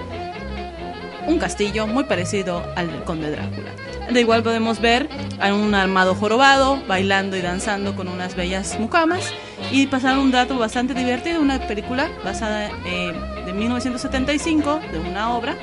un 1.26 1.38
castillo 1.38 1.86
muy 1.86 2.04
parecido 2.04 2.62
al 2.76 2.90
del 2.92 3.02
conde 3.04 3.30
Drácula. 3.30 3.87
De 4.10 4.20
igual 4.20 4.42
podemos 4.42 4.80
ver 4.80 5.08
a 5.38 5.52
un 5.52 5.74
armado 5.74 6.14
jorobado 6.14 6.82
bailando 6.86 7.36
y 7.36 7.42
danzando 7.42 7.94
con 7.94 8.08
unas 8.08 8.34
bellas 8.34 8.78
mucamas 8.80 9.32
y 9.70 9.86
pasar 9.86 10.18
un 10.18 10.30
dato 10.30 10.58
bastante 10.58 10.94
divertido, 10.94 11.40
una 11.40 11.60
película 11.66 12.08
basada 12.24 12.70
eh, 12.86 13.12
de 13.44 13.52
1975 13.52 14.80
de 14.92 14.98
una 14.98 15.34
obra 15.34 15.56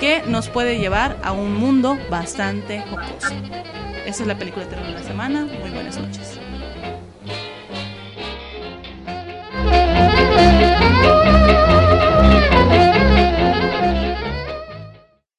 que 0.00 0.22
nos 0.26 0.48
puede 0.48 0.78
llevar 0.78 1.16
a 1.22 1.32
un 1.32 1.54
mundo 1.54 1.98
bastante 2.10 2.82
jocoso. 2.82 3.34
Esa 4.04 4.22
es 4.22 4.26
la 4.26 4.36
película 4.36 4.64
de 4.64 4.70
terror 4.70 4.86
de 4.86 4.92
la 4.94 5.02
semana. 5.02 5.46
Muy 5.60 5.70
buenas 5.70 5.96
noches. 5.96 6.40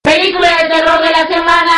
Película 0.02 0.48
de 0.62 0.70
terror 0.70 1.02
de 1.02 1.12
la 1.12 1.28
semana. 1.28 1.73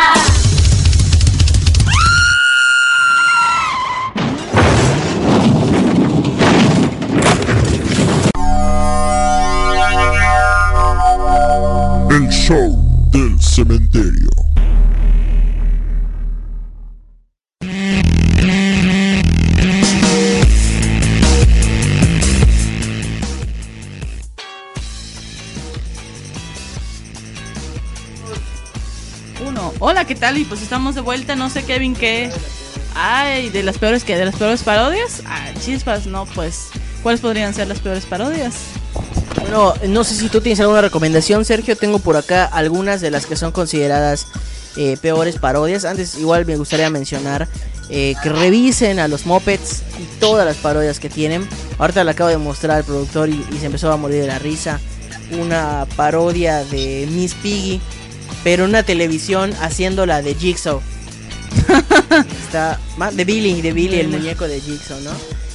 Cementerio. 13.56 14.28
Uno. 29.46 29.72
Hola, 29.78 30.04
¿qué 30.04 30.14
tal? 30.14 30.36
Y 30.36 30.44
pues 30.44 30.60
estamos 30.60 30.94
de 30.94 31.00
vuelta. 31.00 31.34
No 31.34 31.48
sé, 31.48 31.64
Kevin, 31.64 31.94
qué. 31.94 32.30
Ay, 32.94 33.48
de 33.48 33.62
las 33.62 33.78
peores 33.78 34.04
que 34.04 34.18
de 34.18 34.26
las 34.26 34.36
peores 34.36 34.62
parodias. 34.64 35.22
Ah, 35.24 35.48
chispas, 35.64 36.06
no, 36.06 36.26
pues. 36.26 36.68
¿Cuáles 37.02 37.22
podrían 37.22 37.54
ser 37.54 37.68
las 37.68 37.80
peores 37.80 38.04
parodias? 38.04 38.64
Bueno, 39.48 39.74
no 39.88 40.04
sé 40.04 40.14
si 40.14 40.28
tú 40.28 40.40
tienes 40.40 40.60
alguna 40.60 40.80
recomendación, 40.80 41.44
Sergio. 41.44 41.76
Tengo 41.76 41.98
por 41.98 42.16
acá 42.16 42.44
algunas 42.44 43.00
de 43.00 43.10
las 43.10 43.26
que 43.26 43.36
son 43.36 43.52
consideradas 43.52 44.26
eh, 44.76 44.96
peores 45.00 45.36
parodias. 45.36 45.84
Antes, 45.84 46.16
igual 46.18 46.44
me 46.46 46.56
gustaría 46.56 46.90
mencionar 46.90 47.46
eh, 47.88 48.14
que 48.22 48.28
revisen 48.28 48.98
a 48.98 49.06
los 49.08 49.24
Muppets 49.24 49.82
y 50.00 50.18
todas 50.18 50.44
las 50.44 50.56
parodias 50.56 50.98
que 50.98 51.08
tienen. 51.08 51.48
Ahorita 51.78 52.02
le 52.02 52.10
acabo 52.10 52.28
de 52.28 52.38
mostrar 52.38 52.78
al 52.78 52.84
productor 52.84 53.28
y, 53.28 53.44
y 53.52 53.58
se 53.58 53.66
empezó 53.66 53.92
a 53.92 53.96
morir 53.96 54.22
de 54.22 54.26
la 54.26 54.38
risa. 54.40 54.80
Una 55.32 55.86
parodia 55.96 56.64
de 56.64 57.08
Miss 57.10 57.34
Piggy, 57.34 57.80
pero 58.44 58.64
en 58.64 58.70
una 58.70 58.82
televisión 58.82 59.52
haciéndola 59.60 60.22
de 60.22 60.34
Jigsaw. 60.34 60.80
Está 62.44 62.78
ma- 62.96 63.12
de 63.12 63.24
Billy, 63.24 63.62
de 63.62 63.72
Billy, 63.72 64.00
el 64.00 64.08
muñeco 64.08 64.46
de 64.48 64.60
Jigsaw, 64.60 65.00
¿no? 65.00 65.10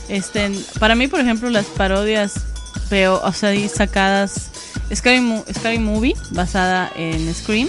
Este, 0.09 0.49
para 0.79 0.95
mí, 0.95 1.07
por 1.07 1.19
ejemplo, 1.19 1.49
las 1.49 1.65
parodias 1.65 2.33
veo, 2.89 3.21
o 3.23 3.33
sea, 3.33 3.53
y 3.53 3.67
sacadas 3.69 4.49
Scary, 4.93 5.21
Mo- 5.21 5.45
Scary 5.53 5.79
Movie 5.79 6.15
basada 6.31 6.91
en 6.95 7.33
Scream, 7.33 7.67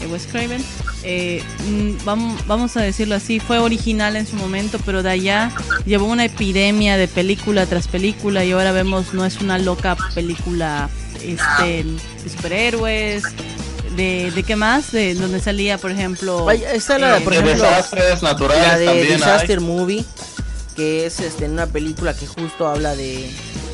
eh, 0.00 0.06
Wes 0.06 0.26
Craven. 0.26 0.64
eh, 1.04 1.42
mm, 1.68 2.04
vamos, 2.04 2.46
vamos 2.46 2.76
a 2.76 2.82
decirlo 2.82 3.14
así, 3.14 3.38
fue 3.40 3.58
original 3.58 4.16
en 4.16 4.26
su 4.26 4.36
momento, 4.36 4.78
pero 4.84 5.02
de 5.02 5.10
allá 5.10 5.52
llevó 5.86 6.06
una 6.06 6.24
epidemia 6.24 6.96
de 6.96 7.06
película 7.08 7.66
tras 7.66 7.86
película 7.88 8.44
y 8.44 8.52
ahora 8.52 8.72
vemos 8.72 9.14
no 9.14 9.24
es 9.24 9.40
una 9.40 9.58
loca 9.58 9.96
película 10.14 10.88
este, 11.22 11.84
de 11.84 12.30
superhéroes. 12.30 13.22
De, 13.96 14.30
¿De 14.32 14.42
qué 14.44 14.54
más? 14.54 14.92
De 14.92 15.14
donde 15.14 15.40
salía, 15.40 15.76
por 15.78 15.90
ejemplo. 15.90 16.44
Vaya, 16.44 16.72
está 16.72 16.98
la, 16.98 17.18
eh, 17.18 17.20
por 17.22 17.32
de 17.32 17.40
ejemplo, 17.40 17.64
desastres 17.64 18.22
naturales 18.22 18.66
la 18.68 18.78
de 18.78 18.86
también 18.86 19.16
Disaster 19.16 19.58
hay. 19.58 19.64
Movie, 19.64 20.04
que 20.76 21.06
es 21.06 21.18
este, 21.18 21.46
una 21.46 21.66
película 21.66 22.14
que 22.14 22.26
justo 22.26 22.68
habla 22.68 22.94
de, 22.94 23.28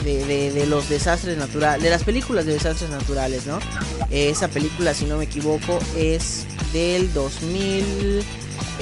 de, 0.05 0.67
los 0.69 0.89
desastres 0.89 1.37
naturales, 1.37 1.83
de 1.83 1.91
las 1.91 2.05
películas 2.05 2.47
de 2.47 2.53
desastres 2.53 2.91
naturales, 2.91 3.47
¿no? 3.47 3.59
Eh, 4.11 4.31
esa 4.31 4.49
película, 4.49 4.95
si 4.95 5.07
no 5.07 5.19
me 5.19 5.25
equivoco, 5.25 5.79
es 5.97 6.47
del 6.73 7.13
2000, 7.13 8.23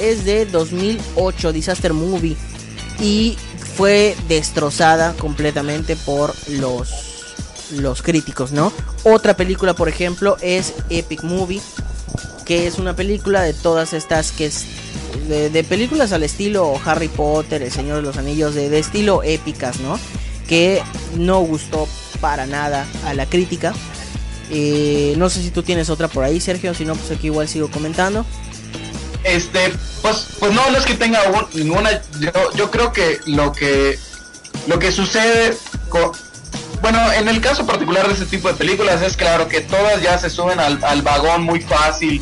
es 0.00 0.24
de 0.24 0.46
2008, 0.46 1.52
Disaster 1.52 1.92
Movie, 1.92 2.36
y 3.00 3.36
fue 3.76 4.16
destrozada 4.28 5.14
completamente 5.14 5.96
por 5.96 6.34
los 6.48 7.08
los 7.70 8.02
críticos, 8.02 8.52
¿no? 8.52 8.70
Otra 9.02 9.34
película, 9.34 9.72
por 9.72 9.88
ejemplo, 9.88 10.36
es 10.42 10.74
Epic 10.90 11.22
Movie, 11.22 11.62
que 12.44 12.66
es 12.66 12.78
una 12.78 12.94
película 12.94 13.40
de 13.40 13.54
todas 13.54 13.94
estas 13.94 14.30
que 14.30 14.46
es 14.46 14.66
de, 15.26 15.48
de 15.48 15.64
películas 15.64 16.12
al 16.12 16.22
estilo 16.22 16.78
Harry 16.84 17.08
Potter, 17.08 17.62
El 17.62 17.72
Señor 17.72 17.96
de 17.96 18.02
los 18.02 18.18
Anillos, 18.18 18.54
de, 18.54 18.68
de 18.68 18.78
estilo 18.78 19.22
épicas, 19.22 19.80
¿no? 19.80 19.98
Que 20.52 20.82
no 21.16 21.38
gustó 21.40 21.88
para 22.20 22.44
nada 22.44 22.84
a 23.06 23.14
la 23.14 23.24
crítica. 23.24 23.72
Eh, 24.50 25.14
no 25.16 25.30
sé 25.30 25.40
si 25.40 25.50
tú 25.50 25.62
tienes 25.62 25.88
otra 25.88 26.08
por 26.08 26.24
ahí, 26.24 26.42
Sergio, 26.42 26.74
si 26.74 26.84
no, 26.84 26.94
pues 26.94 27.10
aquí 27.10 27.28
igual 27.28 27.48
sigo 27.48 27.70
comentando. 27.70 28.26
Este, 29.24 29.72
pues, 30.02 30.26
pues 30.38 30.52
no, 30.52 30.70
no 30.70 30.76
es 30.76 30.84
que 30.84 30.92
tenga 30.92 31.20
un- 31.30 31.46
ninguna. 31.58 32.02
Yo, 32.20 32.30
yo 32.54 32.70
creo 32.70 32.92
que 32.92 33.18
lo 33.24 33.52
que 33.52 33.98
lo 34.66 34.78
que 34.78 34.92
sucede, 34.92 35.56
co- 35.88 36.12
bueno, 36.82 37.00
en 37.14 37.28
el 37.28 37.40
caso 37.40 37.64
particular 37.64 38.06
de 38.06 38.12
este 38.12 38.26
tipo 38.26 38.48
de 38.48 38.54
películas 38.54 39.00
es 39.00 39.16
claro 39.16 39.48
que 39.48 39.62
todas 39.62 40.02
ya 40.02 40.18
se 40.18 40.28
suben 40.28 40.60
al 40.60 41.00
vagón 41.00 41.44
muy 41.44 41.62
fácil 41.62 42.20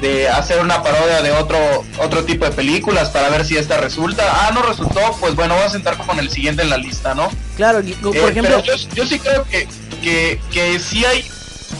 de 0.00 0.28
hacer 0.28 0.60
una 0.60 0.82
parodia 0.82 1.22
de 1.22 1.32
otro 1.32 1.58
otro 1.98 2.24
tipo 2.24 2.44
de 2.44 2.50
películas 2.50 3.10
para 3.10 3.28
ver 3.30 3.44
si 3.44 3.56
esta 3.56 3.78
resulta. 3.78 4.24
Ah, 4.28 4.50
no 4.52 4.62
resultó, 4.62 5.00
pues 5.20 5.34
bueno, 5.34 5.54
voy 5.54 5.64
a 5.64 5.70
sentar 5.70 5.96
con 5.96 6.18
el 6.18 6.30
siguiente 6.30 6.62
en 6.62 6.70
la 6.70 6.76
lista, 6.76 7.14
¿no? 7.14 7.30
Claro, 7.56 7.80
y- 7.80 7.92
por 7.92 8.14
Eh, 8.16 8.28
ejemplo, 8.30 8.60
pero 8.64 8.76
yo, 8.76 8.88
yo 8.94 9.06
sí 9.06 9.18
creo 9.18 9.44
que, 9.44 9.66
que, 10.02 10.40
que 10.52 10.78
sí 10.78 11.04
hay 11.04 11.24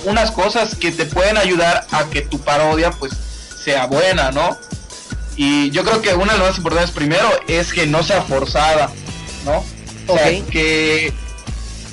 unas 0.05 0.31
cosas 0.31 0.75
que 0.75 0.91
te 0.93 1.05
pueden 1.07 1.37
ayudar 1.39 1.87
a 1.91 2.05
que 2.05 2.23
tu 2.23 2.41
parodia 2.41 2.91
pues 2.93 3.13
sea 3.63 3.87
buena, 3.87 4.31
¿no? 4.31 4.57
Y 5.37 5.71
yo 5.71 5.83
creo 5.85 6.01
que 6.01 6.15
una 6.15 6.33
de 6.35 6.39
las 6.39 6.49
más 6.51 6.59
importantes 6.59 6.91
primero 6.93 7.29
es 7.49 7.73
que 7.73 7.87
no 7.87 8.03
sea 8.03 8.23
forzada, 8.23 8.91
¿no? 9.45 9.65
O 10.07 10.17
sea, 10.17 10.31
que 10.51 11.13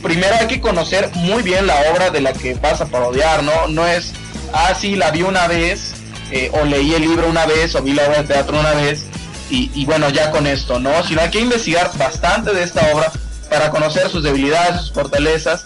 primero 0.03 0.36
hay 0.36 0.47
que 0.47 0.61
conocer 0.61 1.09
muy 1.15 1.41
bien 1.41 1.65
la 1.67 1.76
obra 1.91 2.09
de 2.11 2.22
la 2.22 2.34
que 2.34 2.53
vas 2.55 2.82
a 2.82 2.86
parodiar, 2.86 3.41
¿no? 3.43 3.67
No 3.67 3.88
es, 3.88 4.11
ah, 4.53 4.74
sí, 4.80 4.95
la 4.95 5.11
vi 5.11 5.24
una 5.24 5.47
vez, 5.47 5.93
eh, 6.32 6.49
o 6.53 6.65
leí 6.65 6.93
el 6.93 7.01
libro 7.01 7.27
una 7.27 7.45
vez, 7.45 7.75
o 7.75 7.82
vi 7.82 7.93
la 7.93 8.07
obra 8.07 8.21
de 8.21 8.27
teatro 8.27 8.59
una 8.59 8.73
vez, 8.73 9.05
y, 9.49 9.69
y 9.73 9.86
bueno, 9.86 10.09
ya 10.09 10.32
con 10.32 10.47
esto, 10.47 10.79
¿no? 10.79 11.03
Sino 11.03 11.21
hay 11.21 11.29
que 11.29 11.39
investigar 11.39 11.91
bastante 11.97 12.53
de 12.53 12.63
esta 12.63 12.91
obra 12.93 13.11
para 13.49 13.69
conocer 13.69 14.09
sus 14.09 14.23
debilidades, 14.23 14.82
sus 14.82 14.93
fortalezas, 14.93 15.65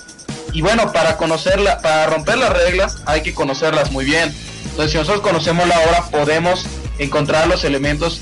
y 0.54 0.62
bueno, 0.62 0.92
para 0.94 1.18
conocerla, 1.18 1.80
para 1.80 2.08
romper 2.08 2.38
las 2.38 2.52
reglas, 2.52 2.98
hay 3.06 3.22
que 3.22 3.34
conocerlas 3.34 3.92
muy 3.92 4.06
bien. 4.06 4.34
Entonces, 4.64 4.92
si 4.92 4.98
nosotros 4.98 5.22
conocemos 5.22 5.68
la 5.68 5.80
obra, 5.82 6.06
podemos 6.10 6.66
encontrar 6.98 7.48
los 7.48 7.64
elementos 7.64 8.22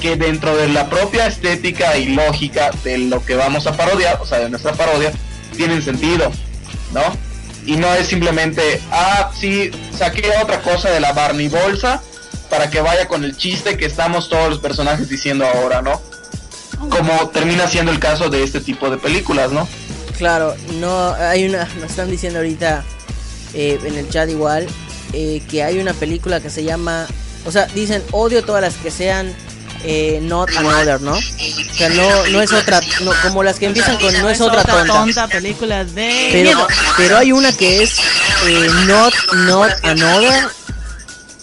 que 0.00 0.16
dentro 0.16 0.56
de 0.56 0.68
la 0.68 0.88
propia 0.88 1.26
estética 1.26 1.96
y 1.96 2.06
lógica 2.06 2.70
de 2.82 2.98
lo 2.98 3.24
que 3.24 3.36
vamos 3.36 3.66
a 3.66 3.76
parodiar, 3.76 4.18
o 4.20 4.26
sea, 4.26 4.38
de 4.38 4.50
nuestra 4.50 4.72
parodia, 4.72 5.12
tienen 5.56 5.82
sentido, 5.82 6.30
¿no? 6.92 7.02
Y 7.66 7.76
no 7.76 7.92
es 7.94 8.06
simplemente, 8.06 8.80
ah, 8.90 9.30
sí, 9.38 9.70
saqué 9.96 10.30
otra 10.42 10.60
cosa 10.60 10.90
de 10.90 11.00
la 11.00 11.12
Barney 11.12 11.48
Bolsa 11.48 12.02
para 12.50 12.70
que 12.70 12.80
vaya 12.80 13.08
con 13.08 13.24
el 13.24 13.36
chiste 13.36 13.76
que 13.76 13.86
estamos 13.86 14.28
todos 14.28 14.50
los 14.50 14.58
personajes 14.60 15.08
diciendo 15.08 15.46
ahora, 15.46 15.82
¿no? 15.82 16.00
Como 16.78 17.30
termina 17.30 17.66
siendo 17.66 17.90
el 17.90 17.98
caso 17.98 18.28
de 18.28 18.42
este 18.42 18.60
tipo 18.60 18.90
de 18.90 18.98
películas, 18.98 19.50
¿no? 19.50 19.66
Claro, 20.18 20.54
no 20.74 21.14
hay 21.14 21.46
una, 21.46 21.64
nos 21.80 21.90
están 21.90 22.10
diciendo 22.10 22.38
ahorita 22.40 22.84
eh, 23.54 23.78
en 23.84 23.96
el 23.96 24.08
chat 24.10 24.28
igual 24.28 24.66
eh, 25.12 25.42
que 25.48 25.62
hay 25.62 25.78
una 25.78 25.94
película 25.94 26.40
que 26.40 26.50
se 26.50 26.64
llama, 26.64 27.06
o 27.44 27.52
sea, 27.52 27.66
dicen 27.66 28.02
odio 28.10 28.44
todas 28.44 28.60
las 28.60 28.74
que 28.74 28.90
sean 28.90 29.32
eh, 29.84 30.18
not 30.22 30.48
another, 30.56 31.00
¿no? 31.00 31.12
O 31.12 31.74
sea, 31.76 31.90
no, 31.90 32.26
no 32.28 32.40
es 32.40 32.52
otra, 32.52 32.80
no, 33.02 33.12
como 33.22 33.42
las 33.42 33.58
que 33.58 33.66
empiezan 33.66 33.98
con 33.98 34.12
no 34.14 34.30
es 34.30 34.40
otra 34.40 34.64
tonta. 34.64 35.28
película 35.28 35.84
de 35.84 36.30
Pero, 36.32 36.66
pero 36.96 37.18
hay 37.18 37.32
una 37.32 37.52
que 37.52 37.82
es 37.82 37.98
eh, 38.46 38.68
not, 38.86 39.12
not 39.46 39.70
another, 39.82 40.48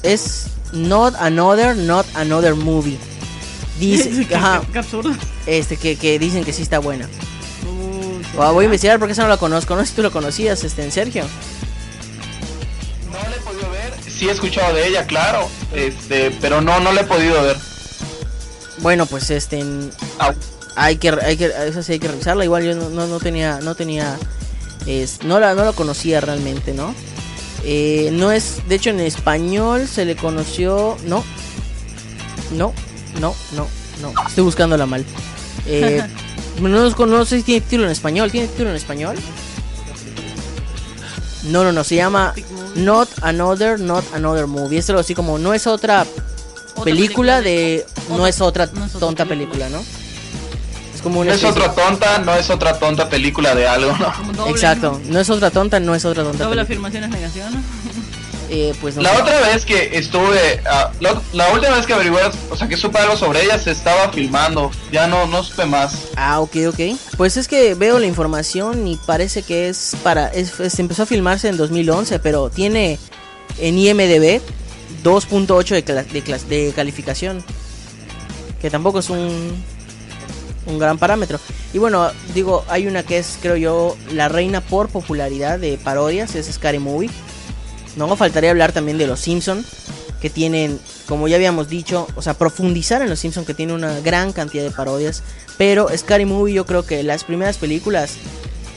es 0.01 0.47
not 0.73 1.13
another, 1.19 1.75
not 1.75 2.05
another 2.15 2.55
movie. 2.55 2.97
Dice, 3.79 4.27
ajá, 4.35 4.61
este, 5.45 5.77
que, 5.77 5.95
que 5.95 6.17
dicen 6.17 6.43
que 6.43 6.53
sí 6.53 6.63
está 6.63 6.79
buena. 6.79 7.07
Voy 8.35 8.63
a 8.63 8.65
investigar 8.65 8.97
porque 8.97 9.13
esa 9.13 9.23
no 9.23 9.29
la 9.29 9.37
conozco. 9.37 9.75
No 9.75 9.81
sé 9.81 9.87
si 9.87 9.95
tú 9.95 10.01
lo 10.01 10.11
conocías, 10.11 10.63
este, 10.63 10.83
en 10.83 10.91
Sergio. 10.91 11.25
No 13.11 13.29
la 13.29 13.35
he 13.35 13.39
podido 13.39 13.69
ver, 13.69 13.93
sí 14.09 14.29
he 14.29 14.31
escuchado 14.31 14.73
de 14.73 14.87
ella, 14.87 15.05
claro, 15.05 15.49
este, 15.75 16.31
pero 16.41 16.61
no, 16.61 16.79
no 16.79 16.91
la 16.91 17.01
he 17.01 17.03
podido 17.03 17.41
ver. 17.43 17.57
Bueno, 18.81 19.05
pues 19.05 19.29
este, 19.29 19.59
en- 19.59 19.91
hay 20.75 20.97
que, 20.97 21.09
hay 21.09 21.37
que, 21.37 21.45
esa 21.67 21.83
sí 21.83 21.93
hay 21.93 21.99
que 21.99 22.07
revisarla. 22.07 22.43
Igual 22.43 22.63
yo 22.63 22.75
no, 22.75 22.89
no, 22.89 23.07
no 23.07 23.19
tenía, 23.19 23.59
no 23.61 23.75
tenía, 23.75 24.17
es, 24.85 25.23
no 25.23 25.39
la, 25.39 25.53
no 25.53 25.63
la 25.63 25.73
conocía 25.73 26.21
realmente, 26.21 26.73
¿no? 26.73 26.93
Eh, 27.63 28.09
no 28.13 28.31
es, 28.31 28.67
de 28.67 28.75
hecho 28.75 28.89
en 28.89 28.99
español 28.99 29.87
se 29.87 30.05
le 30.05 30.15
conoció, 30.15 30.97
no, 31.05 31.23
no, 32.51 32.73
no, 33.19 33.35
no, 33.53 33.67
no. 34.01 34.27
Estoy 34.27 34.43
buscándola 34.43 34.85
mal. 34.85 35.05
Eh, 35.67 36.03
no, 36.59 36.89
no, 36.89 37.25
sé 37.25 37.37
si 37.37 37.43
tiene 37.43 37.61
título 37.61 37.85
en 37.85 37.91
español. 37.91 38.31
¿Tiene 38.31 38.47
título 38.47 38.69
en 38.71 38.75
español? 38.75 39.15
No, 41.43 41.63
no, 41.63 41.71
no. 41.71 41.83
Se 41.83 41.95
llama 41.95 42.33
Not 42.75 43.09
Another, 43.21 43.79
Not 43.79 44.05
Another 44.13 44.47
Movie. 44.47 44.79
Es 44.79 44.89
algo 44.89 45.01
así 45.01 45.13
como 45.13 45.37
no 45.37 45.53
es 45.53 45.67
Otra 45.67 46.05
película 46.83 47.41
de 47.41 47.85
no 48.17 48.27
es 48.27 48.41
otra 48.41 48.67
tonta 48.67 49.25
película. 49.25 49.69
¿no? 49.69 49.83
Es 50.93 51.01
como 51.01 51.21
una 51.21 51.31
no 51.31 51.35
es 51.35 51.43
otra 51.43 51.73
tonta, 51.73 52.17
no 52.19 52.35
es 52.35 52.49
otra 52.49 52.77
tonta 52.77 53.09
película 53.09 53.55
de 53.55 53.67
algo, 53.67 53.95
¿no? 54.37 54.47
Exacto, 54.47 54.99
no 55.05 55.19
es 55.19 55.29
otra 55.29 55.49
tonta, 55.51 55.79
no 55.79 55.95
es 55.95 56.05
otra 56.05 56.23
tonta. 56.23 56.43
Doble 56.43 56.61
afirmación 56.61 57.03
es 57.05 57.09
negación. 57.09 57.63
Eh, 58.53 58.75
pues 58.81 58.97
no 58.97 59.01
La 59.03 59.15
sé. 59.15 59.21
otra 59.21 59.39
vez 59.39 59.63
que 59.63 59.97
estuve, 59.97 60.61
ah, 60.69 60.91
la, 60.99 61.21
la 61.31 61.53
última 61.53 61.73
vez 61.77 61.85
que 61.85 61.93
averigué, 61.93 62.17
o 62.49 62.57
sea, 62.57 62.67
que 62.67 62.75
supe 62.75 62.97
algo 62.99 63.15
sobre 63.15 63.45
ella, 63.45 63.57
se 63.57 63.71
estaba 63.71 64.09
filmando, 64.11 64.71
ya 64.91 65.07
no, 65.07 65.25
no 65.25 65.41
supe 65.41 65.65
más. 65.65 65.93
Ah, 66.17 66.41
ok, 66.41 66.57
ok. 66.67 66.79
Pues 67.15 67.37
es 67.37 67.47
que 67.47 67.75
veo 67.75 67.97
la 67.97 68.07
información 68.07 68.89
y 68.89 68.97
parece 69.05 69.43
que 69.43 69.69
es 69.69 69.95
para. 70.03 70.27
Es, 70.27 70.59
es- 70.59 70.77
empezó 70.79 71.03
a 71.03 71.05
filmarse 71.05 71.47
en 71.47 71.55
2011, 71.55 72.19
pero 72.19 72.49
tiene 72.49 72.99
en 73.57 73.77
IMDb 73.77 74.41
2.8 75.01 75.69
de, 75.69 75.85
cla- 75.85 76.05
de, 76.05 76.21
clas- 76.21 76.43
de 76.47 76.73
calificación. 76.75 77.41
Que 78.61 78.69
tampoco 78.69 78.99
es 78.99 79.09
un, 79.09 79.63
un 80.67 80.79
gran 80.79 80.97
parámetro. 80.97 81.39
Y 81.73 81.79
bueno, 81.79 82.11
digo, 82.33 82.63
hay 82.69 82.87
una 82.87 83.03
que 83.03 83.17
es, 83.17 83.37
creo 83.41 83.55
yo, 83.55 83.97
la 84.11 84.29
reina 84.29 84.61
por 84.61 84.89
popularidad 84.89 85.59
de 85.59 85.77
parodias, 85.77 86.35
es 86.35 86.51
Scary 86.51 86.79
Movie. 86.79 87.09
No 87.95 88.15
faltaría 88.15 88.51
hablar 88.51 88.71
también 88.71 88.97
de 88.97 89.07
los 89.07 89.19
Simpson 89.19 89.65
que 90.21 90.29
tienen, 90.29 90.79
como 91.07 91.27
ya 91.27 91.35
habíamos 91.35 91.67
dicho, 91.67 92.07
o 92.15 92.21
sea, 92.21 92.35
profundizar 92.35 93.01
en 93.01 93.09
los 93.09 93.19
Simpson 93.19 93.43
que 93.43 93.55
tiene 93.55 93.73
una 93.73 93.99
gran 94.01 94.31
cantidad 94.31 94.63
de 94.63 94.69
parodias, 94.69 95.23
pero 95.57 95.89
Scary 95.97 96.25
Movie 96.25 96.53
yo 96.53 96.65
creo 96.65 96.85
que 96.85 97.01
las 97.01 97.23
primeras 97.23 97.57
películas 97.57 98.13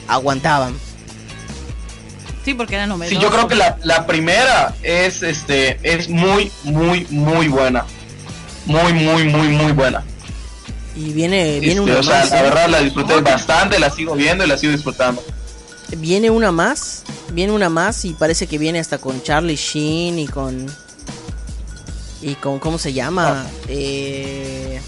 aguantaban. 0.07 0.75
Sí, 2.43 2.55
porque 2.55 2.75
era 2.75 2.87
novedoso. 2.87 3.15
Sí, 3.15 3.21
yo 3.21 3.31
creo 3.31 3.47
que 3.47 3.55
la, 3.55 3.77
la 3.83 4.05
primera 4.07 4.73
es, 4.83 5.23
este, 5.23 5.79
es 5.83 6.09
muy, 6.09 6.51
muy, 6.63 7.05
muy 7.09 7.47
buena. 7.47 7.85
Muy, 8.65 8.93
muy, 8.93 9.23
muy, 9.25 9.47
muy 9.49 9.71
buena. 9.71 10.03
Y 10.95 11.11
viene, 11.11 11.59
viene 11.59 11.67
Este, 11.67 11.81
una 11.81 11.99
o 11.99 12.03
sea, 12.03 12.19
más. 12.21 12.31
la 12.31 12.39
¿eh? 12.39 12.43
verdad 12.43 12.69
la 12.69 12.79
disfruté 12.79 13.21
bastante, 13.21 13.79
la 13.79 13.89
sigo 13.89 14.15
viendo 14.15 14.45
y 14.45 14.47
la 14.47 14.57
sigo 14.57 14.71
disfrutando. 14.71 15.23
Viene 15.97 16.29
una 16.29 16.51
más. 16.51 17.03
Viene 17.31 17.51
una 17.51 17.69
más 17.69 18.05
y 18.05 18.13
parece 18.13 18.47
que 18.47 18.57
viene 18.57 18.79
hasta 18.79 18.97
con 18.97 19.21
Charlie 19.21 19.55
Sheen 19.55 20.19
y 20.19 20.27
con. 20.27 20.67
Y 22.21 22.35
con, 22.35 22.59
¿cómo 22.59 22.77
se 22.77 22.93
llama? 22.93 23.45
Ah. 23.45 23.49
Eh, 23.67 24.79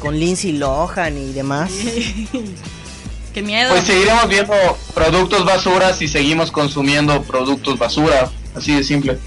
con 0.00 0.18
Lindsay 0.18 0.52
Lohan 0.52 1.16
y 1.18 1.32
demás. 1.32 1.70
Qué 3.34 3.42
miedo. 3.42 3.70
Pues 3.70 3.84
seguiremos 3.84 4.28
viendo 4.28 4.54
productos 4.94 5.44
basuras 5.44 6.00
y 6.00 6.08
seguimos 6.08 6.50
consumiendo 6.50 7.22
productos 7.22 7.78
basura, 7.78 8.30
así 8.54 8.74
de 8.74 8.82
simple. 8.82 9.18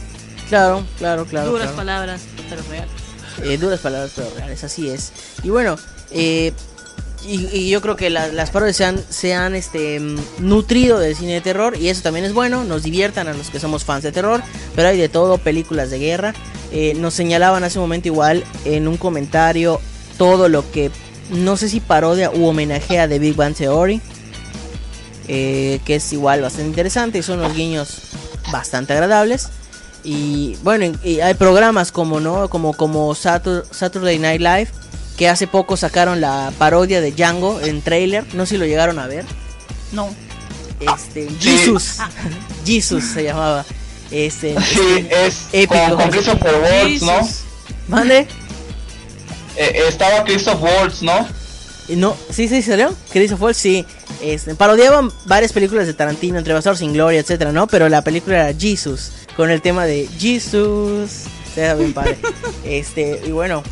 Claro, 0.49 0.83
claro, 0.97 1.25
claro. 1.25 1.51
Duras 1.51 1.67
claro. 1.67 1.77
palabras, 1.77 2.21
pero 2.49 2.63
reales. 2.69 2.89
Eh, 3.43 3.57
duras 3.57 3.79
palabras, 3.79 4.11
pero 4.15 4.29
reales, 4.35 4.63
así 4.63 4.89
es. 4.89 5.11
Y 5.43 5.49
bueno, 5.49 5.77
eh, 6.11 6.51
y, 7.25 7.69
yo 7.69 7.81
creo 7.81 7.95
que 7.95 8.09
la- 8.09 8.29
las 8.29 8.49
parodias 8.49 8.77
se 9.09 9.33
han, 9.33 9.55
este, 9.55 9.99
nutrido 10.39 10.99
del 10.99 11.15
cine 11.15 11.33
de 11.33 11.41
terror 11.41 11.75
y 11.77 11.89
eso 11.89 12.01
también 12.01 12.25
es 12.25 12.33
bueno, 12.33 12.63
nos 12.63 12.83
diviertan 12.83 13.27
a 13.27 13.33
los 13.33 13.49
que 13.49 13.59
somos 13.59 13.83
fans 13.83 14.03
de 14.03 14.11
terror, 14.11 14.41
pero 14.75 14.87
hay 14.87 14.97
de 14.97 15.09
todo, 15.09 15.37
películas 15.37 15.89
de 15.89 15.99
guerra. 15.99 16.33
Eh, 16.71 16.93
nos 16.95 17.13
señalaban 17.13 17.63
hace 17.63 17.79
un 17.79 17.83
momento 17.85 18.07
igual 18.07 18.43
en 18.63 18.87
un 18.87 18.97
comentario 18.97 19.81
todo 20.17 20.49
lo 20.49 20.69
que, 20.71 20.91
no 21.29 21.57
sé 21.57 21.67
si 21.69 21.79
parodia 21.79 22.31
u 22.31 22.45
homenajea 22.45 23.07
de 23.07 23.19
Big 23.19 23.35
Bang 23.35 23.55
Theory, 23.55 24.01
eh, 25.27 25.79
que 25.85 25.95
es 25.95 26.13
igual 26.13 26.41
bastante 26.41 26.69
interesante 26.69 27.19
y 27.19 27.23
son 27.23 27.39
unos 27.39 27.55
guiños 27.55 28.01
bastante 28.51 28.93
agradables. 28.93 29.49
Y 30.11 30.55
bueno, 30.63 30.85
y- 31.03 31.07
y 31.11 31.21
hay 31.21 31.35
programas 31.35 31.91
como 31.91 32.19
no 32.19 32.49
como 32.49 32.73
como 32.73 33.13
Satur- 33.13 33.63
Saturday 33.69 34.17
Night 34.17 34.41
Live 34.41 34.69
que 35.17 35.29
hace 35.29 35.45
poco 35.45 35.77
sacaron 35.77 36.19
la 36.19 36.51
parodia 36.57 36.99
de 36.99 37.11
Django 37.11 37.59
en 37.61 37.81
trailer, 37.83 38.25
no 38.33 38.45
sé 38.47 38.55
si 38.55 38.57
lo 38.57 38.65
llegaron 38.65 38.97
a 38.97 39.05
ver. 39.05 39.23
No. 39.91 40.09
Este. 40.79 41.27
Jesus. 41.39 41.97
Jesus 42.65 43.03
se 43.03 43.23
llamaba. 43.23 43.65
Este, 44.09 44.55
Sí, 44.61 45.07
es 45.11 45.41
épico. 45.51 45.75
con, 45.75 45.95
con 45.97 46.09
Christopher 46.09 46.55
Waltz, 46.63 47.01
¿no? 47.03 47.29
¿Mande? 47.87 48.25
Eh, 49.57 49.81
estaba 49.87 50.23
Christopher 50.23 50.71
Waltz, 50.79 51.03
¿no? 51.03 51.27
No, 51.95 52.15
sí, 52.29 52.47
sí, 52.47 52.61
salió. 52.61 52.93
Christopher 53.11 53.43
Waltz, 53.45 53.57
sí. 53.59 53.85
Este, 54.21 54.53
parodiaban 54.55 55.11
varias 55.25 55.53
películas 55.53 55.87
de 55.87 55.93
Tarantino, 55.93 56.37
entre 56.37 56.53
Bastardos 56.53 56.79
sin 56.79 56.93
Gloria, 56.93 57.19
etcétera, 57.19 57.51
¿no? 57.51 57.67
Pero 57.67 57.89
la 57.89 58.03
película 58.03 58.49
era 58.49 58.59
Jesus, 58.59 59.11
con 59.35 59.49
el 59.49 59.61
tema 59.61 59.85
de 59.85 60.07
Jesus. 60.19 61.25
Se 61.55 61.61
da 61.61 61.73
bien 61.75 61.93
padre. 61.93 62.17
este, 62.63 63.21
y 63.25 63.31
bueno, 63.31 63.63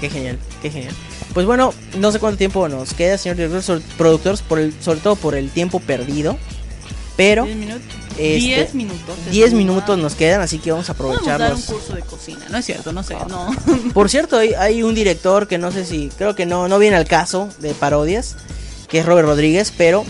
qué 0.00 0.10
genial, 0.10 0.38
qué 0.62 0.70
genial. 0.70 0.94
Pues 1.32 1.46
bueno, 1.46 1.72
no 1.98 2.12
sé 2.12 2.18
cuánto 2.18 2.38
tiempo 2.38 2.68
nos 2.68 2.94
queda, 2.94 3.18
señor 3.18 3.36
director, 3.36 3.62
sobre- 3.62 3.84
productores, 3.96 4.42
por 4.42 4.58
el, 4.58 4.72
sobre 4.80 5.00
todo 5.00 5.16
por 5.16 5.34
el 5.34 5.50
tiempo 5.50 5.80
perdido. 5.80 6.36
Pero 7.16 7.44
10 7.44 7.56
minutos. 7.56 7.82
Este, 8.16 8.38
10 8.38 8.74
minutos. 8.74 9.16
10 9.30 9.52
minutos 9.54 9.98
nos 9.98 10.14
quedan, 10.14 10.40
así 10.40 10.58
que 10.58 10.70
vamos 10.70 10.88
a 10.88 10.94
Podemos 10.94 11.24
dar 11.26 11.40
un 11.40 11.46
aprovecharlos. 11.46 11.64
curso 11.66 11.94
de 11.96 12.02
cocina. 12.02 12.46
No 12.50 12.58
es 12.58 12.64
cierto, 12.64 12.92
no 12.92 13.02
sé. 13.02 13.16
No. 13.28 13.50
Por 13.94 14.08
cierto, 14.08 14.38
hay, 14.38 14.54
hay 14.54 14.82
un 14.82 14.94
director 14.94 15.48
que 15.48 15.58
no 15.58 15.72
sé 15.72 15.84
si, 15.84 16.10
creo 16.16 16.34
que 16.34 16.46
no, 16.46 16.68
no 16.68 16.78
viene 16.78 16.96
al 16.96 17.06
caso 17.06 17.48
de 17.58 17.74
parodias, 17.74 18.36
que 18.88 19.00
es 19.00 19.06
Robert 19.06 19.26
Rodríguez, 19.26 19.72
pero 19.76 20.04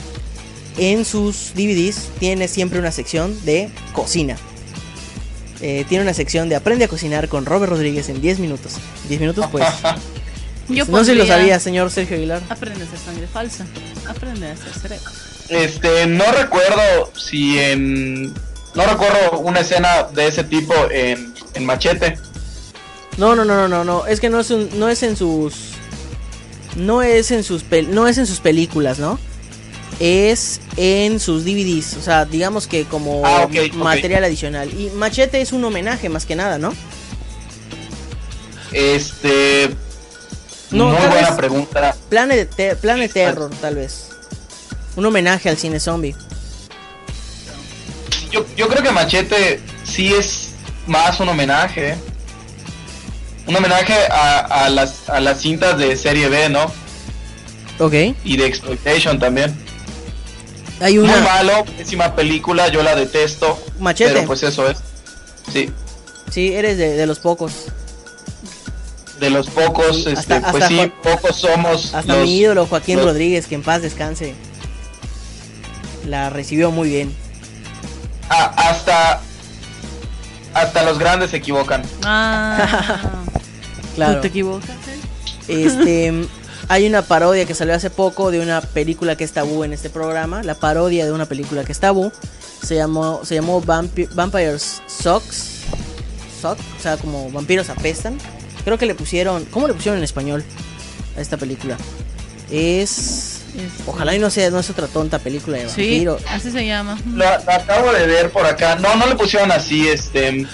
en 0.77 1.05
sus 1.05 1.53
DVDs 1.55 2.09
tiene 2.19 2.49
siempre 2.49 2.79
una 2.79 2.93
sección 2.93 3.35
de 3.45 3.71
cocina. 3.93 4.37
Eh, 5.61 5.87
tiene 5.89 6.03
una 6.03 6.13
sección 6.13 6.49
de 6.51 6.57
aprende 6.57 6.85
a 6.85 6.89
cocinar 6.89 7.29
con 7.29 7.47
Robert 7.47 7.71
Rodríguez 7.73 8.09
en 8.11 8.21
10 8.21 8.39
minutos. 8.39 8.75
10 9.09 9.21
minutos, 9.21 9.47
pues. 9.51 9.65
Yo 10.69 10.85
no 10.87 11.05
sé 11.05 11.13
si 11.13 11.19
lo 11.19 11.27
sabía, 11.27 11.61
señor 11.61 11.91
Sergio 11.91 12.17
Aguilar. 12.17 12.43
Aprende 12.49 12.83
a 12.83 12.87
hacer 12.87 12.99
sangre 12.99 13.27
falsa. 13.27 13.67
Aprende 14.09 14.49
a 14.49 14.53
hacer 14.53 14.73
cerebro. 14.75 15.11
Este, 15.49 16.07
no 16.07 16.25
recuerdo 16.33 17.13
si 17.17 17.59
en... 17.59 18.33
No 18.75 18.85
recuerdo 18.87 19.39
una 19.41 19.61
escena 19.61 20.05
de 20.13 20.27
ese 20.27 20.43
tipo 20.45 20.75
en, 20.91 21.33
en 21.55 21.65
Machete. 21.67 22.19
No, 23.19 23.37
no, 23.37 23.45
no, 23.45 23.55
no, 23.57 23.69
no, 23.69 23.85
no. 23.85 24.07
Es 24.07 24.19
que 24.21 24.31
no 24.31 24.41
es, 24.41 24.51
un- 24.51 24.69
no 24.79 24.89
es 24.89 25.03
en 25.05 25.17
sus. 25.17 25.55
No 26.75 27.01
es 27.03 27.31
en 27.31 27.45
sus 27.45 27.65
pel- 27.65 27.87
no 27.87 28.09
es 28.09 28.19
en 28.19 28.27
sus 28.27 28.41
películas, 28.41 28.99
¿no? 28.99 29.21
Es 30.01 30.61
en 30.77 31.21
sus 31.21 31.45
DVDs. 31.45 31.97
O 31.99 32.03
sea, 32.03 32.25
digamos 32.25 32.67
que 32.67 32.85
como 32.85 33.23
Ah, 33.25 33.47
material 33.75 34.25
adicional. 34.25 34.69
Y 34.77 34.91
Machete 34.91 35.41
es 35.41 35.53
un 35.53 35.65
homenaje 35.65 36.09
más 36.09 36.27
que 36.27 36.35
nada, 36.35 36.59
¿no? 36.59 36.75
Este... 38.73 39.71
No, 40.73 40.89
muy 40.89 41.07
buena 41.07 41.37
pregunta. 41.37 41.95
Planet, 42.09 42.77
Planet 42.81 43.13
Terror, 43.13 43.51
tal 43.61 43.77
vez. 43.77 44.09
Un 44.97 45.07
homenaje 45.07 45.49
al 45.49 45.57
cine 45.57 45.81
zombie. 45.81 46.15
Yo, 48.31 48.45
yo 48.57 48.69
creo 48.69 48.83
que 48.83 48.91
Machete 48.91 49.61
sí 49.85 50.13
es 50.13 50.51
más 50.87 51.19
un 51.21 51.29
homenaje. 51.29 51.91
¿eh? 51.91 51.97
Un 53.47 53.57
homenaje 53.57 53.95
a, 54.11 54.39
a 54.65 54.69
las, 54.71 55.09
a 55.09 55.21
las 55.21 55.41
cintas 55.41 55.79
de 55.79 55.97
serie 55.97 56.29
B, 56.29 56.49
¿no? 56.49 56.65
Ok. 57.79 57.95
Y 58.25 58.37
de 58.37 58.47
Exploitation 58.47 59.19
también. 59.19 59.55
Hay 60.81 60.99
Muy 60.99 61.09
una. 61.09 61.21
malo, 61.21 61.65
pésima 61.77 62.15
película, 62.17 62.69
yo 62.69 62.83
la 62.83 62.95
detesto. 62.97 63.59
Machete. 63.79 64.13
Pero 64.15 64.27
pues 64.27 64.43
eso 64.43 64.69
es. 64.69 64.79
Sí. 65.53 65.71
Sí, 66.31 66.53
eres 66.55 66.79
de, 66.79 66.97
de 66.97 67.07
los 67.07 67.19
pocos. 67.21 67.53
De 69.21 69.31
los 69.31 69.49
pocos, 69.49 70.03
Sí, 70.05 70.11
este, 70.11 70.35
hasta- 70.35 70.51
pues 70.51 70.65
hasta 70.65 70.83
sí, 70.85 70.93
pocos 71.03 71.37
somos. 71.37 71.95
Hasta 71.95 72.15
los- 72.17 72.25
mi 72.25 72.39
ídolo 72.39 72.67
Joaquín 72.67 72.97
los- 72.97 73.07
Rodríguez, 73.07 73.47
que 73.47 73.55
en 73.55 73.63
paz 73.63 73.83
descanse. 73.83 74.35
La 76.07 76.31
recibió 76.31 76.71
muy 76.71 76.89
bien. 76.89 77.15
Ah, 78.31 78.53
hasta. 78.57 79.21
Hasta 80.55 80.83
los 80.85 80.99
grandes 80.99 81.31
se 81.31 81.39
equivocan. 81.39 81.83
Ah. 82.05 83.11
Claro. 83.95 84.17
¿Tú 84.17 84.23
te 84.23 84.27
equivocas? 84.29 84.71
eh? 84.71 84.97
Este, 85.67 86.13
hay 86.69 86.85
una 86.89 87.03
parodia 87.03 87.45
que 87.45 87.55
salió 87.55 87.77
hace 87.77 87.91
poco 87.91 88.33
de 88.33 88.41
una 88.41 88.61
película 88.61 89.15
que 89.17 89.23
es 89.23 89.31
tabú 89.31 89.63
en 89.63 89.73
este 89.73 89.89
programa. 89.89 90.43
La 90.43 90.57
parodia 90.57 91.05
de 91.05 91.13
una 91.13 91.27
película 91.27 91.63
que 91.65 91.71
es 91.71 91.79
tabú 91.79 92.11
se 92.61 92.75
llamó, 92.75 93.21
se 93.25 93.37
llamó 93.37 93.63
Vampi- 93.63 94.13
Vampires 94.13 94.83
Sucks. 94.89 95.61
Suck, 96.43 96.59
o 96.59 96.83
sea, 96.83 96.97
como 96.97 97.31
vampiros 97.31 97.71
apestan. 97.71 98.19
Creo 98.65 98.79
que 98.79 98.87
le 98.87 98.97
pusieron, 98.97 99.45
¿cómo 99.45 99.69
le 99.69 99.75
pusieron 99.75 99.99
en 99.99 100.05
español 100.05 100.43
a 101.17 101.21
esta 101.21 101.37
película? 101.37 101.77
Es, 102.51 103.34
Este, 103.57 103.83
ojalá 103.87 104.15
y 104.15 104.19
no 104.19 104.31
sea, 104.31 104.51
no 104.51 104.59
es 104.59 104.69
otra 104.71 104.87
tonta 104.89 105.19
película 105.21 105.59
de 105.59 105.69
Sí, 105.69 105.83
vampiro. 106.05 106.19
así 106.29 106.51
se 106.51 106.67
llama. 106.67 106.99
Lo 107.15 107.27
acabo 107.29 107.93
de 107.93 108.07
ver 108.07 108.31
por 108.31 108.45
acá. 108.47 108.77
No, 108.77 108.97
no 108.97 109.07
le 109.07 109.15
pusieron 109.15 109.53
así, 109.53 109.89
este. 109.89 110.47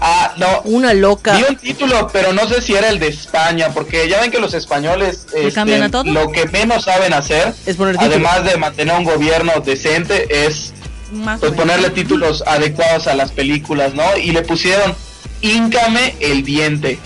Ah, 0.00 0.34
no. 0.36 0.62
Una 0.64 0.92
loca. 0.92 1.36
Vi 1.36 1.44
un 1.48 1.56
título, 1.56 2.08
pero 2.12 2.32
no 2.32 2.46
sé 2.48 2.60
si 2.60 2.74
era 2.74 2.88
el 2.88 2.98
de 2.98 3.08
España, 3.08 3.68
porque 3.72 4.08
ya 4.08 4.20
ven 4.20 4.30
que 4.30 4.38
los 4.38 4.52
españoles 4.54 5.26
¿Le 5.32 5.40
este, 5.48 5.52
cambian 5.52 5.82
a 5.84 5.90
todo? 5.90 6.04
lo 6.04 6.30
que 6.30 6.46
menos 6.46 6.84
saben 6.84 7.12
hacer, 7.12 7.54
Es 7.64 7.76
poner 7.76 7.96
además 7.98 8.44
de 8.44 8.56
mantener 8.56 8.94
un 8.96 9.04
gobierno 9.04 9.52
decente, 9.64 10.46
es 10.46 10.72
Más 11.12 11.40
pues 11.40 11.52
ponerle 11.52 11.90
títulos 11.90 12.42
adecuados 12.46 13.06
a 13.06 13.14
las 13.14 13.30
películas, 13.30 13.94
¿no? 13.94 14.04
Y 14.16 14.32
le 14.32 14.42
pusieron 14.42 14.94
Íncame 15.42 16.16
el 16.20 16.42
diente. 16.44 16.98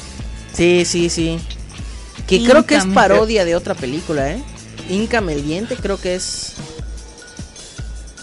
Sí, 0.52 0.84
sí, 0.84 1.10
sí. 1.10 1.38
Que 2.26 2.44
creo 2.44 2.64
que 2.66 2.76
es 2.76 2.84
parodia 2.86 3.44
de 3.44 3.54
otra 3.56 3.74
película, 3.74 4.30
¿eh? 4.30 4.42
Íncame 4.88 5.34
el 5.34 5.44
diente, 5.46 5.76
creo 5.76 6.00
que 6.00 6.14
es. 6.14 6.52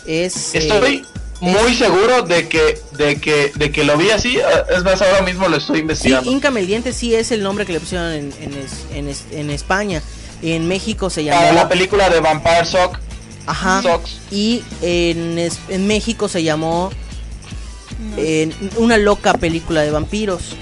Es. 0.06 0.54
eh, 0.56 0.60
Estoy 0.60 1.06
muy 1.42 1.76
seguro 1.76 2.22
de 2.24 2.48
que, 2.48 2.80
de 2.98 3.20
que, 3.20 3.52
de 3.56 3.72
que 3.72 3.84
lo 3.84 3.98
vi 3.98 4.10
así. 4.12 4.38
eh, 4.38 4.44
Es 4.76 4.84
más, 4.84 5.02
ahora 5.02 5.22
mismo 5.22 5.48
lo 5.48 5.58
estoy 5.58 5.78
Sí, 5.78 5.82
investigando. 5.82 6.32
Íncame 6.32 6.60
el 6.62 6.68
diente 6.68 6.94
sí 6.94 7.14
es 7.16 7.32
el 7.32 7.44
nombre 7.44 7.66
que 7.66 7.74
le 7.74 7.80
pusieron 7.80 8.12
en, 8.12 8.34
en, 8.42 8.54
en, 8.96 9.08
es- 9.10 9.26
en 9.32 9.50
España. 9.50 10.02
En 10.42 10.68
México 10.68 11.10
se 11.10 11.24
Para 11.24 11.42
llamó. 11.48 11.54
la 11.54 11.70
película 11.70 12.10
de 12.10 12.20
Vampire 12.20 12.66
Sock. 12.66 13.00
Ajá. 13.48 13.82
Sox. 13.82 14.18
Y 14.32 14.64
en, 14.82 15.38
en 15.70 15.88
México 15.88 16.28
se 16.28 16.44
llamó. 16.44 16.92
en 18.18 18.54
una 18.78 18.98
loca 18.98 19.34
película 19.36 19.82
de 19.82 19.92
vampiros. 19.92 20.56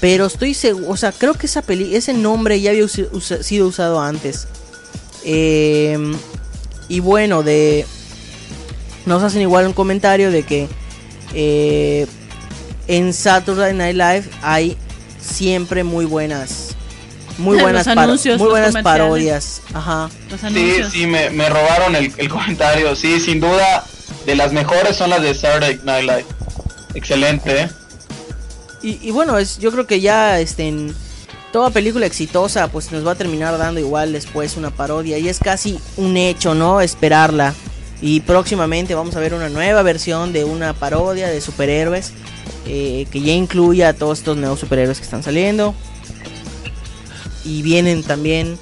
Pero 0.00 0.26
estoy 0.26 0.54
seguro, 0.54 0.90
o 0.90 0.96
sea, 0.96 1.12
creo 1.12 1.34
que 1.34 1.46
esa 1.46 1.62
peli 1.62 1.96
ese 1.96 2.12
nombre 2.12 2.60
ya 2.60 2.70
había 2.70 2.86
sido 2.88 3.66
usado 3.66 4.00
antes. 4.00 4.46
Em, 5.24 6.14
y 6.88 7.00
bueno, 7.00 7.42
de 7.42 7.84
nos 9.06 9.22
hacen 9.22 9.42
igual 9.42 9.66
un 9.66 9.72
comentario 9.72 10.30
de 10.30 10.44
que 10.44 10.68
eh, 11.34 12.06
en 12.86 13.12
Saturday 13.12 13.74
Night 13.74 13.96
Live 13.96 14.24
hay 14.42 14.76
siempre 15.20 15.82
muy 15.82 16.04
buenas, 16.04 16.76
muy 17.36 17.58
buenas, 17.60 17.88
anuncios, 17.88 18.38
muy 18.38 18.50
los 18.50 18.60
buenas 18.60 18.82
parodias. 18.84 19.62
Ajá. 19.74 20.08
Los 20.30 20.40
Sí, 20.52 20.76
sí, 20.90 21.06
me, 21.06 21.30
me 21.30 21.48
robaron 21.48 21.96
el, 21.96 22.12
el 22.16 22.28
comentario. 22.28 22.94
Sí, 22.94 23.18
sin 23.18 23.40
duda, 23.40 23.84
de 24.26 24.36
las 24.36 24.52
mejores 24.52 24.96
son 24.96 25.10
las 25.10 25.22
de 25.22 25.34
Saturday 25.34 25.80
Night 25.82 26.04
Live. 26.04 26.26
Excelente, 26.94 27.62
¿eh? 27.62 27.68
Y, 29.02 29.10
bueno, 29.10 29.38
es, 29.38 29.58
yo 29.58 29.70
creo 29.70 29.86
que 29.86 30.00
ya 30.00 30.40
este, 30.40 30.68
en- 30.68 30.94
toda 31.52 31.70
película 31.70 32.06
exitosa 32.06 32.68
pues 32.68 32.92
nos 32.92 33.06
va 33.06 33.12
a 33.12 33.14
terminar 33.14 33.56
dando 33.58 33.80
igual 33.80 34.12
después 34.12 34.56
una 34.56 34.70
parodia 34.70 35.18
y 35.18 35.28
es 35.28 35.38
casi 35.38 35.78
un 35.96 36.16
hecho, 36.16 36.54
¿no? 36.54 36.80
Esperarla. 36.80 37.54
Y 38.00 38.20
próximamente 38.20 38.94
vamos 38.94 39.16
a 39.16 39.20
ver 39.20 39.34
una 39.34 39.48
nueva 39.48 39.82
versión 39.82 40.32
de 40.32 40.44
una 40.44 40.72
parodia 40.72 41.28
de 41.28 41.40
superhéroes 41.40 42.12
eh, 42.66 43.06
que 43.10 43.20
ya 43.20 43.32
incluya 43.32 43.88
a 43.88 43.92
todos 43.92 44.18
estos 44.20 44.36
nuevos 44.36 44.60
superhéroes 44.60 44.98
que 44.98 45.04
están 45.04 45.22
saliendo. 45.22 45.74
Y 47.44 47.62
vienen 47.62 48.02
también 48.02 48.58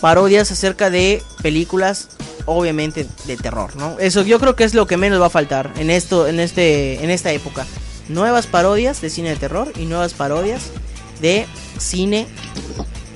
parodias 0.00 0.50
acerca 0.50 0.90
de 0.90 1.22
películas 1.42 2.08
obviamente 2.44 3.06
de 3.26 3.36
terror, 3.36 3.76
¿no? 3.76 3.96
Eso 4.00 4.22
yo 4.22 4.40
creo 4.40 4.56
que 4.56 4.64
es 4.64 4.74
lo 4.74 4.86
que 4.86 4.96
menos 4.96 5.20
va 5.20 5.26
a 5.26 5.30
faltar 5.30 5.72
en 5.76 5.90
esto 5.90 6.26
en 6.26 6.40
este 6.40 7.02
en 7.04 7.10
esta 7.10 7.30
época. 7.32 7.64
Nuevas 8.08 8.46
parodias 8.46 9.00
de 9.00 9.10
cine 9.10 9.30
de 9.30 9.36
terror 9.36 9.72
y 9.76 9.86
nuevas 9.86 10.14
parodias 10.14 10.70
de 11.20 11.46
cine 11.78 12.26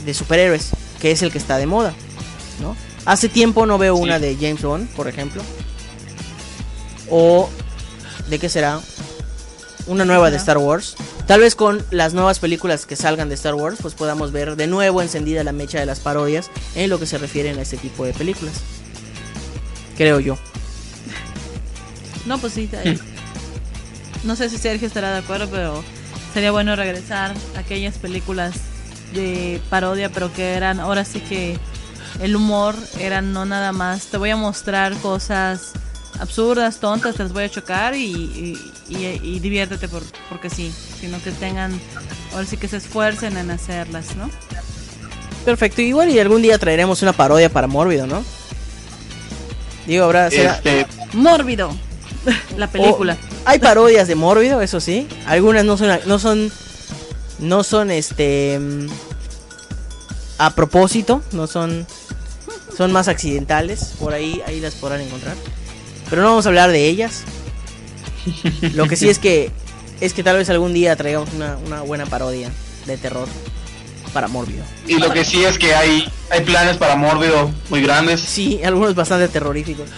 de 0.05 0.15
superhéroes, 0.15 0.71
que 1.01 1.11
es 1.11 1.23
el 1.23 1.33
que 1.33 1.39
está 1.39 1.59
de 1.59 1.67
moda, 1.67 1.93
¿no? 2.61 2.77
Hace 3.05 3.29
tiempo 3.29 3.67
no 3.67 3.79
veo 3.79 3.97
una 3.97 4.19
de 4.19 4.37
James 4.37 4.63
Bond, 4.63 4.89
por 4.91 5.09
ejemplo. 5.09 5.43
O 7.11 7.49
de 8.29 8.39
qué 8.39 8.49
será? 8.49 8.81
Una 9.87 10.05
nueva 10.05 10.31
de 10.31 10.37
Star 10.37 10.59
Wars. 10.59 10.97
Tal 11.27 11.41
vez 11.41 11.55
con 11.55 11.85
las 11.91 12.15
nuevas 12.15 12.39
películas 12.39 12.87
que 12.87 12.97
salgan 12.97 13.29
de 13.29 13.35
Star 13.35 13.55
Wars, 13.55 13.79
pues 13.81 13.95
podamos 13.95 14.33
ver 14.33 14.57
de 14.57 14.67
nuevo 14.67 15.03
encendida 15.03 15.45
la 15.45 15.53
mecha 15.53 15.79
de 15.79 15.87
las 15.87 16.01
parodias 16.01 16.51
en 16.75 16.91
lo 16.91 16.99
que 16.99 17.07
se 17.07 17.19
refieren 17.19 17.59
a 17.59 17.63
este 17.63 17.77
tipo 17.77 18.05
de 18.05 18.13
películas. 18.13 18.55
Creo 19.97 20.21
yo. 20.21 20.37
No, 22.27 22.39
pues 22.39 22.53
sí. 22.53 22.69
No 24.25 24.37
sé 24.37 24.49
si 24.51 24.59
Sergio 24.59 24.87
estará 24.89 25.13
de 25.13 25.19
acuerdo, 25.19 25.49
pero 25.51 25.85
sería 26.35 26.51
bueno 26.51 26.75
regresar 26.77 27.33
a 27.57 27.61
aquellas 27.61 27.97
películas 27.99 28.55
de 29.15 29.61
parodia, 29.71 30.11
pero 30.11 30.33
que 30.33 30.55
eran, 30.55 30.81
ahora 30.81 31.05
sí 31.05 31.21
que 31.21 31.59
el 32.21 32.35
humor 32.35 32.75
era 32.99 33.21
no 33.23 33.45
nada 33.45 33.73
más, 33.73 34.07
te 34.07 34.17
voy 34.19 34.31
a 34.31 34.37
mostrar 34.37 34.95
cosas 34.97 35.73
absurdas, 36.19 36.81
tontas, 36.81 37.15
te 37.17 37.23
las 37.23 37.33
voy 37.33 37.45
a 37.45 37.49
chocar 37.51 37.95
y, 37.95 38.05
y, 38.07 38.73
y- 38.89 39.21
y 39.23 39.39
diviértete 39.41 39.87
por, 39.89 40.03
porque 40.29 40.49
sí, 40.51 40.73
sino 41.01 41.23
que 41.23 41.31
tengan, 41.31 41.79
ahora 42.33 42.47
sí 42.47 42.57
que 42.57 42.69
se 42.69 42.79
esfuercen 42.79 43.37
en 43.37 43.51
hacerlas, 43.51 44.17
¿no? 44.17 44.31
Perfecto, 45.45 45.83
igual 45.83 46.11
y 46.11 46.19
algún 46.19 46.43
día 46.43 46.59
traeremos 46.59 47.03
una 47.03 47.13
parodia 47.13 47.49
para 47.51 47.67
Mórbido, 47.69 48.07
¿no? 48.07 48.25
Digo, 49.87 50.05
habrá 50.05 50.31
será- 50.31 50.57
Este, 50.57 50.87
Mórbido, 51.13 51.71
la 52.57 52.67
película. 52.69 53.17
O- 53.33 53.36
hay 53.47 53.61
parodias 53.61 54.09
de 54.09 54.17
Mórbido, 54.17 54.61
eso 54.61 54.81
sí. 54.81 55.09
Algunas 55.25 55.65
no 55.65 55.77
son 55.77 55.99
no 56.05 56.19
son 56.19 56.53
no 57.39 57.63
son 57.63 57.91
este 57.91 58.59
mm, 58.59 58.87
a 60.39 60.55
propósito, 60.55 61.23
no 61.33 61.47
son 61.47 61.87
son 62.77 62.93
más 62.93 63.09
accidentales, 63.09 63.95
por 63.99 64.13
ahí 64.13 64.43
ahí 64.47 64.61
las 64.61 64.75
podrán 64.75 65.01
encontrar. 65.01 65.37
Pero 66.11 66.23
no 66.23 66.29
vamos 66.29 66.45
a 66.47 66.49
hablar 66.49 66.71
de 66.73 66.87
ellas. 66.89 67.23
Lo 68.75 68.89
que 68.89 68.97
sí 68.97 69.09
es 69.09 69.19
que 69.19 69.51
es 70.01 70.13
que 70.13 70.25
tal 70.25 70.37
vez 70.37 70.51
algún 70.51 70.75
día 70.75 70.97
traigamos 70.97 71.33
una, 71.33 71.57
una 71.65 71.81
buena 71.83 72.05
parodia 72.05 72.51
de 72.85 72.99
terror 72.99 73.29
para 74.13 74.29
Mórbido. 74.29 74.65
y 74.89 74.99
lo 74.99 75.13
que 75.13 75.25
sí 75.25 75.45
es 75.45 75.59
que 75.59 75.75
hay, 75.75 76.11
hay 76.31 76.41
planes 76.41 76.79
para 76.79 76.97
Mórbido 76.97 77.51
muy 77.71 77.83
grandes. 77.83 78.21
Sí, 78.21 78.61
algunos 78.65 78.95
bastante 78.95 79.29
terroríficos. 79.29 79.89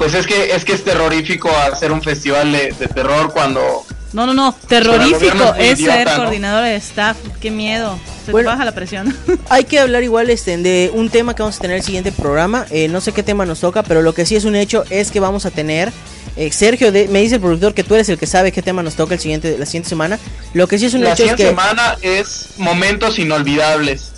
Pues 0.00 0.14
es 0.14 0.26
que 0.26 0.54
es 0.54 0.64
que 0.64 0.72
es 0.72 0.82
terrorífico 0.82 1.50
hacer 1.72 1.92
un 1.92 2.00
festival 2.02 2.50
de, 2.52 2.72
de 2.78 2.86
terror 2.88 3.32
cuando 3.34 3.84
No, 4.14 4.24
no, 4.26 4.32
no, 4.32 4.56
el 4.62 4.66
terrorífico 4.66 5.54
es 5.58 5.78
ser 5.78 6.06
¿no? 6.08 6.16
coordinadora 6.16 6.66
de 6.68 6.76
staff, 6.76 7.18
qué 7.38 7.50
miedo, 7.50 7.98
se 8.24 8.32
Bueno. 8.32 8.48
te 8.48 8.52
baja 8.54 8.64
la 8.64 8.72
presión. 8.72 9.14
Hay 9.50 9.64
que 9.64 9.78
hablar 9.78 10.02
igual 10.02 10.30
este, 10.30 10.56
de 10.56 10.90
un 10.94 11.10
tema 11.10 11.34
que 11.36 11.42
vamos 11.42 11.58
a 11.58 11.60
tener 11.60 11.76
el 11.76 11.82
siguiente 11.82 12.12
programa. 12.12 12.64
Eh, 12.70 12.88
no 12.88 13.02
sé 13.02 13.12
qué 13.12 13.22
tema 13.22 13.44
nos 13.44 13.60
toca, 13.60 13.82
pero 13.82 14.00
lo 14.00 14.14
que 14.14 14.24
sí 14.24 14.36
es 14.36 14.44
un 14.46 14.56
hecho 14.56 14.84
es 14.88 15.10
que 15.10 15.20
vamos 15.20 15.44
a 15.44 15.50
tener. 15.50 15.92
eh, 16.36 16.50
Sergio, 16.50 16.90
de- 16.92 17.06
me 17.08 17.20
dice 17.20 17.34
el 17.34 17.40
productor 17.42 17.74
que 17.74 17.84
tú 17.84 17.94
eres 17.94 18.08
el 18.08 18.16
que 18.18 18.26
sabe 18.26 18.52
qué 18.52 18.62
tema 18.62 18.82
nos 18.82 18.94
toca 18.94 19.12
el 19.14 19.20
siguiente, 19.20 19.56
la 19.58 19.66
siguiente 19.66 19.90
semana. 19.90 20.18
Lo 20.54 20.66
que 20.66 20.78
sí 20.78 20.86
es 20.86 20.94
un 20.94 21.02
la 21.04 21.08
hecho 21.12 21.24
es 21.24 21.30
siguiente 21.30 21.42
que 21.42 21.48
semana 21.50 21.96
es 22.00 22.48
momentos 22.56 23.18
inolvidables 23.18 24.12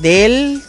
del. 0.00 0.62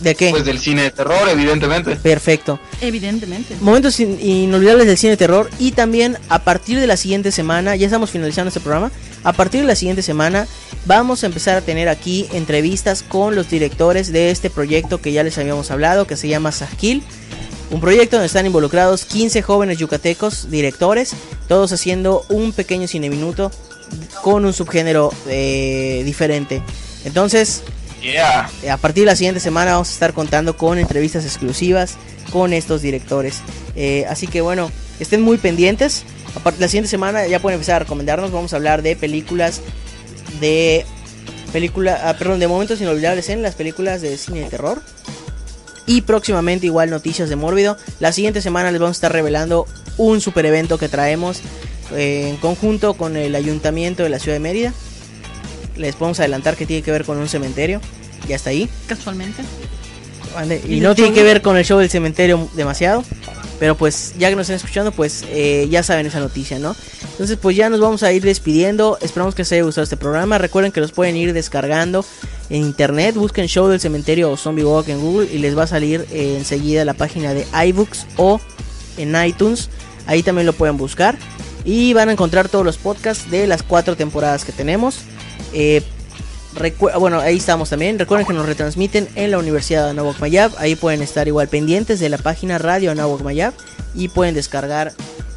¿De 0.00 0.14
qué? 0.14 0.30
pues 0.30 0.44
del 0.44 0.58
cine 0.58 0.82
de 0.82 0.90
terror 0.90 1.28
evidentemente 1.28 1.96
Perfecto. 1.96 2.58
Evidentemente. 2.80 3.54
Momentos 3.60 4.00
in- 4.00 4.18
inolvidables 4.20 4.86
del 4.86 4.96
cine 4.96 5.10
de 5.10 5.16
terror. 5.18 5.50
Y 5.58 5.72
también 5.72 6.16
a 6.28 6.38
partir 6.40 6.80
de 6.80 6.86
la 6.86 6.96
siguiente 6.96 7.30
semana, 7.32 7.76
ya 7.76 7.86
estamos 7.86 8.10
finalizando 8.10 8.48
este 8.48 8.60
programa. 8.60 8.90
A 9.24 9.32
partir 9.34 9.60
de 9.60 9.66
la 9.66 9.74
siguiente 9.74 10.02
semana, 10.02 10.46
vamos 10.86 11.22
a 11.22 11.26
empezar 11.26 11.56
a 11.56 11.60
tener 11.60 11.88
aquí 11.90 12.26
entrevistas 12.32 13.02
con 13.06 13.34
los 13.34 13.50
directores 13.50 14.10
de 14.12 14.30
este 14.30 14.48
proyecto 14.48 15.00
que 15.02 15.12
ya 15.12 15.22
les 15.22 15.36
habíamos 15.36 15.70
hablado, 15.70 16.06
que 16.06 16.16
se 16.16 16.28
llama 16.28 16.50
Sahkil. 16.52 17.02
Un 17.70 17.80
proyecto 17.80 18.16
donde 18.16 18.26
están 18.26 18.46
involucrados 18.46 19.04
15 19.04 19.42
jóvenes 19.42 19.78
yucatecos 19.78 20.50
directores, 20.50 21.12
todos 21.46 21.70
haciendo 21.72 22.24
un 22.28 22.52
pequeño 22.52 22.88
cine 22.88 23.10
minuto 23.10 23.52
con 24.22 24.44
un 24.44 24.52
subgénero 24.52 25.12
eh, 25.28 26.02
diferente. 26.04 26.62
Entonces, 27.04 27.62
yeah 28.00 28.48
a 28.70 28.76
partir 28.76 29.02
de 29.02 29.06
la 29.06 29.16
siguiente 29.16 29.40
semana 29.40 29.72
vamos 29.72 29.90
a 29.90 29.92
estar 29.92 30.12
contando 30.12 30.56
con 30.56 30.78
entrevistas 30.78 31.24
exclusivas 31.24 31.96
con 32.30 32.52
estos 32.52 32.82
directores. 32.82 33.42
Eh, 33.74 34.06
así 34.08 34.26
que 34.26 34.40
bueno, 34.40 34.70
estén 34.98 35.22
muy 35.22 35.38
pendientes. 35.38 36.04
A 36.36 36.40
partir 36.40 36.58
de 36.60 36.66
la 36.66 36.68
siguiente 36.68 36.88
semana 36.88 37.26
ya 37.26 37.40
pueden 37.40 37.56
empezar 37.56 37.76
a 37.76 37.78
recomendarnos. 37.80 38.30
Vamos 38.30 38.52
a 38.52 38.56
hablar 38.56 38.82
de 38.82 38.96
películas 38.96 39.60
de 40.40 40.86
película, 41.52 42.00
ah, 42.04 42.16
perdón, 42.16 42.38
de 42.38 42.46
momentos 42.46 42.80
inolvidables 42.80 43.28
en 43.28 43.42
las 43.42 43.54
películas 43.54 44.00
de 44.00 44.16
cine 44.16 44.40
de 44.40 44.46
terror. 44.46 44.80
Y 45.86 46.02
próximamente 46.02 46.66
igual 46.66 46.90
noticias 46.90 47.28
de 47.28 47.36
Mórbido. 47.36 47.76
La 47.98 48.12
siguiente 48.12 48.40
semana 48.40 48.70
les 48.70 48.80
vamos 48.80 48.96
a 48.96 48.98
estar 48.98 49.12
revelando 49.12 49.66
un 49.96 50.20
super 50.20 50.46
evento 50.46 50.78
que 50.78 50.88
traemos 50.88 51.40
eh, 51.92 52.28
en 52.28 52.36
conjunto 52.36 52.94
con 52.94 53.16
el 53.16 53.34
ayuntamiento 53.34 54.04
de 54.04 54.10
la 54.10 54.20
ciudad 54.20 54.36
de 54.36 54.40
Mérida. 54.40 54.72
Les 55.80 55.96
podemos 55.96 56.20
adelantar 56.20 56.56
que 56.56 56.66
tiene 56.66 56.82
que 56.82 56.92
ver 56.92 57.04
con 57.04 57.18
un 57.18 57.28
cementerio. 57.28 57.80
Ya 58.28 58.36
está 58.36 58.50
ahí. 58.50 58.68
Casualmente. 58.86 59.42
¿vale? 60.34 60.60
¿Y 60.66 60.76
Y 60.76 60.80
no 60.80 60.94
tiene 60.94 61.10
show? 61.10 61.14
que 61.16 61.22
ver 61.22 61.42
con 61.42 61.56
el 61.56 61.64
show 61.64 61.78
del 61.78 61.90
cementerio 61.90 62.48
demasiado. 62.54 63.02
Pero 63.58 63.76
pues 63.76 64.14
ya 64.18 64.30
que 64.30 64.36
nos 64.36 64.44
están 64.44 64.56
escuchando, 64.56 64.90
pues 64.92 65.24
eh, 65.28 65.68
ya 65.70 65.82
saben 65.82 66.06
esa 66.06 66.18
noticia, 66.20 66.58
¿no? 66.58 66.74
Entonces 67.12 67.36
pues 67.40 67.56
ya 67.56 67.68
nos 67.68 67.80
vamos 67.80 68.02
a 68.02 68.12
ir 68.12 68.22
despidiendo. 68.22 68.98
Esperamos 69.02 69.34
que 69.34 69.42
les 69.42 69.52
haya 69.52 69.62
gustado 69.62 69.82
este 69.82 69.96
programa. 69.98 70.38
Recuerden 70.38 70.72
que 70.72 70.80
los 70.80 70.92
pueden 70.92 71.16
ir 71.16 71.32
descargando 71.34 72.04
en 72.48 72.62
internet. 72.62 73.16
Busquen 73.16 73.48
show 73.48 73.68
del 73.68 73.80
cementerio 73.80 74.30
o 74.30 74.36
zombie 74.38 74.64
walk 74.64 74.88
en 74.88 75.00
Google 75.00 75.28
y 75.30 75.38
les 75.38 75.56
va 75.56 75.64
a 75.64 75.66
salir 75.66 76.06
eh, 76.10 76.36
enseguida 76.38 76.84
la 76.86 76.94
página 76.94 77.34
de 77.34 77.46
iBooks 77.66 78.06
o 78.16 78.40
en 78.96 79.14
iTunes. 79.24 79.68
Ahí 80.06 80.22
también 80.22 80.46
lo 80.46 80.54
pueden 80.54 80.78
buscar. 80.78 81.18
Y 81.62 81.92
van 81.92 82.08
a 82.08 82.12
encontrar 82.12 82.48
todos 82.48 82.64
los 82.64 82.78
podcasts 82.78 83.30
de 83.30 83.46
las 83.46 83.62
cuatro 83.62 83.94
temporadas 83.94 84.46
que 84.46 84.52
tenemos. 84.52 85.00
Eh, 85.52 85.82
bueno, 86.98 87.20
ahí 87.20 87.36
estamos 87.36 87.70
también. 87.70 87.98
Recuerden 87.98 88.26
que 88.26 88.32
nos 88.32 88.46
retransmiten 88.46 89.08
en 89.14 89.30
la 89.30 89.38
Universidad 89.38 89.84
de 89.84 89.90
Anáhuac 89.90 90.18
Mayab. 90.20 90.52
Ahí 90.58 90.74
pueden 90.74 91.02
estar 91.02 91.28
igual 91.28 91.48
pendientes 91.48 92.00
de 92.00 92.08
la 92.08 92.18
página 92.18 92.58
Radio 92.58 92.90
Anáhuac 92.90 93.22
Mayab 93.22 93.54
y 93.94 94.08
pueden 94.08 94.34
descargar. 94.34 94.92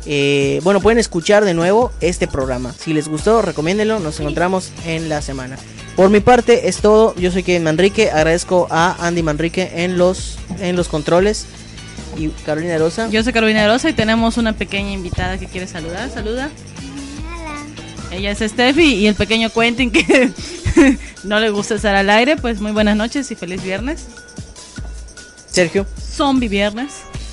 eh, 0.05 0.59
bueno, 0.63 0.81
pueden 0.81 0.99
escuchar 0.99 1.45
de 1.45 1.53
nuevo 1.53 1.91
este 2.01 2.27
programa. 2.27 2.73
Si 2.73 2.93
les 2.93 3.07
gustó, 3.07 3.41
recomiéndenlo. 3.41 3.99
Nos 3.99 4.19
encontramos 4.19 4.71
en 4.85 5.07
la 5.07 5.21
semana. 5.21 5.57
Por 5.95 6.09
mi 6.09 6.19
parte 6.19 6.67
es 6.67 6.77
todo. 6.77 7.15
Yo 7.15 7.31
soy 7.31 7.43
Kevin 7.43 7.63
Manrique. 7.63 8.09
Agradezco 8.09 8.67
a 8.71 8.95
Andy 9.05 9.21
Manrique 9.21 9.71
en 9.75 9.97
los 9.97 10.37
en 10.59 10.75
los 10.75 10.87
controles 10.87 11.45
y 12.17 12.29
Carolina 12.45 12.77
Rosa. 12.77 13.07
Yo 13.09 13.23
soy 13.23 13.33
Carolina 13.33 13.67
Rosa 13.67 13.89
y 13.89 13.93
tenemos 13.93 14.37
una 14.37 14.53
pequeña 14.53 14.91
invitada 14.91 15.37
que 15.37 15.45
quiere 15.45 15.67
saludar. 15.67 16.09
Saluda. 16.09 16.49
Ella 18.13 18.31
es 18.31 18.39
Steffi 18.39 18.95
y 18.95 19.07
el 19.07 19.15
pequeño 19.15 19.49
Quentin 19.49 19.91
que 19.91 20.31
no 21.23 21.39
le 21.39 21.49
gusta 21.49 21.75
estar 21.75 21.95
al 21.95 22.09
aire. 22.09 22.37
Pues 22.37 22.61
muy 22.61 22.71
buenas 22.71 22.95
noches 22.95 23.31
y 23.31 23.35
feliz 23.35 23.63
viernes. 23.63 24.05
Sergio. 25.49 25.87
Zombie 25.99 26.47
viernes. 26.47 26.91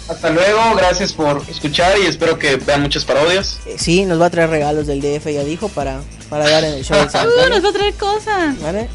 hasta 0.09 0.31
luego 0.31 0.59
gracias 0.77 1.13
por 1.13 1.43
escuchar 1.51 1.99
y 2.03 2.07
espero 2.07 2.39
que 2.39 2.57
vean 2.57 2.81
muchas 2.81 3.05
parodias 3.05 3.61
eh, 3.67 3.77
sí, 3.79 4.07
nos 4.07 4.21
va 4.21 4.27
a 4.27 4.31
traer 4.31 4.49
regalos 4.49 4.87
del 4.87 5.01
DF, 5.01 5.27
ya 5.27 5.45
dijo, 5.45 5.69
para, 5.69 6.01
para 6.31 6.49
dar 6.49 6.65
en 6.65 6.75
el 6.75 6.85
show 6.85 6.97
del 6.97 7.09
Uh, 7.15 7.51
nos 7.51 7.65
va 7.65 7.69
a 7.69 7.73
traer 7.73 7.95
cosas. 7.95 8.61
¿Vale? 8.61 8.89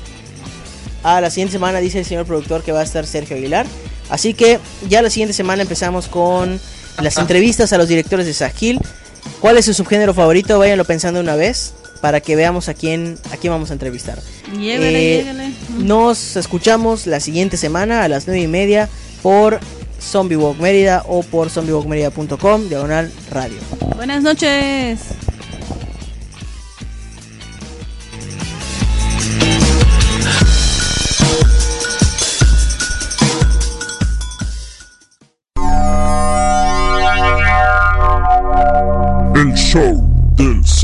Ah, 1.03 1.21
la 1.21 1.29
siguiente 1.29 1.51
semana 1.51 1.79
dice 1.79 1.99
el 1.99 2.05
señor 2.05 2.25
productor 2.25 2.63
que 2.63 2.71
va 2.71 2.79
a 2.79 2.83
estar 2.83 3.05
Sergio 3.05 3.37
Aguilar. 3.37 3.67
Así 4.09 4.33
que 4.33 4.59
ya 4.89 5.03
la 5.03 5.11
siguiente 5.11 5.33
semana 5.33 5.61
empezamos 5.61 6.07
con 6.07 6.59
las 6.99 7.17
entrevistas 7.17 7.73
a 7.73 7.77
los 7.77 7.87
directores 7.87 8.25
de 8.25 8.33
Sahil. 8.33 8.79
¿Cuál 9.39 9.57
es 9.57 9.65
su 9.65 9.73
subgénero 9.73 10.13
favorito? 10.13 10.57
Váyanlo 10.59 10.85
pensando 10.85 11.19
una 11.19 11.35
vez 11.35 11.73
para 12.01 12.19
que 12.21 12.35
veamos 12.35 12.67
a 12.69 12.73
quién, 12.73 13.17
a 13.31 13.37
quién 13.37 13.51
vamos 13.53 13.69
a 13.69 13.73
entrevistar. 13.73 14.19
Llévele, 14.59 15.19
Eh, 15.19 15.23
llévele. 15.23 15.51
Nos 15.77 16.35
escuchamos 16.35 17.05
la 17.07 17.19
siguiente 17.19 17.57
semana 17.57 18.03
a 18.03 18.07
las 18.07 18.27
9 18.27 18.41
y 18.41 18.47
media 18.47 18.89
por 19.21 19.59
Zombie 20.01 20.35
Walk 20.37 20.59
Mérida 20.59 21.03
o 21.07 21.23
por 21.23 21.49
zombiewalkmerida.com, 21.49 22.69
diagonal 22.69 23.11
radio. 23.31 23.57
Buenas 23.95 24.23
noches. 24.23 24.99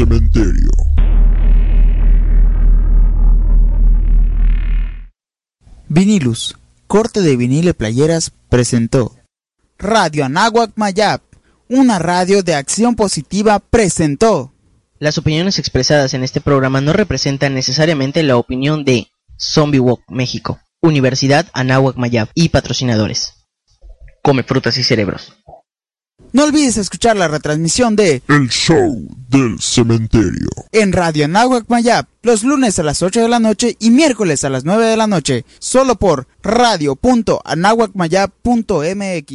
Cementerio. 0.01 0.71
Vinilus, 5.87 6.57
corte 6.87 7.21
de 7.21 7.35
vinil 7.35 7.67
y 7.67 7.73
playeras, 7.73 8.31
presentó. 8.49 9.15
Radio 9.77 10.25
Anáhuac 10.25 10.71
Mayap, 10.75 11.21
una 11.67 11.99
radio 11.99 12.41
de 12.41 12.55
acción 12.55 12.95
positiva, 12.95 13.59
presentó. 13.59 14.53
Las 14.97 15.17
opiniones 15.17 15.59
expresadas 15.59 16.13
en 16.13 16.23
este 16.23 16.41
programa 16.41 16.81
no 16.81 16.93
representan 16.93 17.53
necesariamente 17.53 18.23
la 18.23 18.37
opinión 18.37 18.83
de 18.83 19.07
Zombie 19.37 19.79
Walk 19.79 20.01
México, 20.07 20.59
Universidad 20.81 21.47
Anáhuac 21.53 21.95
Mayab 21.97 22.29
y 22.33 22.49
patrocinadores. 22.49 23.33
Come 24.23 24.43
frutas 24.43 24.77
y 24.77 24.83
cerebros. 24.83 25.33
No 26.33 26.45
olvides 26.45 26.77
escuchar 26.77 27.17
la 27.17 27.27
retransmisión 27.27 27.97
de 27.97 28.21
El 28.29 28.47
show 28.49 29.05
del 29.27 29.59
cementerio. 29.59 30.47
en 30.71 30.93
Radio 30.93 31.25
Anáhuac 31.25 31.65
Mayap 31.67 32.07
los 32.23 32.43
lunes 32.43 32.77
a 32.79 32.83
las 32.83 33.01
8 33.01 33.23
de 33.23 33.27
la 33.27 33.39
noche 33.39 33.75
y 33.79 33.89
miércoles 33.89 34.43
a 34.43 34.49
las 34.49 34.63
9 34.63 34.85
de 34.85 34.95
la 34.95 35.07
noche, 35.07 35.43
solo 35.59 35.95
por 35.95 36.27
radio.anahuacmayap.mx. 36.43 39.33